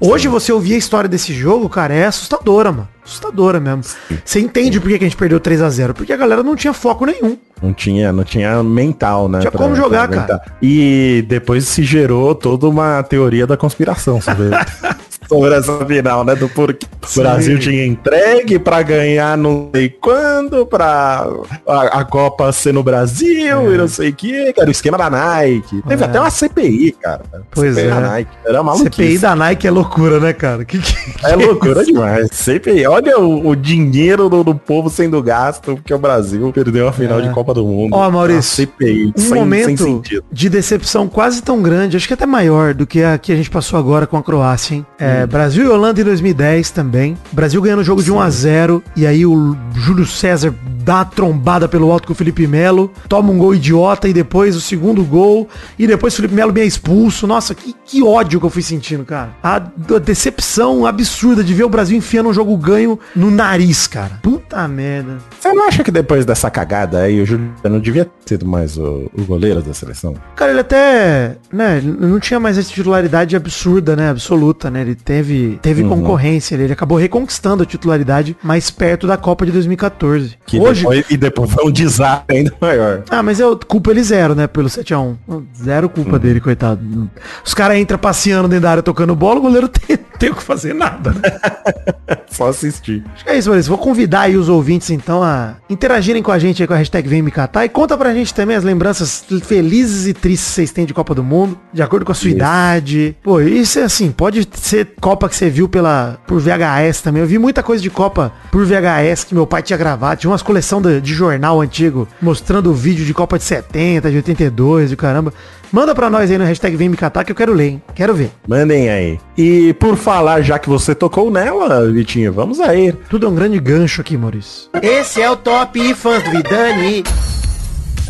Hoje 0.00 0.26
você 0.28 0.52
ouvir 0.52 0.74
a 0.74 0.78
história 0.78 1.08
desse 1.08 1.34
jogo, 1.34 1.68
cara, 1.68 1.92
é 1.92 2.06
assustadora, 2.06 2.72
mano. 2.72 2.88
Assustadora 3.06 3.60
mesmo. 3.60 3.84
Você 4.24 4.40
entende 4.40 4.80
por 4.80 4.88
que 4.88 4.96
a 4.96 4.98
gente 4.98 5.16
perdeu 5.16 5.38
3 5.38 5.62
a 5.62 5.70
0 5.70 5.94
Porque 5.94 6.12
a 6.12 6.16
galera 6.16 6.42
não 6.42 6.56
tinha 6.56 6.72
foco 6.72 7.06
nenhum. 7.06 7.38
Não 7.62 7.72
tinha, 7.72 8.12
não 8.12 8.24
tinha 8.24 8.62
mental, 8.64 9.28
né? 9.28 9.38
Tinha 9.38 9.50
como 9.52 9.76
jogar, 9.76 10.02
aguentar. 10.02 10.42
E 10.60 11.24
depois 11.28 11.66
se 11.68 11.84
gerou 11.84 12.34
toda 12.34 12.68
uma 12.68 13.02
teoria 13.04 13.46
da 13.46 13.56
conspiração 13.56 14.20
sobre, 14.20 14.50
sobre 15.28 15.54
essa 15.54 15.84
final, 15.86 16.24
né? 16.24 16.34
Do 16.34 16.48
porquê. 16.48 16.86
O 17.16 17.20
Brasil 17.20 17.58
tinha 17.58 17.86
entregue 17.86 18.58
pra 18.58 18.82
ganhar 18.82 19.36
não 19.36 19.70
sei 19.72 19.88
quando, 19.88 20.66
pra 20.66 21.26
a, 21.66 22.00
a 22.00 22.04
Copa 22.04 22.50
ser 22.52 22.72
no 22.72 22.82
Brasil 22.82 23.72
e 23.72 23.76
não 23.78 23.86
sei 23.88 24.10
o 24.10 24.12
que. 24.14 24.52
Era 24.58 24.66
o 24.68 24.70
esquema 24.70 24.98
da 24.98 25.08
Nike. 25.10 25.82
Teve 25.86 26.02
É. 26.02 26.06
até 26.06 26.20
uma 26.20 26.30
CPI, 26.30 26.92
cara. 27.00 27.22
Pois 27.50 27.74
CPI 27.74 27.86
é. 27.86 27.90
da 27.94 28.00
Nike. 28.00 28.30
Era 28.44 28.62
maluquice. 28.62 28.90
CPI 28.90 29.18
da 29.18 29.36
Nike 29.36 29.66
é 29.66 29.70
loucura, 29.70 30.18
né, 30.20 30.32
cara? 30.32 30.64
Que, 30.64 30.78
que, 30.78 30.96
É 31.24 31.36
loucura 31.36 31.84
demais. 31.84 32.28
Sempre. 32.32 32.86
Olha 32.86 33.18
o, 33.18 33.48
o 33.48 33.54
dinheiro 33.56 34.28
do, 34.28 34.42
do 34.42 34.54
povo 34.54 34.90
sendo 34.90 35.22
gasto 35.22 35.74
porque 35.76 35.92
o 35.94 35.98
Brasil 35.98 36.52
perdeu 36.52 36.88
a 36.88 36.92
final 36.92 37.20
de 37.20 37.30
Copa 37.30 37.54
do 37.54 37.64
Mundo. 37.64 37.94
É. 37.94 37.98
Ó, 37.98 38.10
Maurício, 38.10 38.64
A 38.64 38.66
CPI, 38.66 39.06
um 39.16 39.20
sem, 39.20 39.28
sem 39.28 39.38
momento 39.38 39.82
sentido. 39.84 40.24
de 40.30 40.48
decepção 40.48 41.08
quase 41.08 41.42
tão 41.42 41.62
grande, 41.62 41.96
acho 41.96 42.06
que 42.08 42.14
até 42.14 42.26
maior 42.26 42.74
do 42.74 42.86
que 42.86 43.02
a 43.02 43.16
que 43.18 43.32
a 43.32 43.36
gente 43.36 43.50
passou 43.50 43.78
agora 43.78 44.06
com 44.06 44.16
a 44.16 44.22
Croácia, 44.22 44.74
hein? 44.74 44.86
É, 44.98 45.15
Hum. 45.24 45.28
Brasil 45.28 45.64
e 45.64 45.68
Holanda 45.68 46.00
em 46.00 46.04
2010 46.04 46.70
também. 46.70 47.16
Brasil 47.32 47.60
ganhando 47.60 47.80
o 47.80 47.84
jogo 47.84 48.02
de 48.02 48.12
1 48.12 48.20
a 48.20 48.30
0 48.30 48.82
e 48.96 49.06
aí 49.06 49.24
o 49.26 49.56
Júlio 49.74 50.06
César 50.06 50.54
dá 50.86 50.96
uma 50.96 51.04
trombada 51.04 51.66
pelo 51.68 51.90
alto 51.90 52.06
com 52.06 52.12
o 52.12 52.16
Felipe 52.16 52.46
Melo, 52.46 52.92
toma 53.08 53.32
um 53.32 53.38
gol 53.38 53.52
idiota 53.52 54.08
e 54.08 54.12
depois 54.12 54.54
o 54.54 54.60
segundo 54.60 55.02
gol 55.02 55.48
e 55.76 55.84
depois 55.84 56.12
o 56.12 56.16
Felipe 56.16 56.34
Melo 56.34 56.52
bem 56.52 56.64
expulso. 56.64 57.26
Nossa, 57.26 57.56
que, 57.56 57.74
que 57.84 58.04
ódio 58.04 58.38
que 58.38 58.46
eu 58.46 58.50
fui 58.50 58.62
sentindo, 58.62 59.04
cara. 59.04 59.30
A, 59.42 59.56
a 59.56 59.98
decepção 59.98 60.86
absurda 60.86 61.42
de 61.42 61.52
ver 61.52 61.64
o 61.64 61.68
Brasil 61.68 61.98
enfiando 61.98 62.28
um 62.28 62.32
jogo 62.32 62.56
ganho 62.56 62.98
no 63.16 63.32
nariz, 63.32 63.88
cara. 63.88 64.20
Puta 64.22 64.66
merda. 64.68 65.18
Você 65.40 65.52
não 65.52 65.66
acha 65.66 65.82
que 65.82 65.90
depois 65.90 66.24
dessa 66.24 66.48
cagada 66.50 67.00
aí, 67.00 67.20
o 67.20 67.26
Júlio 67.26 67.52
não 67.64 67.80
devia 67.80 68.04
ter 68.04 68.36
sido 68.36 68.46
mais 68.46 68.78
o, 68.78 69.10
o 69.12 69.24
goleiro 69.24 69.60
da 69.62 69.74
seleção? 69.74 70.14
Cara, 70.36 70.52
ele 70.52 70.60
até, 70.60 71.36
né, 71.52 71.80
não 71.82 72.20
tinha 72.20 72.38
mais 72.38 72.56
essa 72.56 72.70
titularidade 72.70 73.34
absurda, 73.34 73.96
né, 73.96 74.10
absoluta, 74.10 74.70
né? 74.70 74.82
Ele 74.82 74.94
teve, 75.06 75.58
teve 75.62 75.82
Uhum. 75.82 75.88
concorrência, 75.88 76.54
ele, 76.56 76.64
ele 76.64 76.72
acabou 76.72 76.98
reconquistando 76.98 77.62
a 77.62 77.66
titularidade 77.66 78.36
mais 78.42 78.68
perto 78.70 79.06
da 79.06 79.16
Copa 79.16 79.46
de 79.46 79.52
2014. 79.52 80.36
Que 80.44 80.58
Hoje, 80.58 80.80
depois, 80.82 81.04
e 81.08 81.16
depois 81.16 81.50
foi 81.50 81.64
um 81.64 81.70
desastre 81.70 82.36
ainda 82.36 82.52
maior. 82.60 83.02
ah, 83.08 83.22
mas 83.22 83.38
eu 83.40 83.56
culpa 83.56 83.90
ele 83.92 84.02
zero, 84.02 84.34
né, 84.34 84.46
pelo 84.46 84.68
7 84.68 84.92
a 84.92 84.98
1. 85.00 85.16
Zero 85.56 85.88
culpa 85.88 86.12
Uhum. 86.14 86.18
dele, 86.18 86.40
coitado. 86.40 87.08
Os 87.44 87.54
caras 87.54 87.78
entram 87.78 87.98
passeando 87.98 88.48
dentro 88.48 88.64
da 88.64 88.70
área 88.72 88.82
tocando 88.82 89.14
bola, 89.14 89.38
o 89.38 89.42
goleiro 89.42 89.68
tem, 89.86 89.96
tem 90.18 90.30
o 90.30 90.34
que 90.34 90.42
fazer 90.42 90.74
nada, 90.74 91.12
né? 91.12 91.20
Só 92.30 92.48
assistir. 92.48 93.04
Acho 93.14 93.24
que 93.24 93.30
é 93.30 93.38
isso, 93.38 93.48
Maurício. 93.48 93.68
Vou 93.70 93.78
convidar 93.78 94.22
aí 94.22 94.36
os 94.36 94.48
ouvintes, 94.48 94.90
então, 94.90 95.22
a 95.22 95.54
interagirem 95.70 96.22
com 96.22 96.32
a 96.32 96.38
gente 96.38 96.62
aí 96.62 96.66
com 96.66 96.74
a 96.74 96.76
hashtag 96.76 97.08
Vem 97.08 97.22
Me 97.22 97.30
Catar. 97.30 97.64
E 97.64 97.68
conta 97.68 97.96
pra 97.96 98.12
gente 98.12 98.34
também 98.34 98.56
as 98.56 98.64
lembranças 98.64 99.24
felizes 99.44 100.06
e 100.06 100.12
tristes 100.12 100.48
que 100.48 100.54
vocês 100.54 100.70
têm 100.72 100.84
de 100.84 100.92
Copa 100.92 101.14
do 101.14 101.22
Mundo, 101.22 101.58
de 101.72 101.82
acordo 101.82 102.04
com 102.04 102.12
a 102.12 102.14
sua 102.14 102.28
Isso. 102.28 102.36
idade. 102.36 103.16
Pô, 103.22 103.40
isso 103.40 103.78
é 103.78 103.82
assim, 103.84 104.10
pode 104.10 104.46
ser 104.54 104.84
Copa 105.00 105.28
que 105.28 105.36
você 105.36 105.48
viu 105.50 105.68
pela, 105.68 106.18
por 106.26 106.40
VHS 106.40 107.02
também. 107.02 107.22
Eu 107.22 107.28
vi 107.28 107.38
muita 107.38 107.62
coisa 107.62 107.82
de 107.82 107.90
Copa 107.90 108.32
por 108.50 108.64
VHS 108.64 109.24
que 109.24 109.34
meu 109.34 109.46
pai 109.46 109.62
tinha 109.62 109.76
gravado. 109.76 110.20
Tinha 110.20 110.30
umas 110.30 110.42
coleção 110.42 110.80
de, 110.80 111.00
de 111.00 111.14
jornal 111.14 111.60
antigo 111.60 112.08
mostrando 112.20 112.72
vídeo 112.72 113.04
de 113.04 113.14
Copa 113.14 113.38
de 113.38 113.44
70, 113.44 114.10
de 114.10 114.16
82, 114.16 114.90
de 114.90 114.96
caramba. 114.96 115.32
Manda 115.72 115.94
pra 115.94 116.08
nós 116.08 116.30
aí 116.30 116.38
no 116.38 116.44
hashtag 116.44 116.76
Vem 116.76 116.88
Me 116.88 116.96
Catar 116.96 117.24
que 117.24 117.32
eu 117.32 117.36
quero 117.36 117.52
ler, 117.52 117.68
hein? 117.70 117.82
Quero 117.94 118.14
ver. 118.14 118.30
Mandem 118.46 118.88
aí. 118.88 119.18
E 119.36 119.74
por 119.74 119.96
falar, 119.96 120.40
já 120.42 120.58
que 120.58 120.68
você 120.68 120.94
tocou 120.94 121.30
nela, 121.30 121.90
Vitinho, 121.90 122.32
vamos 122.32 122.60
aí. 122.60 122.92
Tudo 123.10 123.26
é 123.26 123.28
um 123.28 123.34
grande 123.34 123.58
gancho 123.58 124.00
aqui, 124.00 124.16
Maurício. 124.16 124.70
Esse 124.80 125.20
é 125.20 125.30
o 125.30 125.36
Top 125.36 125.94
Fãs 125.94 126.22
do 126.22 126.30
Vidani. 126.30 127.04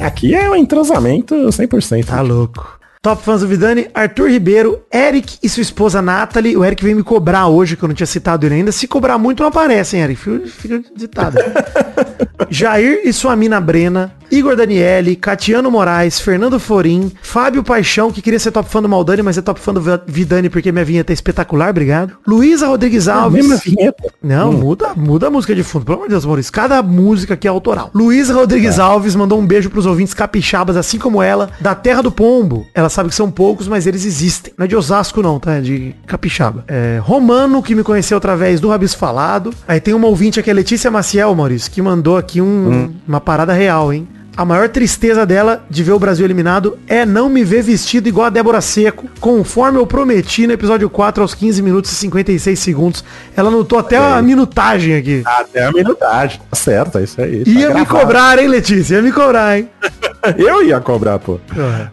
Aqui 0.01 0.35
é 0.35 0.51
um 0.51 0.55
entrosamento 0.55 1.35
100%. 1.35 2.05
Tá 2.05 2.21
louco. 2.21 2.76
Top 3.07 3.23
fãs 3.23 3.41
do 3.41 3.47
Vidani, 3.47 3.87
Arthur 3.95 4.31
Ribeiro, 4.31 4.81
Eric 4.93 5.39
e 5.41 5.49
sua 5.49 5.61
esposa 5.61 6.03
Nathalie. 6.03 6.57
O 6.57 6.65
Eric 6.65 6.83
veio 6.83 6.97
me 6.97 7.05
cobrar 7.05 7.47
hoje, 7.47 7.77
que 7.77 7.85
eu 7.85 7.87
não 7.87 7.95
tinha 7.95 8.05
citado 8.05 8.45
ele 8.45 8.57
ainda. 8.57 8.73
Se 8.73 8.89
cobrar 8.89 9.17
muito, 9.17 9.45
não 9.45 9.49
aparece, 9.49 9.97
hein, 9.97 10.03
Eric? 10.03 10.21
Fica, 10.21 10.49
fica 10.49 10.83
ditado. 10.97 11.37
Jair 12.51 13.03
e 13.05 13.13
sua 13.13 13.35
mina 13.37 13.61
Brena, 13.61 14.13
Igor 14.31 14.57
Daniele, 14.57 15.17
Catiano 15.17 15.71
Moraes, 15.71 16.21
Fernando 16.21 16.59
Forim, 16.61 17.11
Fábio 17.23 17.63
Paixão, 17.63 18.11
que 18.13 18.21
queria 18.21 18.39
ser 18.39 18.51
top 18.51 18.69
fã 18.69 18.83
do 18.83 18.89
Maldani, 18.89 19.23
mas 19.23 19.39
é 19.39 19.43
top 19.43 19.59
fã 19.61 19.73
do 19.73 19.81
Vi- 19.81 20.01
Vidani 20.07 20.51
porque 20.51 20.71
minha 20.71 20.85
vinheta 20.85 21.13
é 21.13 21.15
espetacular, 21.15 21.71
obrigado. 21.71 22.13
Luísa 22.27 22.67
Rodrigues 22.67 23.09
Alves. 23.09 23.47
Mesma 23.47 23.57
vinheta. 23.57 24.13
Não, 24.23 24.53
muda, 24.53 24.95
muda 24.95 25.29
a 25.29 25.31
música 25.31 25.55
de 25.55 25.63
fundo, 25.63 25.85
pelo 25.85 25.97
amor 25.99 26.09
de 26.09 26.11
Deus, 26.15 26.25
Maurício. 26.25 26.53
Cada 26.53 26.83
música 26.83 27.35
aqui 27.35 27.47
é 27.47 27.51
autoral. 27.51 27.91
Luísa 27.95 28.35
Rodrigues 28.35 28.79
Alves 28.79 29.15
mandou 29.17 29.41
um 29.41 29.47
beijo 29.47 29.71
pros 29.71 29.87
ouvintes 29.87 30.13
capixabas, 30.15 30.77
assim 30.77 30.99
como 30.99 31.23
ela, 31.23 31.51
da 31.61 31.75
Terra 31.75 32.03
do 32.03 32.11
Pombo. 32.13 32.67
Ela 32.75 32.89
sabe 32.97 33.09
que 33.11 33.15
são 33.15 33.31
poucos, 33.31 33.69
mas 33.69 33.87
eles 33.87 34.05
existem. 34.05 34.53
Não 34.59 34.65
é 34.65 34.69
de 34.69 34.75
Osasco, 34.75 35.23
não, 35.23 35.39
tá? 35.39 35.55
É 35.55 35.61
de 35.61 35.95
capixaba. 36.07 36.65
É, 36.67 36.99
Romano, 37.03 37.63
que 37.63 37.75
me 37.75 37.83
conheceu 37.85 38.19
através 38.19 38.59
do 38.59 38.69
Rabis 38.69 38.95
Falado. 38.95 39.55
Aí 39.69 39.81
tem 39.81 39.95
uma 39.95 40.09
ouvinte 40.09 40.41
aqui, 40.41 40.51
a 40.51 40.55
Letícia 40.55 40.91
Maciel, 40.91 41.35
Maurício, 41.35 41.71
que 41.71 41.81
mandou 41.81 42.17
aqui 42.17 42.41
um- 42.41 42.93
uma 43.07 43.21
parada 43.21 43.53
real, 43.53 43.93
hein? 43.93 44.09
A 44.37 44.45
maior 44.45 44.69
tristeza 44.69 45.25
dela 45.25 45.65
de 45.71 45.83
ver 45.83 45.93
o 45.93 45.99
Brasil 45.99 46.23
eliminado 46.27 46.77
é 46.87 47.07
não 47.07 47.27
me 47.31 47.43
ver 47.43 47.63
vestido 47.63 48.07
igual 48.07 48.27
a 48.27 48.31
Débora 48.31 48.61
Seco, 48.61 49.07
conforme 49.19 49.79
eu 49.79 49.87
prometi 49.87 50.47
no 50.47 50.53
episódio 50.53 50.91
4 50.91 51.23
aos 51.23 51.33
15 51.33 51.63
minutos 51.63 51.91
e 51.91 51.95
56 51.95 52.59
segundos. 52.59 53.03
Ela 53.35 53.49
anotou 53.49 53.79
até 53.79 53.97
a 53.97 54.21
minutagem 54.21 54.95
aqui. 54.95 55.23
Até 55.25 55.65
a 55.65 55.73
minutagem. 55.73 56.39
Tá 56.51 56.55
certo, 56.57 56.99
é 56.99 57.05
isso 57.05 57.19
aí. 57.19 57.45
tá 57.45 57.51
Ia 57.51 57.69
me 57.69 57.75
gravado. 57.77 57.87
cobrar, 57.87 58.39
hein, 58.39 58.47
Letícia? 58.49 58.97
Ia 58.97 59.03
me 59.03 59.11
cobrar, 59.11 59.57
hein? 59.59 59.71
Eu 60.39 60.63
ia 60.63 60.81
cobrar, 60.81 61.19
pô. 61.19 61.39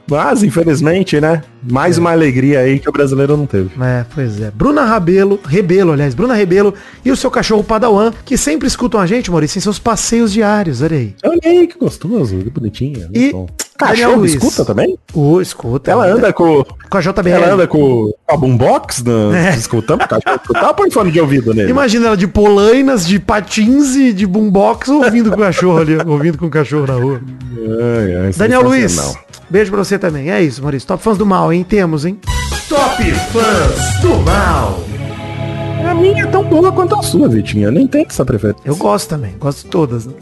Mas, 0.09 0.43
infelizmente, 0.43 1.19
né? 1.19 1.43
Mais 1.69 1.97
uma 1.97 2.11
alegria 2.11 2.59
aí 2.59 2.79
que 2.79 2.89
o 2.89 2.91
brasileiro 2.91 3.37
não 3.37 3.45
teve. 3.45 3.69
É, 3.81 4.05
pois 4.13 4.41
é. 4.41 4.51
Bruna 4.51 4.83
Rabelo, 4.83 5.39
Rebelo, 5.45 5.93
aliás, 5.93 6.13
Bruna 6.13 6.33
Rebelo 6.33 6.73
e 7.05 7.11
o 7.11 7.15
seu 7.15 7.31
cachorro 7.31 7.63
Padawan, 7.63 8.11
que 8.25 8.37
sempre 8.37 8.67
escutam 8.67 8.99
a 8.99 9.05
gente, 9.05 9.31
Maurício, 9.31 9.57
em 9.57 9.61
seus 9.61 9.79
passeios 9.79 10.33
diários, 10.33 10.81
olha 10.81 10.97
aí. 10.97 11.15
Olha 11.23 11.39
aí, 11.45 11.67
que 11.67 11.77
gostoso, 11.77 12.37
que 12.37 12.49
bonitinho. 12.49 13.09
E 13.13 13.31
bom. 13.31 13.47
Cachorro 13.77 14.17
Luiz. 14.17 14.33
escuta 14.35 14.63
também? 14.65 14.97
Ô, 15.13 15.41
escuta. 15.41 15.91
Ela 15.91 16.05
anda 16.07 16.31
com. 16.31 16.63
com 16.89 16.97
a 16.97 17.01
JBL. 17.01 17.29
Ela 17.29 17.53
anda 17.53 17.67
com 17.67 18.11
a 18.27 18.37
boombox 18.37 19.03
no, 19.03 19.33
É. 19.33 19.55
escutando 19.55 19.99
cachorro 20.07 20.35
escutar 20.41 20.67
ou 20.67 20.73
põe 20.75 20.91
fone 20.91 21.11
de 21.11 21.19
ouvido 21.19 21.53
nele? 21.53 21.71
Imagina 21.71 22.07
ela 22.07 22.17
de 22.17 22.27
polainas, 22.27 23.05
de 23.07 23.19
patins 23.19 23.95
e 23.95 24.13
de 24.13 24.25
boombox 24.27 24.89
ouvindo 24.89 25.29
com 25.31 25.37
o 25.37 25.39
cachorro 25.39 25.79
ali, 25.79 25.97
ouvindo 26.05 26.37
com 26.37 26.45
o 26.45 26.49
cachorro 26.49 26.85
na 26.87 26.93
rua. 26.93 27.21
Ai, 27.57 28.25
ai, 28.27 28.31
Daniel 28.35 28.61
Luiz, 28.63 29.15
beijo 29.49 29.71
pra 29.71 29.83
você 29.83 29.97
também. 29.97 30.29
É 30.31 30.41
isso, 30.41 30.61
Maurício. 30.61 30.87
Top 30.87 31.01
fãs 31.03 31.17
do 31.17 31.25
mal, 31.25 31.51
hein? 31.51 31.63
Temos, 31.67 32.05
hein? 32.05 32.19
Top 32.69 33.03
Fãs 33.03 33.99
do 34.01 34.15
Mal. 34.23 34.79
A 35.89 35.93
minha 35.93 36.23
é 36.23 36.27
tão 36.27 36.43
boa 36.43 36.71
quanto 36.71 36.95
a 36.95 37.03
sua, 37.03 37.27
Vitinha. 37.27 37.69
Nem 37.69 37.85
tem 37.85 38.05
essa 38.09 38.23
preferência. 38.25 38.61
Eu 38.65 38.75
gosto 38.75 39.09
também, 39.09 39.35
gosto 39.39 39.63
de 39.63 39.69
todas. 39.69 40.05
né? 40.05 40.13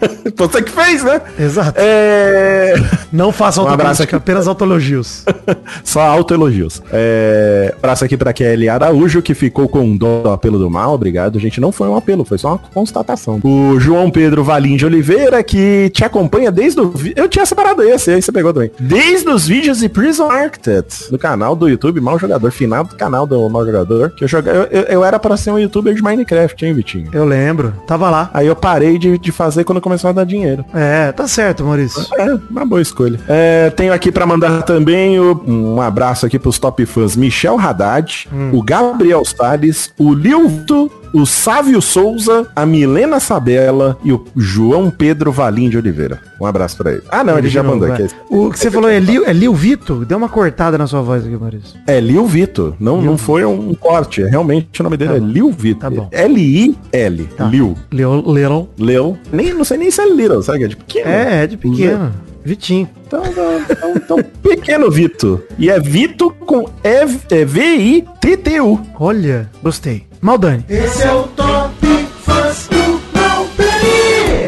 Você 0.36 0.62
que 0.62 0.70
fez, 0.70 1.04
né? 1.04 1.20
Exato. 1.38 1.74
É... 1.76 2.74
Não 3.12 3.32
faça 3.32 3.60
Um 3.60 3.68
autocrítica, 3.68 4.04
aqui. 4.04 4.14
apenas 4.14 4.48
autoelogios. 4.48 5.24
Só 5.84 6.00
autoelogios. 6.00 6.82
É... 6.92 7.74
Abraço 7.78 8.04
aqui 8.04 8.16
pra 8.16 8.32
Kelly 8.32 8.68
Araújo, 8.68 9.22
que 9.22 9.34
ficou 9.34 9.68
com 9.68 9.96
dó 9.96 10.22
do 10.22 10.30
apelo 10.30 10.58
do 10.58 10.70
mal. 10.70 10.94
Obrigado, 10.94 11.38
gente. 11.38 11.60
Não 11.60 11.72
foi 11.72 11.88
um 11.88 11.96
apelo, 11.96 12.24
foi 12.24 12.38
só 12.38 12.48
uma 12.50 12.58
constatação. 12.58 13.40
O 13.42 13.78
João 13.78 14.10
Pedro 14.10 14.44
Valim 14.44 14.76
de 14.76 14.86
Oliveira, 14.86 15.42
que 15.42 15.90
te 15.90 16.04
acompanha 16.04 16.50
desde 16.50 16.80
o... 16.80 16.92
Eu 17.16 17.28
tinha 17.28 17.44
separado 17.46 17.82
esse, 17.82 18.10
aí 18.10 18.22
você 18.22 18.32
pegou 18.32 18.52
também. 18.52 18.70
Desde 18.78 19.28
os 19.28 19.46
vídeos 19.46 19.78
de 19.78 19.88
Prison 19.88 20.30
Architect, 20.30 21.10
do 21.10 21.18
canal 21.18 21.54
do 21.54 21.68
YouTube 21.68 22.00
Mal 22.00 22.18
Jogador, 22.18 22.50
final 22.50 22.84
do 22.84 22.96
canal 22.96 23.26
do 23.26 23.48
Mal 23.48 23.64
Jogador, 23.64 24.10
que 24.10 24.24
eu 24.24 24.28
jogava... 24.28 24.58
Eu, 24.58 24.64
eu, 24.70 24.82
eu 24.82 25.04
era 25.04 25.18
pra 25.18 25.36
ser 25.36 25.50
um 25.50 25.58
youtuber 25.58 25.94
de 25.94 26.02
Minecraft, 26.02 26.64
hein, 26.64 26.74
Vitinho? 26.74 27.08
Eu 27.12 27.24
lembro, 27.24 27.74
tava 27.86 28.10
lá. 28.10 28.30
Aí 28.32 28.46
eu 28.46 28.56
parei 28.56 28.98
de, 28.98 29.18
de 29.18 29.32
fazer 29.32 29.64
quando 29.64 29.80
começou 29.90 30.10
a 30.10 30.12
dar 30.12 30.24
dinheiro. 30.24 30.64
É, 30.72 31.10
tá 31.10 31.26
certo, 31.26 31.64
Maurício. 31.64 32.06
É, 32.16 32.38
uma 32.48 32.64
boa 32.64 32.80
escolha. 32.80 33.18
É, 33.28 33.70
tenho 33.70 33.92
aqui 33.92 34.12
pra 34.12 34.24
mandar 34.24 34.62
também 34.62 35.18
o- 35.18 35.42
um 35.46 35.80
abraço 35.80 36.24
aqui 36.24 36.38
pros 36.38 36.58
top 36.60 36.86
fãs 36.86 37.16
Michel 37.16 37.58
Haddad, 37.58 38.28
o 38.52 38.62
Gabriel 38.62 39.22
Salles, 39.24 39.92
o 39.98 40.14
Lilto, 40.14 40.90
o 41.12 41.24
Sávio 41.26 41.80
Souza, 41.80 42.46
a 42.54 42.64
Milena 42.66 43.18
Sabela 43.20 43.96
e 44.04 44.12
o 44.12 44.24
João 44.36 44.90
Pedro 44.90 45.30
Valim 45.32 45.68
de 45.68 45.76
Oliveira. 45.76 46.20
Um 46.40 46.46
abraço 46.46 46.76
pra 46.76 46.92
ele. 46.92 47.02
Ah, 47.10 47.22
não, 47.22 47.34
ele, 47.38 47.48
de 47.48 47.54
já 47.54 47.62
mandou 47.62 47.92
aqui. 47.92 48.06
O 48.30 48.50
que 48.50 48.58
você 48.58 48.70
falou 48.70 48.88
é 48.88 48.98
Lil, 48.98 49.24
é 49.26 49.32
Lil 49.32 49.54
Vito? 49.54 50.04
Deu 50.06 50.16
uma 50.16 50.28
cortada 50.28 50.78
na 50.78 50.86
sua 50.86 51.02
voz 51.02 51.24
aqui, 51.26 51.36
Maurício. 51.36 51.78
É 51.86 52.00
Lil 52.00 52.26
Vito. 52.26 52.74
Não, 52.80 53.00
não 53.02 53.18
foi 53.18 53.44
um 53.44 53.74
corte. 53.74 54.22
Realmente 54.22 54.80
o 54.80 54.84
nome 54.84 54.96
dele 54.96 55.10
Tá 55.10 55.16
é. 55.16 55.20
Lil 55.20 55.50
Vito. 55.52 55.80
Tá 55.80 55.90
bom. 55.90 56.08
L-I-L. 56.10 57.24
Tá. 57.36 57.44
Lil. 57.46 57.76
Lil, 57.92 58.24
Little. 58.26 58.68
Lil. 58.78 59.18
Nem, 59.32 59.52
não 59.52 59.64
sei 59.64 59.78
nem 59.78 59.90
se 59.90 60.00
é 60.00 60.08
Little, 60.08 60.42
sabe? 60.42 60.64
É 60.64 60.68
de 60.68 60.76
pequeno. 60.76 61.08
É, 61.10 61.42
é 61.42 61.46
de 61.46 61.56
pequeno. 61.56 62.10
Vitinho. 62.42 62.88
Então, 63.06 63.22
então, 63.26 63.60
então, 63.68 63.92
então, 63.96 64.18
pequeno 64.42 64.90
Vito. 64.90 65.42
E 65.58 65.68
é 65.68 65.78
Vito 65.78 66.30
com 66.46 66.62
E- 66.82 66.88
é 67.34 67.44
V-I-T-T-U. 67.44 68.80
Olha, 68.98 69.50
gostei. 69.62 70.04
Maldani. 70.20 70.64
Esse 70.68 71.02
é 71.04 71.12
o 71.12 71.22
Top 71.24 71.86
Fãs 72.22 72.68
do 72.68 73.00
Mal. 73.18 73.46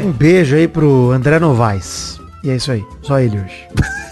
Um 0.04 0.12
beijo 0.12 0.56
aí 0.56 0.68
pro 0.68 1.10
André 1.12 1.38
Novaes. 1.38 2.18
E 2.44 2.50
é 2.50 2.56
isso 2.56 2.72
aí. 2.72 2.84
Só 3.02 3.18
ele 3.18 3.38
hoje. 3.38 3.66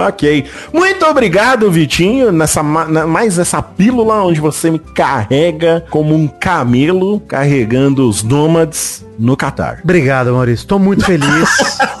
Ok. 0.00 0.44
Muito 0.72 1.04
obrigado, 1.06 1.68
Vitinho, 1.72 2.30
nessa 2.30 2.62
na- 2.62 3.04
mais 3.04 3.36
essa 3.36 3.60
pílula 3.60 4.22
onde 4.22 4.40
você 4.40 4.70
me 4.70 4.78
carrega 4.78 5.84
como 5.90 6.14
um 6.14 6.28
camelo 6.28 7.18
carregando 7.18 8.08
os 8.08 8.22
nômades 8.22 9.04
no 9.18 9.36
Catar. 9.36 9.80
Obrigado, 9.82 10.32
Maurício. 10.32 10.68
Tô 10.68 10.78
muito 10.78 11.04
feliz. 11.04 11.48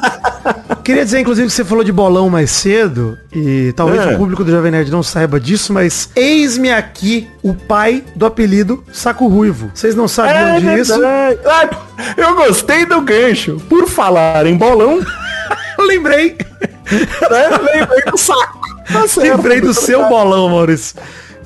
Queria 0.84 1.04
dizer, 1.04 1.20
inclusive, 1.20 1.46
que 1.48 1.52
você 1.52 1.64
falou 1.64 1.82
de 1.82 1.92
bolão 1.92 2.28
mais 2.28 2.50
cedo, 2.50 3.18
e 3.32 3.72
talvez 3.74 4.02
É. 4.02 4.14
o 4.14 4.16
público 4.18 4.44
do 4.44 4.50
Jovem 4.50 4.70
Nerd 4.70 4.90
não 4.90 5.02
saiba 5.02 5.38
disso, 5.40 5.72
mas 5.72 6.10
eis-me 6.14 6.70
aqui 6.70 7.28
o 7.42 7.54
pai 7.54 8.04
do 8.14 8.26
apelido 8.26 8.84
Saco 8.92 9.26
Ruivo. 9.28 9.70
Vocês 9.74 9.94
não 9.94 10.06
sabiam 10.08 10.60
disso? 10.74 11.02
É. 11.02 11.38
Ai, 11.44 11.70
eu 12.16 12.34
gostei 12.34 12.84
do 12.86 13.00
gancho. 13.00 13.60
Por 13.68 13.86
falar 13.88 14.46
em 14.46 14.56
bolão, 14.56 15.00
Lembrei. 15.80 16.36
né, 16.90 17.48
lembrei 17.74 18.04
do 18.10 18.16
saco. 18.18 18.58
Tá 18.92 19.06
certo, 19.06 19.36
Lembrei 19.36 19.60
do 19.60 19.66
muito 19.66 19.80
seu 19.80 20.08
bolão, 20.08 20.48
Maurício. 20.48 20.96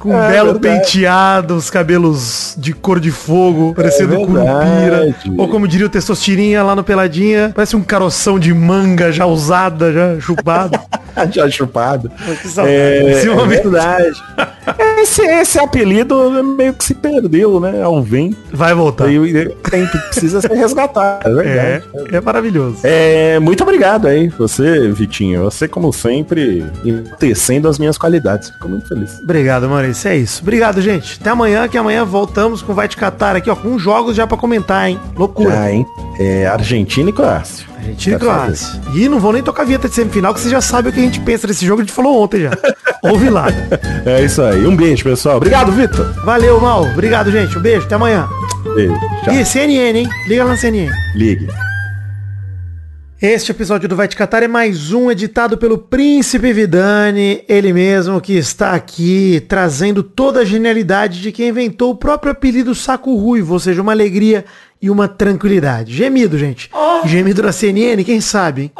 Com 0.02 0.10
um 0.10 0.20
É 0.20 0.32
belo 0.32 0.54
verdade. 0.54 0.80
penteado, 0.80 1.54
os 1.54 1.70
cabelos 1.70 2.56
de 2.58 2.72
cor 2.72 2.98
de 2.98 3.12
fogo, 3.12 3.72
parecendo 3.72 4.18
um 4.18 4.26
verdade. 4.26 5.14
curupira. 5.14 5.16
Ou 5.40 5.46
como 5.48 5.68
diria 5.68 5.86
o 5.86 5.88
Testosterinha 5.88 6.60
lá 6.64 6.74
no 6.74 6.82
Peladinha, 6.82 7.52
parece 7.54 7.76
um 7.76 7.84
caroção 7.84 8.36
de 8.36 8.52
manga 8.52 9.12
já 9.12 9.26
usada, 9.26 9.92
já 9.92 10.18
chupado. 10.20 10.76
Já 11.30 11.46
chupado. 11.50 12.10
que 12.40 12.48
saudade. 12.48 12.74
É, 12.74 13.22
é 13.26 13.46
verdade. 13.46 14.22
Esse, 15.00 15.22
esse 15.22 15.58
apelido 15.58 16.42
meio 16.44 16.72
que 16.74 16.84
se 16.84 16.94
perdeu, 16.94 17.58
né? 17.60 17.82
Ao 17.82 18.02
vento. 18.02 18.36
Vai 18.52 18.74
voltar. 18.74 19.06
Aí 19.06 19.48
tem, 19.70 19.86
precisa 19.86 20.40
ser 20.40 20.52
resgatado. 20.54 21.40
É 21.40 21.46
É, 21.46 21.78
verdade. 21.82 22.16
é 22.16 22.20
maravilhoso. 22.20 22.78
É, 22.84 23.38
muito 23.40 23.62
obrigado 23.62 24.06
aí, 24.06 24.28
você, 24.28 24.88
Vitinho. 24.90 25.42
Você, 25.44 25.66
como 25.66 25.92
sempre, 25.92 26.64
tecendo 27.18 27.68
as 27.68 27.78
minhas 27.78 27.98
qualidades. 27.98 28.50
Fico 28.50 28.68
muito 28.68 28.86
feliz. 28.88 29.18
Obrigado, 29.22 29.68
Maurício. 29.68 30.08
É 30.08 30.16
isso. 30.16 30.42
Obrigado, 30.42 30.80
gente. 30.80 31.18
Até 31.20 31.30
amanhã, 31.30 31.66
que 31.68 31.76
amanhã 31.78 32.04
voltamos 32.04 32.62
com 32.62 32.72
Vai 32.74 32.88
Te 32.88 32.96
Catar 32.96 33.36
aqui, 33.36 33.50
ó, 33.50 33.56
com 33.56 33.78
jogos 33.78 34.16
já 34.16 34.26
pra 34.26 34.36
comentar, 34.36 34.88
hein? 34.88 34.98
Loucura. 35.16 35.50
Já, 35.50 35.70
hein? 35.72 35.86
É 36.18 36.46
Argentina 36.46 37.10
e 37.10 37.12
Croácia. 37.12 37.71
E 37.82 37.94
Dessa 37.94 38.18
Croácia. 38.18 38.80
E 38.94 39.08
não 39.08 39.18
vou 39.18 39.32
nem 39.32 39.42
tocar 39.42 39.62
a 39.62 39.64
vinheta 39.64 39.88
de 39.88 39.94
semifinal, 39.94 40.32
que 40.32 40.40
você 40.40 40.48
já 40.48 40.60
sabe 40.60 40.88
o 40.88 40.92
que 40.92 41.00
a 41.00 41.02
gente 41.02 41.20
pensa 41.20 41.46
desse 41.46 41.66
jogo, 41.66 41.82
a 41.82 41.84
gente 41.84 41.94
falou 41.94 42.22
ontem 42.22 42.42
já. 42.42 42.50
Ouve 43.02 43.28
lá. 43.28 43.46
É 44.06 44.22
isso 44.24 44.40
aí. 44.40 44.64
Um 44.66 44.76
beijo, 44.76 45.02
pessoal. 45.02 45.38
Obrigado, 45.38 45.72
Vitor. 45.72 46.12
Valeu, 46.24 46.60
Mal. 46.60 46.84
Obrigado, 46.84 47.30
gente. 47.32 47.58
Um 47.58 47.60
beijo. 47.60 47.86
Até 47.86 47.96
amanhã. 47.96 48.28
Beijo. 48.74 48.94
Tchau. 49.24 49.34
E 49.34 49.44
CNN, 49.44 49.98
hein? 49.98 50.08
Liga 50.28 50.44
lá 50.44 50.50
na 50.50 50.56
CNN. 50.56 50.90
Ligue. 51.16 51.48
Este 53.20 53.52
episódio 53.52 53.88
do 53.88 53.94
Vai 53.94 54.08
Te 54.08 54.16
Catar 54.16 54.42
é 54.42 54.48
mais 54.48 54.92
um 54.92 55.08
editado 55.08 55.56
pelo 55.56 55.78
Príncipe 55.78 56.52
Vidani, 56.52 57.44
ele 57.48 57.72
mesmo 57.72 58.20
que 58.20 58.32
está 58.32 58.72
aqui 58.72 59.40
trazendo 59.46 60.02
toda 60.02 60.40
a 60.40 60.44
genialidade 60.44 61.22
de 61.22 61.30
quem 61.30 61.50
inventou 61.50 61.92
o 61.92 61.96
próprio 61.96 62.32
apelido 62.32 62.74
Saco 62.74 63.14
Ruivo, 63.14 63.52
ou 63.52 63.60
seja, 63.60 63.80
uma 63.80 63.92
alegria 63.92 64.44
e 64.82 64.90
uma 64.90 65.06
tranquilidade. 65.06 65.94
Gemido, 65.94 66.36
gente. 66.36 66.68
Gemido 67.06 67.40
da 67.40 67.52
CNN, 67.52 68.02
quem 68.04 68.20
sabe, 68.20 68.62
hein? 68.62 68.72